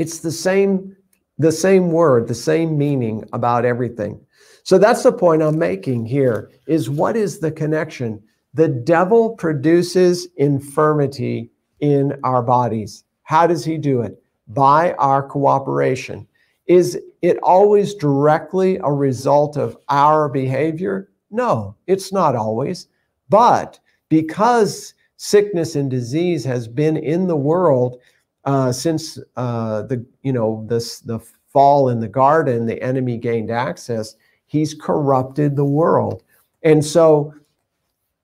It's 0.00 0.18
the 0.18 0.32
same, 0.32 0.96
the 1.38 1.52
same 1.52 1.92
word, 1.92 2.26
the 2.26 2.34
same 2.34 2.76
meaning 2.76 3.22
about 3.32 3.64
everything. 3.64 4.20
So 4.64 4.76
that's 4.76 5.04
the 5.04 5.12
point 5.12 5.44
I'm 5.44 5.60
making 5.60 6.06
here 6.06 6.50
is 6.66 6.90
what 6.90 7.16
is 7.16 7.38
the 7.38 7.52
connection? 7.52 8.20
The 8.52 8.66
devil 8.66 9.30
produces 9.36 10.26
infirmity 10.38 11.52
in 11.78 12.18
our 12.24 12.42
bodies. 12.42 13.04
How 13.22 13.46
does 13.46 13.64
he 13.64 13.78
do 13.78 14.00
it? 14.00 14.20
By 14.48 14.94
our 14.94 15.22
cooperation. 15.22 16.26
Is 16.66 16.98
it 17.22 17.38
always 17.44 17.94
directly 17.94 18.80
a 18.82 18.90
result 18.90 19.56
of 19.56 19.76
our 19.88 20.28
behavior? 20.28 21.12
No, 21.30 21.76
it's 21.86 22.12
not 22.12 22.34
always. 22.34 22.88
But 23.28 23.78
because 24.08 24.94
sickness 25.22 25.76
and 25.76 25.90
disease 25.90 26.42
has 26.46 26.66
been 26.66 26.96
in 26.96 27.26
the 27.26 27.36
world 27.36 28.00
uh, 28.46 28.72
since 28.72 29.18
uh, 29.36 29.82
the 29.82 30.02
you 30.22 30.32
know 30.32 30.64
this 30.66 31.00
the 31.00 31.18
fall 31.52 31.90
in 31.90 32.00
the 32.00 32.08
garden, 32.08 32.64
the 32.64 32.80
enemy 32.80 33.18
gained 33.18 33.50
access. 33.50 34.16
He's 34.46 34.72
corrupted 34.72 35.56
the 35.56 35.64
world, 35.64 36.22
and 36.62 36.82
so 36.82 37.34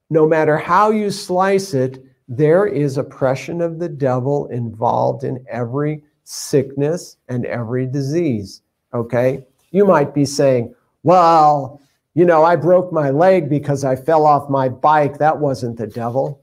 no 0.08 0.26
matter 0.26 0.56
how 0.56 0.90
you 0.90 1.10
slice 1.10 1.74
it, 1.74 2.02
there 2.28 2.66
is 2.66 2.96
oppression 2.96 3.60
of 3.60 3.78
the 3.78 3.90
devil 3.90 4.46
involved 4.46 5.22
in 5.22 5.44
every 5.50 6.02
sickness, 6.24 7.18
and 7.28 7.44
every 7.46 7.86
disease. 7.86 8.62
Okay? 8.92 9.44
You 9.70 9.84
might 9.84 10.14
be 10.14 10.24
saying, 10.24 10.74
well, 11.02 11.80
you 12.14 12.24
know, 12.24 12.42
I 12.42 12.56
broke 12.56 12.92
my 12.92 13.10
leg 13.10 13.48
because 13.48 13.84
I 13.84 13.96
fell 13.96 14.26
off 14.26 14.48
my 14.48 14.68
bike. 14.68 15.18
That 15.18 15.38
wasn't 15.38 15.76
the 15.76 15.86
devil. 15.86 16.42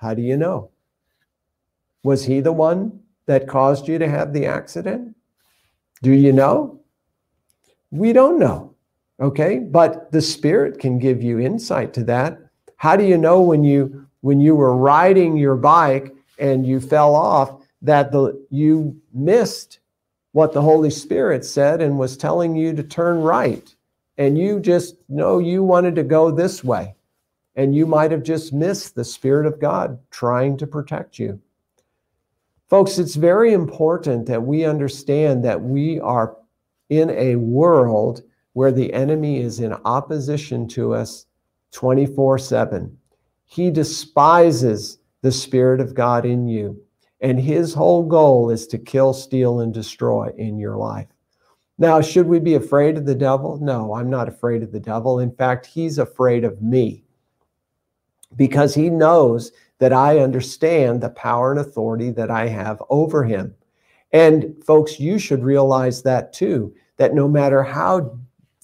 How 0.00 0.14
do 0.14 0.22
you 0.22 0.36
know? 0.36 0.70
Was 2.02 2.24
he 2.24 2.40
the 2.40 2.52
one 2.52 3.00
that 3.26 3.46
caused 3.46 3.86
you 3.86 3.98
to 3.98 4.08
have 4.08 4.32
the 4.32 4.46
accident? 4.46 5.14
Do 6.02 6.12
you 6.12 6.32
know? 6.32 6.80
We 7.90 8.14
don't 8.14 8.38
know. 8.38 8.74
Okay? 9.20 9.58
But 9.58 10.10
the 10.10 10.22
spirit 10.22 10.78
can 10.78 10.98
give 10.98 11.22
you 11.22 11.38
insight 11.38 11.92
to 11.94 12.04
that. 12.04 12.38
How 12.76 12.96
do 12.96 13.04
you 13.04 13.18
know 13.18 13.42
when 13.42 13.62
you 13.62 14.06
when 14.22 14.40
you 14.40 14.54
were 14.54 14.74
riding 14.74 15.36
your 15.36 15.56
bike 15.56 16.14
and 16.38 16.66
you 16.66 16.80
fell 16.80 17.14
off 17.14 17.62
that 17.82 18.10
the 18.10 18.42
you 18.50 18.98
missed 19.12 19.80
what 20.32 20.52
the 20.52 20.62
Holy 20.62 20.90
Spirit 20.90 21.44
said 21.44 21.82
and 21.82 21.98
was 21.98 22.16
telling 22.16 22.56
you 22.56 22.72
to 22.74 22.82
turn 22.82 23.20
right. 23.20 23.74
And 24.16 24.38
you 24.38 24.60
just 24.60 24.96
know 25.08 25.38
you 25.38 25.62
wanted 25.62 25.94
to 25.96 26.04
go 26.04 26.30
this 26.30 26.62
way. 26.62 26.94
And 27.56 27.74
you 27.74 27.86
might 27.86 28.10
have 28.10 28.22
just 28.22 28.52
missed 28.52 28.94
the 28.94 29.04
Spirit 29.04 29.46
of 29.46 29.60
God 29.60 29.98
trying 30.10 30.56
to 30.58 30.66
protect 30.66 31.18
you. 31.18 31.40
Folks, 32.68 32.98
it's 32.98 33.16
very 33.16 33.52
important 33.52 34.26
that 34.26 34.42
we 34.42 34.64
understand 34.64 35.44
that 35.44 35.60
we 35.60 35.98
are 36.00 36.36
in 36.88 37.10
a 37.10 37.36
world 37.36 38.22
where 38.52 38.72
the 38.72 38.92
enemy 38.92 39.40
is 39.40 39.60
in 39.60 39.72
opposition 39.84 40.68
to 40.68 40.94
us 40.94 41.26
24 41.72 42.38
7. 42.38 42.96
He 43.46 43.70
despises 43.70 44.98
the 45.22 45.32
Spirit 45.32 45.80
of 45.80 45.94
God 45.94 46.24
in 46.24 46.46
you. 46.46 46.80
And 47.20 47.38
his 47.38 47.74
whole 47.74 48.04
goal 48.04 48.50
is 48.50 48.66
to 48.68 48.78
kill, 48.78 49.12
steal, 49.12 49.60
and 49.60 49.74
destroy 49.74 50.32
in 50.38 50.58
your 50.58 50.76
life. 50.76 51.08
Now, 51.76 52.00
should 52.00 52.26
we 52.26 52.38
be 52.38 52.54
afraid 52.54 52.96
of 52.96 53.06
the 53.06 53.14
devil? 53.14 53.58
No, 53.60 53.94
I'm 53.94 54.08
not 54.08 54.28
afraid 54.28 54.62
of 54.62 54.72
the 54.72 54.80
devil. 54.80 55.18
In 55.18 55.30
fact, 55.32 55.66
he's 55.66 55.98
afraid 55.98 56.44
of 56.44 56.62
me 56.62 57.04
because 58.36 58.74
he 58.74 58.90
knows 58.90 59.52
that 59.78 59.92
I 59.92 60.18
understand 60.18 61.00
the 61.00 61.10
power 61.10 61.50
and 61.50 61.60
authority 61.60 62.10
that 62.10 62.30
I 62.30 62.48
have 62.48 62.82
over 62.90 63.24
him. 63.24 63.54
And 64.12 64.54
folks, 64.64 65.00
you 65.00 65.18
should 65.18 65.42
realize 65.42 66.02
that 66.02 66.32
too, 66.32 66.74
that 66.96 67.14
no 67.14 67.28
matter 67.28 67.62
how 67.62 68.18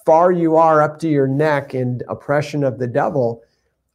far 0.05 0.31
you 0.31 0.57
are 0.57 0.83
up 0.83 0.99
to 1.01 1.09
your 1.09 1.27
neck 1.27 1.75
in 1.75 2.03
oppression 2.09 2.63
of 2.63 2.79
the 2.79 2.87
devil, 2.87 3.43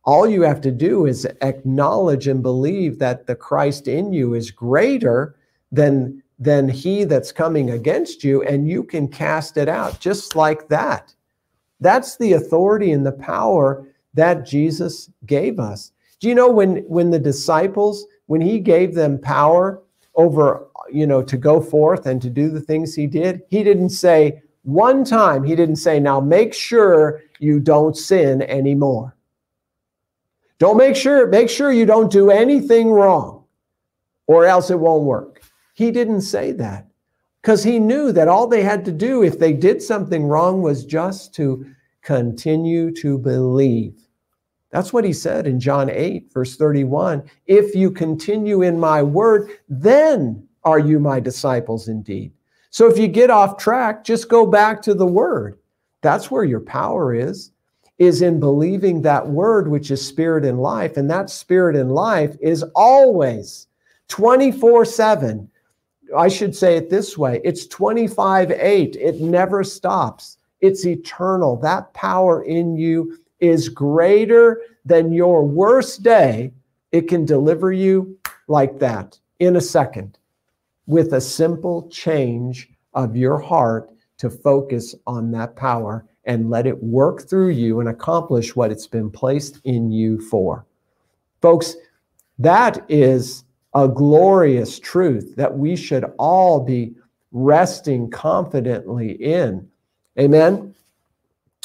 all 0.03 0.27
you 0.27 0.41
have 0.41 0.61
to 0.61 0.71
do 0.71 1.05
is 1.05 1.25
acknowledge 1.41 2.27
and 2.27 2.41
believe 2.41 2.99
that 2.99 3.27
the 3.27 3.35
Christ 3.35 3.87
in 3.87 4.11
you 4.11 4.33
is 4.33 4.51
greater 4.51 5.35
than 5.71 6.21
than 6.39 6.67
he 6.67 7.03
that's 7.03 7.31
coming 7.31 7.69
against 7.69 8.23
you 8.23 8.41
and 8.41 8.67
you 8.67 8.83
can 8.83 9.07
cast 9.07 9.57
it 9.57 9.69
out 9.69 9.99
just 9.99 10.35
like 10.35 10.67
that. 10.69 11.13
That's 11.79 12.17
the 12.17 12.33
authority 12.33 12.91
and 12.91 13.05
the 13.05 13.11
power 13.11 13.87
that 14.13 14.45
Jesus 14.45 15.09
gave 15.25 15.59
us. 15.59 15.91
Do 16.19 16.27
you 16.27 16.35
know 16.35 16.49
when 16.49 16.77
when 16.87 17.09
the 17.09 17.19
disciples 17.19 18.05
when 18.27 18.41
he 18.41 18.59
gave 18.59 18.93
them 18.93 19.19
power 19.19 19.81
over 20.15 20.67
you 20.91 21.07
know 21.07 21.23
to 21.23 21.37
go 21.37 21.61
forth 21.61 22.05
and 22.05 22.21
to 22.21 22.29
do 22.29 22.49
the 22.49 22.61
things 22.61 22.93
he 22.93 23.07
did, 23.07 23.41
he 23.49 23.63
didn't 23.63 23.89
say 23.89 24.41
one 24.63 25.03
time 25.03 25.43
he 25.43 25.55
didn't 25.55 25.77
say 25.77 25.99
now 25.99 26.19
make 26.19 26.53
sure 26.53 27.21
you 27.39 27.59
don't 27.59 27.97
sin 27.97 28.43
anymore. 28.43 29.15
Don't 30.59 30.77
make 30.77 30.95
sure, 30.95 31.25
make 31.25 31.49
sure 31.49 31.71
you 31.71 31.87
don't 31.87 32.11
do 32.11 32.29
anything 32.29 32.91
wrong 32.91 33.45
or 34.27 34.45
else 34.45 34.69
it 34.69 34.79
won't 34.79 35.05
work. 35.05 35.41
He 35.73 35.89
didn't 35.89 36.21
say 36.21 36.51
that 36.51 36.85
because 37.41 37.63
he 37.63 37.79
knew 37.79 38.11
that 38.11 38.27
all 38.27 38.45
they 38.45 38.61
had 38.61 38.85
to 38.85 38.91
do 38.91 39.23
if 39.23 39.39
they 39.39 39.53
did 39.53 39.81
something 39.81 40.23
wrong 40.23 40.61
was 40.61 40.85
just 40.85 41.33
to 41.33 41.65
continue 42.01 42.91
to 42.95 43.17
believe. 43.17 44.07
That's 44.71 44.93
what 44.93 45.03
he 45.03 45.13
said 45.13 45.47
in 45.47 45.59
John 45.59 45.89
8, 45.89 46.31
verse 46.33 46.55
31. 46.55 47.23
If 47.45 47.75
you 47.75 47.91
continue 47.91 48.61
in 48.61 48.79
my 48.79 49.03
word, 49.03 49.51
then 49.67 50.47
are 50.63 50.79
you 50.79 50.99
my 50.99 51.19
disciples 51.19 51.87
indeed. 51.87 52.31
So 52.69 52.87
if 52.89 52.97
you 52.97 53.07
get 53.07 53.29
off 53.29 53.57
track, 53.57 54.03
just 54.03 54.29
go 54.29 54.45
back 54.45 54.81
to 54.83 54.93
the 54.93 55.05
word. 55.05 55.59
That's 56.01 56.31
where 56.31 56.45
your 56.45 56.61
power 56.61 57.13
is 57.13 57.51
is 57.97 58.23
in 58.23 58.39
believing 58.39 59.03
that 59.03 59.27
word, 59.27 59.67
which 59.67 59.91
is 59.91 60.03
spirit 60.03 60.43
and 60.43 60.59
life. 60.59 60.97
And 60.97 61.07
that 61.11 61.29
spirit 61.29 61.75
and 61.75 61.91
life 61.91 62.35
is 62.41 62.63
always 62.75 63.67
24 64.07 64.85
7 64.85 65.47
I 66.15 66.27
should 66.27 66.55
say 66.55 66.75
it 66.75 66.89
this 66.89 67.17
way 67.17 67.41
it's 67.43 67.67
25 67.67 68.51
8. 68.51 68.95
It 68.95 69.21
never 69.21 69.63
stops, 69.63 70.37
it's 70.61 70.85
eternal. 70.85 71.57
That 71.57 71.93
power 71.93 72.43
in 72.43 72.77
you 72.77 73.17
is 73.39 73.69
greater 73.69 74.61
than 74.85 75.11
your 75.11 75.43
worst 75.43 76.03
day. 76.03 76.53
It 76.91 77.07
can 77.07 77.25
deliver 77.25 77.71
you 77.71 78.17
like 78.47 78.79
that 78.79 79.19
in 79.39 79.55
a 79.55 79.61
second 79.61 80.17
with 80.85 81.13
a 81.13 81.21
simple 81.21 81.87
change 81.89 82.69
of 82.93 83.15
your 83.15 83.39
heart 83.39 83.89
to 84.17 84.29
focus 84.29 84.93
on 85.07 85.31
that 85.31 85.55
power 85.55 86.05
and 86.25 86.49
let 86.49 86.67
it 86.67 86.83
work 86.83 87.27
through 87.27 87.49
you 87.49 87.79
and 87.79 87.89
accomplish 87.89 88.55
what 88.55 88.71
it's 88.71 88.87
been 88.87 89.09
placed 89.09 89.59
in 89.63 89.91
you 89.91 90.21
for. 90.21 90.65
Folks, 91.41 91.75
that 92.37 92.85
is 92.89 93.45
a 93.73 93.87
glorious 93.87 94.79
truth 94.79 95.35
that 95.37 95.57
we 95.57 95.75
should 95.75 96.05
all 96.19 96.59
be 96.59 96.93
resting 97.31 98.09
confidently 98.09 99.13
in. 99.13 99.67
Amen. 100.19 100.75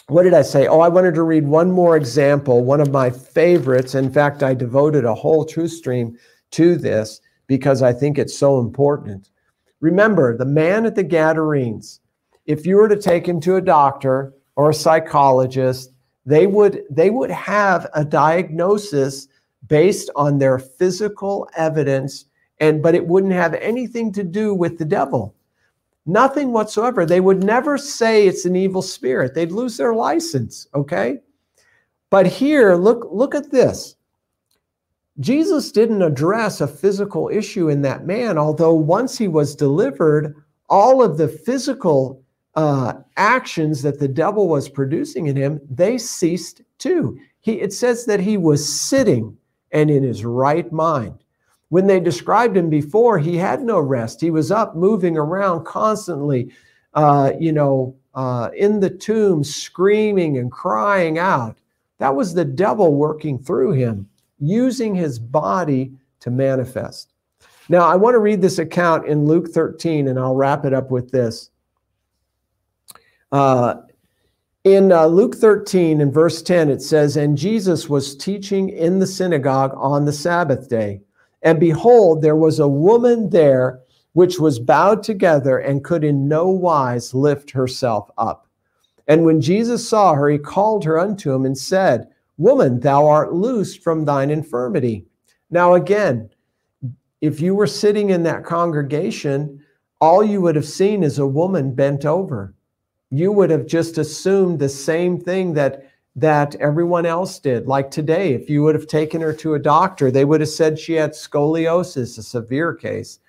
What 0.08 0.22
did 0.22 0.34
I 0.34 0.42
say? 0.42 0.68
Oh, 0.68 0.80
I 0.80 0.88
wanted 0.88 1.14
to 1.14 1.24
read 1.24 1.46
one 1.46 1.70
more 1.70 1.96
example, 1.96 2.62
one 2.62 2.80
of 2.80 2.92
my 2.92 3.10
favorites. 3.10 3.96
In 3.96 4.12
fact, 4.12 4.42
I 4.42 4.54
devoted 4.54 5.04
a 5.04 5.14
whole 5.14 5.44
truth 5.44 5.72
stream 5.72 6.16
to 6.52 6.76
this 6.76 7.20
because 7.48 7.82
I 7.82 7.92
think 7.92 8.18
it's 8.18 8.38
so 8.38 8.60
important. 8.60 9.30
Remember, 9.80 10.36
the 10.36 10.44
man 10.44 10.86
at 10.86 10.94
the 10.94 11.02
Gadarenes, 11.02 12.00
if 12.46 12.64
you 12.66 12.76
were 12.76 12.88
to 12.88 12.96
take 12.96 13.26
him 13.26 13.40
to 13.40 13.56
a 13.56 13.60
doctor 13.60 14.32
or 14.54 14.70
a 14.70 14.74
psychologist, 14.74 15.92
they 16.24 16.46
would 16.46 16.82
they 16.90 17.10
would 17.10 17.30
have 17.30 17.88
a 17.94 18.04
diagnosis 18.04 19.28
based 19.68 20.10
on 20.16 20.38
their 20.38 20.58
physical 20.58 21.48
evidence 21.56 22.26
and 22.58 22.82
but 22.82 22.94
it 22.94 23.06
wouldn't 23.06 23.32
have 23.32 23.54
anything 23.54 24.12
to 24.12 24.24
do 24.24 24.52
with 24.52 24.76
the 24.78 24.84
devil 24.84 25.35
nothing 26.06 26.52
whatsoever. 26.52 27.04
They 27.04 27.20
would 27.20 27.42
never 27.42 27.76
say 27.76 28.26
it's 28.26 28.44
an 28.44 28.56
evil 28.56 28.82
spirit. 28.82 29.34
They'd 29.34 29.52
lose 29.52 29.76
their 29.76 29.94
license 29.94 30.66
okay? 30.74 31.18
But 32.10 32.26
here 32.26 32.74
look 32.76 33.08
look 33.10 33.34
at 33.34 33.50
this. 33.50 33.96
Jesus 35.18 35.72
didn't 35.72 36.02
address 36.02 36.60
a 36.60 36.68
physical 36.68 37.28
issue 37.28 37.68
in 37.68 37.82
that 37.82 38.06
man 38.06 38.38
although 38.38 38.74
once 38.74 39.18
he 39.18 39.28
was 39.28 39.56
delivered 39.56 40.34
all 40.68 41.02
of 41.02 41.16
the 41.16 41.28
physical 41.28 42.22
uh, 42.54 42.94
actions 43.16 43.82
that 43.82 43.98
the 43.98 44.08
devil 44.08 44.48
was 44.48 44.68
producing 44.68 45.26
in 45.26 45.36
him 45.36 45.60
they 45.70 45.98
ceased 45.98 46.62
too. 46.78 47.18
He, 47.40 47.60
it 47.60 47.72
says 47.72 48.06
that 48.06 48.20
he 48.20 48.36
was 48.36 48.66
sitting 48.66 49.36
and 49.72 49.90
in 49.90 50.02
his 50.02 50.24
right 50.24 50.70
mind. 50.72 51.22
When 51.68 51.86
they 51.86 52.00
described 52.00 52.56
him 52.56 52.70
before, 52.70 53.18
he 53.18 53.36
had 53.36 53.62
no 53.62 53.80
rest. 53.80 54.20
He 54.20 54.30
was 54.30 54.50
up, 54.50 54.76
moving 54.76 55.16
around 55.16 55.64
constantly, 55.64 56.52
uh, 56.94 57.32
you 57.38 57.52
know, 57.52 57.96
uh, 58.14 58.50
in 58.56 58.80
the 58.80 58.90
tomb, 58.90 59.42
screaming 59.42 60.38
and 60.38 60.50
crying 60.50 61.18
out. 61.18 61.58
That 61.98 62.14
was 62.14 62.34
the 62.34 62.44
devil 62.44 62.94
working 62.94 63.38
through 63.38 63.72
him, 63.72 64.08
using 64.38 64.94
his 64.94 65.18
body 65.18 65.92
to 66.20 66.30
manifest. 66.30 67.12
Now, 67.68 67.86
I 67.86 67.96
want 67.96 68.14
to 68.14 68.20
read 68.20 68.40
this 68.40 68.58
account 68.58 69.06
in 69.06 69.26
Luke 69.26 69.48
13, 69.48 70.08
and 70.08 70.18
I'll 70.18 70.36
wrap 70.36 70.64
it 70.64 70.72
up 70.72 70.90
with 70.90 71.10
this. 71.10 71.50
Uh, 73.32 73.76
in 74.62 74.92
uh, 74.92 75.06
Luke 75.06 75.34
13 75.34 76.00
and 76.00 76.12
verse 76.12 76.42
10, 76.42 76.70
it 76.70 76.80
says, 76.80 77.16
And 77.16 77.36
Jesus 77.36 77.88
was 77.88 78.16
teaching 78.16 78.68
in 78.68 78.98
the 78.98 79.06
synagogue 79.06 79.72
on 79.76 80.04
the 80.04 80.12
Sabbath 80.12 80.68
day. 80.68 81.00
And 81.42 81.60
behold, 81.60 82.22
there 82.22 82.36
was 82.36 82.58
a 82.58 82.68
woman 82.68 83.30
there 83.30 83.80
which 84.12 84.38
was 84.38 84.58
bowed 84.58 85.02
together 85.02 85.58
and 85.58 85.84
could 85.84 86.02
in 86.02 86.26
no 86.26 86.48
wise 86.48 87.12
lift 87.14 87.50
herself 87.50 88.10
up. 88.16 88.48
And 89.08 89.24
when 89.24 89.40
Jesus 89.40 89.88
saw 89.88 90.14
her, 90.14 90.28
he 90.28 90.38
called 90.38 90.84
her 90.84 90.98
unto 90.98 91.32
him 91.32 91.44
and 91.44 91.56
said, 91.56 92.08
Woman, 92.38 92.80
thou 92.80 93.06
art 93.06 93.32
loosed 93.32 93.82
from 93.82 94.04
thine 94.04 94.30
infirmity. 94.30 95.04
Now, 95.50 95.74
again, 95.74 96.30
if 97.20 97.40
you 97.40 97.54
were 97.54 97.66
sitting 97.66 98.10
in 98.10 98.22
that 98.24 98.44
congregation, 98.44 99.62
all 100.00 100.24
you 100.24 100.40
would 100.40 100.56
have 100.56 100.66
seen 100.66 101.02
is 101.02 101.18
a 101.18 101.26
woman 101.26 101.74
bent 101.74 102.04
over 102.04 102.54
you 103.10 103.32
would 103.32 103.50
have 103.50 103.66
just 103.66 103.98
assumed 103.98 104.58
the 104.58 104.68
same 104.68 105.20
thing 105.20 105.54
that 105.54 105.88
that 106.16 106.54
everyone 106.56 107.06
else 107.06 107.38
did. 107.38 107.66
Like 107.66 107.90
today, 107.90 108.32
if 108.32 108.50
you 108.50 108.62
would 108.62 108.74
have 108.74 108.86
taken 108.86 109.20
her 109.20 109.32
to 109.34 109.54
a 109.54 109.58
doctor, 109.58 110.10
they 110.10 110.24
would 110.24 110.40
have 110.40 110.48
said 110.48 110.78
she 110.78 110.94
had 110.94 111.12
scoliosis, 111.12 112.18
a 112.18 112.22
severe 112.22 112.74
case, 112.74 113.20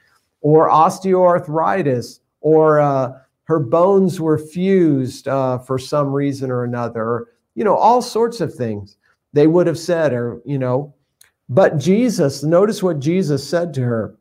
or 0.41 0.69
osteoarthritis, 0.69 2.19
or 2.41 2.79
uh, 2.79 3.19
her 3.43 3.59
bones 3.59 4.21
were 4.21 4.37
fused 4.37 5.27
uh, 5.27 5.57
for 5.57 5.77
some 5.77 6.13
reason 6.13 6.49
or 6.49 6.63
another, 6.63 7.27
you 7.55 7.63
know, 7.63 7.75
all 7.75 8.01
sorts 8.01 8.39
of 8.39 8.53
things 8.53 8.97
they 9.33 9.47
would 9.47 9.67
have 9.67 9.77
said, 9.77 10.13
or, 10.13 10.41
you 10.45 10.57
know. 10.57 10.93
But 11.49 11.77
Jesus, 11.77 12.43
notice 12.43 12.81
what 12.81 12.99
Jesus 12.99 13.47
said 13.47 13.73
to 13.75 13.81
her. 13.81 14.15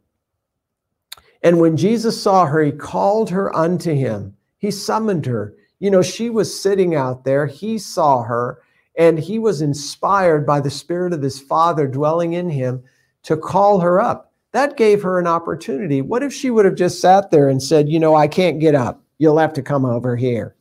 And 1.42 1.60
when 1.60 1.76
Jesus 1.76 2.20
saw 2.20 2.46
her, 2.46 2.62
he 2.62 2.72
called 2.72 3.30
her 3.30 3.54
unto 3.54 3.94
him 3.94 4.36
he 4.58 4.70
summoned 4.70 5.26
her. 5.26 5.54
You 5.78 5.90
know, 5.90 6.02
she 6.02 6.30
was 6.30 6.58
sitting 6.58 6.94
out 6.94 7.24
there. 7.24 7.46
He 7.46 7.78
saw 7.78 8.22
her, 8.22 8.62
and 8.96 9.18
he 9.18 9.38
was 9.38 9.60
inspired 9.60 10.46
by 10.46 10.60
the 10.60 10.70
Spirit 10.70 11.12
of 11.12 11.22
his 11.22 11.38
Father 11.38 11.86
dwelling 11.86 12.32
in 12.32 12.48
him 12.48 12.82
to 13.24 13.36
call 13.36 13.80
her 13.80 14.00
up. 14.00 14.32
That 14.52 14.76
gave 14.76 15.02
her 15.02 15.18
an 15.18 15.26
opportunity. 15.26 16.00
What 16.00 16.22
if 16.22 16.32
she 16.32 16.50
would 16.50 16.64
have 16.64 16.76
just 16.76 17.00
sat 17.00 17.30
there 17.30 17.48
and 17.48 17.62
said, 17.62 17.88
You 17.88 18.00
know, 18.00 18.14
I 18.14 18.26
can't 18.26 18.60
get 18.60 18.74
up. 18.74 19.02
You'll 19.18 19.38
have 19.38 19.52
to 19.54 19.62
come 19.62 19.84
over 19.84 20.16
here. 20.16 20.56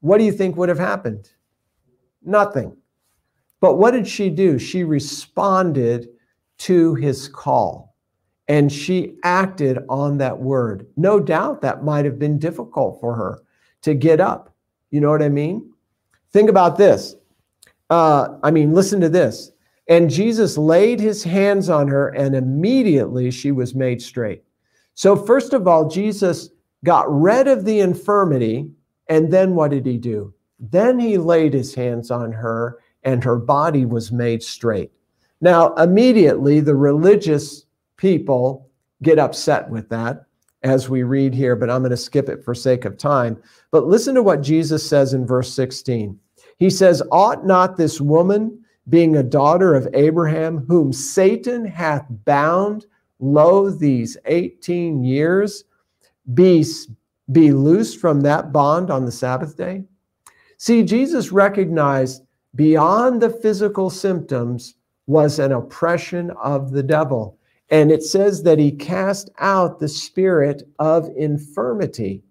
What 0.00 0.18
do 0.18 0.24
you 0.24 0.32
think 0.32 0.56
would 0.56 0.68
have 0.68 0.78
happened? 0.78 1.30
Nothing. 2.22 2.76
But 3.60 3.76
what 3.76 3.92
did 3.92 4.08
she 4.08 4.30
do? 4.30 4.58
She 4.58 4.82
responded 4.84 6.08
to 6.58 6.94
his 6.94 7.28
call 7.28 7.94
and 8.48 8.72
she 8.72 9.16
acted 9.22 9.78
on 9.88 10.18
that 10.18 10.38
word. 10.38 10.86
No 10.96 11.20
doubt 11.20 11.60
that 11.60 11.84
might 11.84 12.04
have 12.04 12.18
been 12.18 12.38
difficult 12.38 13.00
for 13.00 13.14
her 13.14 13.42
to 13.82 13.94
get 13.94 14.20
up. 14.20 14.54
You 14.90 15.00
know 15.00 15.10
what 15.10 15.22
I 15.22 15.28
mean? 15.28 15.72
Think 16.32 16.48
about 16.48 16.76
this. 16.76 17.16
Uh, 17.88 18.36
I 18.42 18.50
mean, 18.50 18.72
listen 18.72 19.00
to 19.00 19.08
this. 19.08 19.52
And 19.88 20.08
Jesus 20.08 20.56
laid 20.56 21.00
his 21.00 21.24
hands 21.24 21.68
on 21.68 21.88
her, 21.88 22.08
and 22.10 22.36
immediately 22.36 23.30
she 23.30 23.50
was 23.50 23.74
made 23.74 24.00
straight. 24.00 24.44
So, 24.94 25.16
first 25.16 25.52
of 25.52 25.66
all, 25.66 25.88
Jesus 25.88 26.50
got 26.84 27.10
rid 27.10 27.48
of 27.48 27.64
the 27.64 27.80
infirmity. 27.80 28.70
And 29.08 29.32
then 29.32 29.56
what 29.56 29.72
did 29.72 29.86
he 29.86 29.98
do? 29.98 30.32
Then 30.60 31.00
he 31.00 31.18
laid 31.18 31.52
his 31.52 31.74
hands 31.74 32.10
on 32.10 32.30
her, 32.32 32.78
and 33.02 33.24
her 33.24 33.36
body 33.36 33.84
was 33.84 34.12
made 34.12 34.42
straight. 34.42 34.92
Now, 35.40 35.74
immediately, 35.74 36.60
the 36.60 36.76
religious 36.76 37.64
people 37.96 38.68
get 39.02 39.18
upset 39.18 39.68
with 39.70 39.88
that 39.88 40.26
as 40.62 40.88
we 40.88 41.02
read 41.02 41.34
here, 41.34 41.56
but 41.56 41.70
I'm 41.70 41.80
going 41.80 41.90
to 41.90 41.96
skip 41.96 42.28
it 42.28 42.44
for 42.44 42.54
sake 42.54 42.84
of 42.84 42.98
time. 42.98 43.40
But 43.70 43.86
listen 43.86 44.14
to 44.14 44.22
what 44.22 44.42
Jesus 44.42 44.86
says 44.86 45.14
in 45.14 45.26
verse 45.26 45.52
16. 45.54 46.18
He 46.58 46.70
says, 46.70 47.02
Ought 47.10 47.46
not 47.46 47.76
this 47.76 48.00
woman, 48.00 48.62
being 48.88 49.16
a 49.16 49.22
daughter 49.22 49.74
of 49.74 49.88
Abraham, 49.94 50.58
whom 50.68 50.92
Satan 50.92 51.64
hath 51.64 52.06
bound, 52.24 52.86
lo, 53.20 53.70
these 53.70 54.16
18 54.26 55.02
years, 55.04 55.64
be, 56.34 56.64
be 57.32 57.52
loosed 57.52 57.98
from 57.98 58.20
that 58.22 58.52
bond 58.52 58.90
on 58.90 59.06
the 59.06 59.12
Sabbath 59.12 59.56
day? 59.56 59.84
See, 60.58 60.82
Jesus 60.82 61.32
recognized 61.32 62.22
beyond 62.54 63.22
the 63.22 63.30
physical 63.30 63.88
symptoms 63.88 64.74
was 65.06 65.38
an 65.38 65.52
oppression 65.52 66.30
of 66.32 66.70
the 66.70 66.82
devil. 66.82 67.38
And 67.70 67.92
it 67.92 68.02
says 68.02 68.42
that 68.42 68.58
he 68.58 68.72
cast 68.72 69.30
out 69.38 69.78
the 69.78 69.88
spirit 69.88 70.68
of 70.78 71.08
infirmity. 71.16 72.24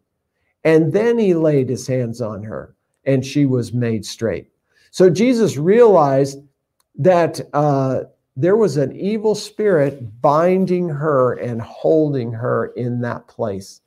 And 0.63 0.91
then 0.91 1.17
he 1.17 1.33
laid 1.33 1.69
his 1.69 1.87
hands 1.87 2.21
on 2.21 2.43
her, 2.43 2.75
and 3.05 3.25
she 3.25 3.45
was 3.45 3.73
made 3.73 4.05
straight. 4.05 4.49
So 4.91 5.09
Jesus 5.09 5.55
realized 5.55 6.39
that 6.97 7.39
uh, 7.53 8.01
there 8.35 8.57
was 8.57 8.75
an 8.75 8.95
evil 8.95 9.35
spirit 9.35 10.21
binding 10.21 10.89
her 10.89 11.33
and 11.33 11.61
holding 11.61 12.33
her 12.33 12.67
in 12.75 13.01
that 13.01 13.27
place. 13.27 13.81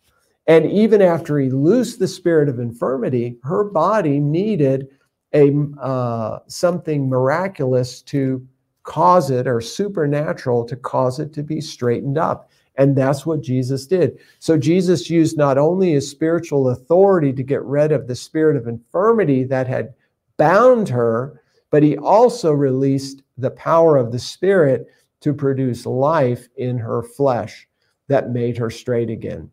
And 0.46 0.66
even 0.70 1.02
after 1.02 1.38
he 1.38 1.50
loosed 1.50 1.98
the 1.98 2.08
spirit 2.08 2.48
of 2.48 2.58
infirmity, 2.58 3.38
her 3.44 3.64
body 3.64 4.18
needed 4.18 4.88
a 5.34 5.52
uh, 5.80 6.40
something 6.46 7.08
miraculous 7.08 8.02
to 8.02 8.46
cause 8.84 9.30
it 9.30 9.46
or 9.46 9.60
supernatural 9.60 10.64
to 10.64 10.76
cause 10.76 11.18
it 11.18 11.32
to 11.34 11.42
be 11.42 11.60
straightened 11.60 12.18
up. 12.18 12.50
And 12.76 12.96
that's 12.96 13.26
what 13.26 13.42
Jesus 13.42 13.86
did. 13.86 14.18
So 14.38 14.56
Jesus 14.56 15.10
used 15.10 15.36
not 15.36 15.58
only 15.58 15.92
his 15.92 16.10
spiritual 16.10 16.70
authority 16.70 17.32
to 17.34 17.42
get 17.42 17.62
rid 17.64 17.92
of 17.92 18.08
the 18.08 18.16
spirit 18.16 18.56
of 18.56 18.66
infirmity 18.66 19.44
that 19.44 19.66
had 19.66 19.94
bound 20.38 20.88
her, 20.88 21.42
but 21.70 21.82
he 21.82 21.98
also 21.98 22.50
released 22.52 23.22
the 23.38 23.50
power 23.50 23.96
of 23.96 24.10
the 24.10 24.18
spirit 24.18 24.86
to 25.20 25.32
produce 25.32 25.86
life 25.86 26.48
in 26.56 26.78
her 26.78 27.02
flesh. 27.02 27.68
that 28.08 28.30
made 28.30 28.58
her 28.58 28.68
straight 28.68 29.08
again. 29.08 29.50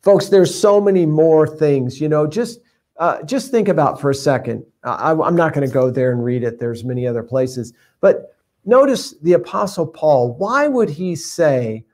Folks, 0.00 0.28
there's 0.28 0.58
so 0.58 0.80
many 0.80 1.04
more 1.04 1.46
things, 1.46 2.00
you 2.00 2.08
know, 2.08 2.26
just 2.26 2.60
uh, 2.98 3.22
just 3.22 3.50
think 3.50 3.68
about 3.68 4.00
for 4.00 4.10
a 4.10 4.14
second. 4.14 4.64
I, 4.84 5.12
I'm 5.12 5.36
not 5.36 5.52
going 5.52 5.66
to 5.66 5.72
go 5.72 5.90
there 5.90 6.12
and 6.12 6.24
read 6.24 6.42
it. 6.42 6.58
There's 6.58 6.84
many 6.84 7.06
other 7.06 7.22
places, 7.22 7.72
but 8.00 8.34
notice 8.64 9.14
the 9.22 9.34
apostle 9.34 9.86
Paul. 9.86 10.34
Why 10.34 10.68
would 10.68 10.88
he 10.88 11.14
say, 11.14 11.84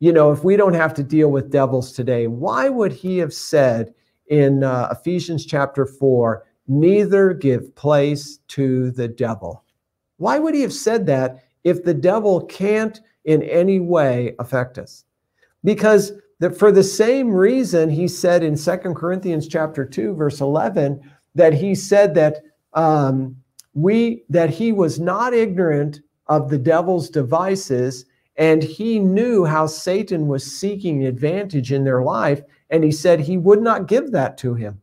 you 0.00 0.12
know, 0.12 0.32
if 0.32 0.44
we 0.44 0.56
don't 0.56 0.74
have 0.74 0.94
to 0.94 1.02
deal 1.02 1.30
with 1.30 1.50
devils 1.50 1.92
today, 1.92 2.26
why 2.26 2.68
would 2.68 2.92
he 2.92 3.18
have 3.18 3.32
said 3.32 3.94
in 4.28 4.64
uh, 4.64 4.88
Ephesians 4.90 5.44
chapter 5.44 5.84
4, 5.86 6.46
neither 6.68 7.34
give 7.34 7.74
place 7.74 8.38
to 8.48 8.90
the 8.92 9.08
devil? 9.08 9.64
Why 10.16 10.38
would 10.38 10.54
he 10.54 10.62
have 10.62 10.72
said 10.72 11.06
that 11.06 11.44
if 11.64 11.84
the 11.84 11.94
devil 11.94 12.44
can't 12.46 13.00
in 13.24 13.42
any 13.42 13.80
way 13.80 14.34
affect 14.38 14.78
us? 14.78 15.04
Because 15.62 16.12
that 16.40 16.56
for 16.56 16.72
the 16.72 16.82
same 16.82 17.32
reason 17.32 17.88
he 17.88 18.08
said 18.08 18.42
in 18.42 18.56
Second 18.56 18.94
Corinthians 18.94 19.48
chapter 19.48 19.84
2 19.84 20.14
verse 20.14 20.40
11 20.40 21.00
that 21.34 21.54
he 21.54 21.74
said 21.74 22.14
that 22.14 22.42
um, 22.74 23.36
we 23.74 24.24
that 24.28 24.50
he 24.50 24.72
was 24.72 25.00
not 25.00 25.34
ignorant 25.34 26.00
of 26.26 26.48
the 26.48 26.58
devil's 26.58 27.10
devices 27.10 28.06
and 28.36 28.62
he 28.62 28.98
knew 28.98 29.44
how 29.44 29.66
Satan 29.66 30.26
was 30.26 30.44
seeking 30.44 31.04
advantage 31.04 31.72
in 31.72 31.84
their 31.84 32.02
life 32.02 32.42
and 32.70 32.82
he 32.82 32.90
said 32.90 33.20
he 33.20 33.36
would 33.36 33.62
not 33.62 33.86
give 33.86 34.10
that 34.12 34.36
to 34.38 34.54
him. 34.54 34.80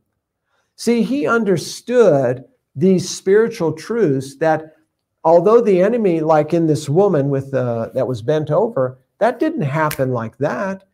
See, 0.76 1.02
he 1.02 1.26
understood 1.26 2.44
these 2.74 3.08
spiritual 3.08 3.72
truths 3.72 4.36
that 4.36 4.76
although 5.24 5.60
the 5.60 5.82
enemy 5.82 6.20
like 6.20 6.54
in 6.54 6.66
this 6.66 6.88
woman 6.88 7.28
with 7.28 7.52
uh, 7.52 7.90
that 7.94 8.08
was 8.08 8.22
bent 8.22 8.50
over, 8.50 8.98
that 9.18 9.38
didn't 9.38 9.62
happen 9.62 10.12
like 10.12 10.36
that. 10.38 10.84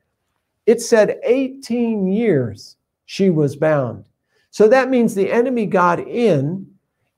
It 0.68 0.82
said 0.82 1.18
18 1.22 2.08
years 2.08 2.76
she 3.06 3.30
was 3.30 3.56
bound. 3.56 4.04
So 4.50 4.68
that 4.68 4.90
means 4.90 5.14
the 5.14 5.32
enemy 5.32 5.64
got 5.64 5.98
in, 5.98 6.66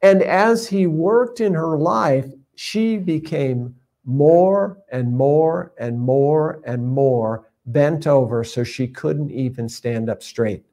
and 0.02 0.22
as 0.22 0.68
he 0.68 0.86
worked 0.86 1.40
in 1.40 1.52
her 1.54 1.76
life, 1.76 2.26
she 2.54 2.96
became 2.96 3.74
more 4.04 4.78
and 4.92 5.12
more 5.12 5.72
and 5.78 5.98
more 5.98 6.62
and 6.64 6.86
more 6.86 7.48
bent 7.66 8.06
over 8.06 8.44
so 8.44 8.62
she 8.62 8.86
couldn't 8.86 9.32
even 9.32 9.68
stand 9.68 10.08
up 10.08 10.22
straight. 10.22 10.64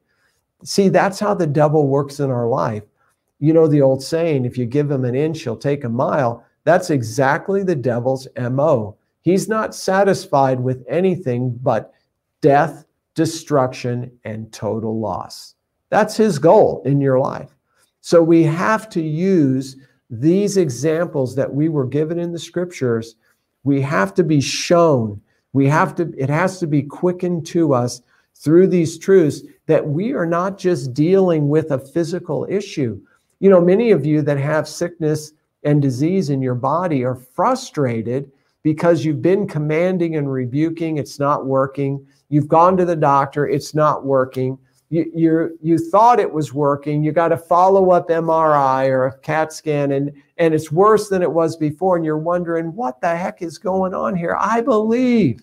See, 0.62 0.88
that's 0.88 1.18
how 1.18 1.34
the 1.34 1.48
devil 1.48 1.88
works 1.88 2.20
in 2.20 2.30
our 2.30 2.46
life. 2.46 2.84
You 3.40 3.54
know 3.54 3.66
the 3.66 3.82
old 3.82 4.04
saying, 4.04 4.44
if 4.44 4.56
you 4.56 4.66
give 4.66 4.88
him 4.88 5.04
an 5.04 5.16
inch, 5.16 5.42
he'll 5.42 5.56
take 5.56 5.82
a 5.82 5.88
mile. 5.88 6.44
That's 6.62 6.90
exactly 6.90 7.64
the 7.64 7.74
devil's 7.74 8.28
MO. 8.38 8.96
He's 9.22 9.48
not 9.48 9.74
satisfied 9.74 10.60
with 10.60 10.84
anything 10.88 11.58
but 11.60 11.92
death, 12.40 12.84
destruction, 13.14 14.10
and 14.24 14.52
total 14.52 14.98
loss. 14.98 15.54
That's 15.90 16.16
his 16.16 16.38
goal 16.38 16.82
in 16.84 17.00
your 17.00 17.18
life. 17.18 17.54
So 18.00 18.22
we 18.22 18.42
have 18.44 18.88
to 18.90 19.02
use 19.02 19.76
these 20.10 20.56
examples 20.56 21.34
that 21.34 21.52
we 21.52 21.68
were 21.68 21.86
given 21.86 22.18
in 22.18 22.32
the 22.32 22.38
scriptures. 22.38 23.16
We 23.64 23.80
have 23.82 24.14
to 24.14 24.24
be 24.24 24.40
shown, 24.40 25.20
we 25.52 25.66
have 25.66 25.94
to, 25.96 26.12
it 26.16 26.30
has 26.30 26.58
to 26.60 26.66
be 26.66 26.82
quickened 26.82 27.46
to 27.48 27.74
us 27.74 28.00
through 28.34 28.68
these 28.68 28.98
truths 28.98 29.42
that 29.66 29.86
we 29.86 30.12
are 30.12 30.26
not 30.26 30.58
just 30.58 30.94
dealing 30.94 31.48
with 31.48 31.70
a 31.72 31.78
physical 31.78 32.46
issue. 32.48 33.00
You 33.40 33.50
know, 33.50 33.60
many 33.60 33.90
of 33.90 34.06
you 34.06 34.22
that 34.22 34.38
have 34.38 34.68
sickness 34.68 35.32
and 35.64 35.82
disease 35.82 36.30
in 36.30 36.40
your 36.40 36.54
body 36.54 37.04
are 37.04 37.16
frustrated 37.16 38.30
because 38.62 39.04
you've 39.04 39.22
been 39.22 39.46
commanding 39.46 40.16
and 40.16 40.32
rebuking, 40.32 40.98
it's 40.98 41.18
not 41.18 41.46
working. 41.46 42.06
You've 42.28 42.48
gone 42.48 42.76
to 42.76 42.84
the 42.84 42.96
doctor, 42.96 43.48
it's 43.48 43.74
not 43.74 44.04
working. 44.04 44.58
You, 44.90 45.10
you 45.14 45.58
you 45.60 45.78
thought 45.78 46.18
it 46.18 46.32
was 46.32 46.54
working. 46.54 47.02
You 47.04 47.12
got 47.12 47.32
a 47.32 47.36
follow 47.36 47.90
up 47.90 48.08
MRI 48.08 48.88
or 48.88 49.06
a 49.06 49.18
CAT 49.18 49.52
scan, 49.52 49.92
and, 49.92 50.10
and 50.38 50.54
it's 50.54 50.72
worse 50.72 51.10
than 51.10 51.22
it 51.22 51.30
was 51.30 51.56
before. 51.56 51.96
And 51.96 52.04
you're 52.04 52.16
wondering, 52.16 52.74
what 52.74 52.98
the 53.02 53.14
heck 53.14 53.42
is 53.42 53.58
going 53.58 53.92
on 53.92 54.16
here? 54.16 54.36
I 54.40 54.62
believe. 54.62 55.42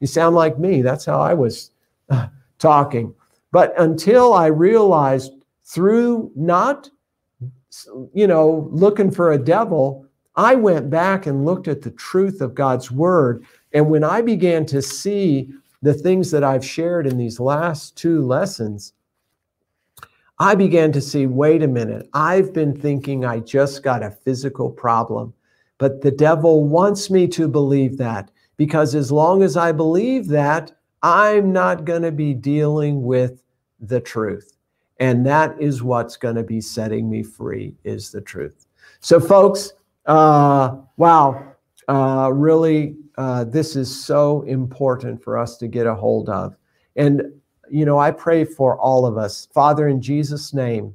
You 0.00 0.06
sound 0.06 0.36
like 0.36 0.58
me. 0.58 0.80
That's 0.80 1.04
how 1.04 1.20
I 1.20 1.34
was 1.34 1.70
uh, 2.08 2.28
talking. 2.58 3.14
But 3.52 3.78
until 3.78 4.32
I 4.32 4.46
realized 4.46 5.32
through 5.64 6.30
not, 6.34 6.88
you 8.14 8.26
know, 8.26 8.68
looking 8.70 9.10
for 9.10 9.32
a 9.32 9.38
devil, 9.38 10.06
I 10.36 10.54
went 10.54 10.88
back 10.88 11.26
and 11.26 11.44
looked 11.44 11.68
at 11.68 11.82
the 11.82 11.90
truth 11.90 12.40
of 12.40 12.54
God's 12.54 12.90
word. 12.90 13.44
And 13.72 13.90
when 13.90 14.04
I 14.04 14.22
began 14.22 14.64
to 14.66 14.80
see 14.80 15.50
the 15.82 15.94
things 15.94 16.30
that 16.30 16.44
I've 16.44 16.64
shared 16.64 17.06
in 17.06 17.16
these 17.16 17.38
last 17.40 17.96
two 17.96 18.26
lessons, 18.26 18.92
I 20.38 20.54
began 20.54 20.92
to 20.92 21.00
see 21.00 21.26
wait 21.26 21.62
a 21.62 21.68
minute, 21.68 22.08
I've 22.14 22.52
been 22.52 22.74
thinking 22.74 23.24
I 23.24 23.40
just 23.40 23.82
got 23.82 24.02
a 24.02 24.10
physical 24.10 24.70
problem, 24.70 25.34
but 25.78 26.00
the 26.00 26.10
devil 26.10 26.64
wants 26.64 27.10
me 27.10 27.26
to 27.28 27.48
believe 27.48 27.96
that 27.98 28.30
because 28.56 28.94
as 28.94 29.12
long 29.12 29.42
as 29.42 29.56
I 29.56 29.72
believe 29.72 30.26
that, 30.28 30.72
I'm 31.02 31.52
not 31.52 31.84
going 31.84 32.02
to 32.02 32.12
be 32.12 32.34
dealing 32.34 33.04
with 33.04 33.42
the 33.80 34.00
truth. 34.00 34.56
And 35.00 35.24
that 35.26 35.60
is 35.60 35.82
what's 35.82 36.16
going 36.16 36.34
to 36.34 36.42
be 36.42 36.60
setting 36.60 37.08
me 37.08 37.22
free, 37.22 37.76
is 37.84 38.10
the 38.10 38.20
truth. 38.20 38.66
So, 39.00 39.20
folks, 39.20 39.74
uh, 40.06 40.76
wow, 40.96 41.54
uh, 41.86 42.30
really 42.34 42.96
uh, 43.18 43.42
this 43.42 43.74
is 43.74 44.04
so 44.04 44.42
important 44.42 45.20
for 45.22 45.36
us 45.36 45.56
to 45.58 45.66
get 45.66 45.88
a 45.88 45.94
hold 45.94 46.28
of. 46.28 46.56
And, 46.94 47.22
you 47.68 47.84
know, 47.84 47.98
I 47.98 48.12
pray 48.12 48.44
for 48.44 48.78
all 48.78 49.04
of 49.04 49.18
us. 49.18 49.48
Father, 49.52 49.88
in 49.88 50.00
Jesus' 50.00 50.54
name, 50.54 50.94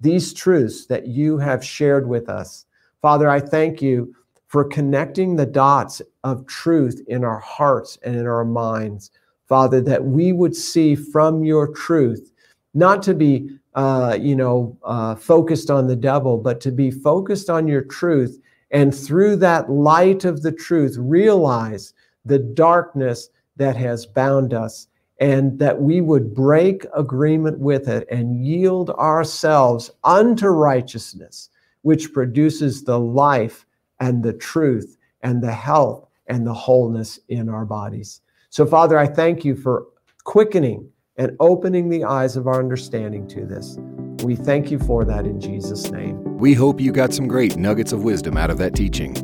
these 0.00 0.32
truths 0.32 0.86
that 0.86 1.08
you 1.08 1.36
have 1.38 1.64
shared 1.64 2.08
with 2.08 2.28
us, 2.28 2.66
Father, 3.02 3.28
I 3.28 3.40
thank 3.40 3.82
you 3.82 4.14
for 4.46 4.64
connecting 4.64 5.34
the 5.34 5.46
dots 5.46 6.00
of 6.22 6.46
truth 6.46 7.02
in 7.08 7.24
our 7.24 7.40
hearts 7.40 7.98
and 8.04 8.14
in 8.14 8.26
our 8.26 8.44
minds. 8.44 9.10
Father, 9.48 9.80
that 9.80 10.04
we 10.04 10.32
would 10.32 10.54
see 10.54 10.94
from 10.94 11.42
your 11.42 11.74
truth, 11.74 12.30
not 12.74 13.02
to 13.02 13.14
be, 13.14 13.50
uh, 13.74 14.16
you 14.20 14.36
know, 14.36 14.78
uh, 14.84 15.16
focused 15.16 15.72
on 15.72 15.88
the 15.88 15.96
devil, 15.96 16.38
but 16.38 16.60
to 16.60 16.70
be 16.70 16.92
focused 16.92 17.50
on 17.50 17.66
your 17.66 17.82
truth 17.82 18.40
and 18.74 18.92
through 18.92 19.36
that 19.36 19.70
light 19.70 20.24
of 20.24 20.42
the 20.42 20.52
truth, 20.52 20.96
realize 20.98 21.94
the 22.24 22.40
darkness 22.40 23.30
that 23.56 23.76
has 23.76 24.04
bound 24.04 24.52
us 24.52 24.88
and 25.20 25.56
that 25.60 25.80
we 25.80 26.00
would 26.00 26.34
break 26.34 26.84
agreement 26.94 27.60
with 27.60 27.88
it 27.88 28.06
and 28.10 28.44
yield 28.44 28.90
ourselves 28.90 29.92
unto 30.02 30.48
righteousness, 30.48 31.50
which 31.82 32.12
produces 32.12 32.82
the 32.82 32.98
life 32.98 33.64
and 34.00 34.24
the 34.24 34.32
truth 34.32 34.96
and 35.22 35.40
the 35.40 35.52
health 35.52 36.08
and 36.26 36.44
the 36.44 36.52
wholeness 36.52 37.20
in 37.28 37.48
our 37.48 37.64
bodies. 37.64 38.22
So, 38.50 38.66
Father, 38.66 38.98
I 38.98 39.06
thank 39.06 39.44
you 39.44 39.54
for 39.54 39.86
quickening 40.24 40.90
and 41.16 41.36
opening 41.38 41.90
the 41.90 42.02
eyes 42.02 42.36
of 42.36 42.48
our 42.48 42.58
understanding 42.58 43.28
to 43.28 43.46
this. 43.46 43.78
We 44.24 44.36
thank 44.36 44.70
you 44.70 44.78
for 44.78 45.04
that 45.04 45.26
in 45.26 45.38
Jesus' 45.38 45.90
name. 45.90 46.38
We 46.38 46.54
hope 46.54 46.80
you 46.80 46.92
got 46.92 47.12
some 47.12 47.28
great 47.28 47.58
nuggets 47.58 47.92
of 47.92 48.04
wisdom 48.04 48.38
out 48.38 48.48
of 48.48 48.56
that 48.56 48.74
teaching. 48.74 49.14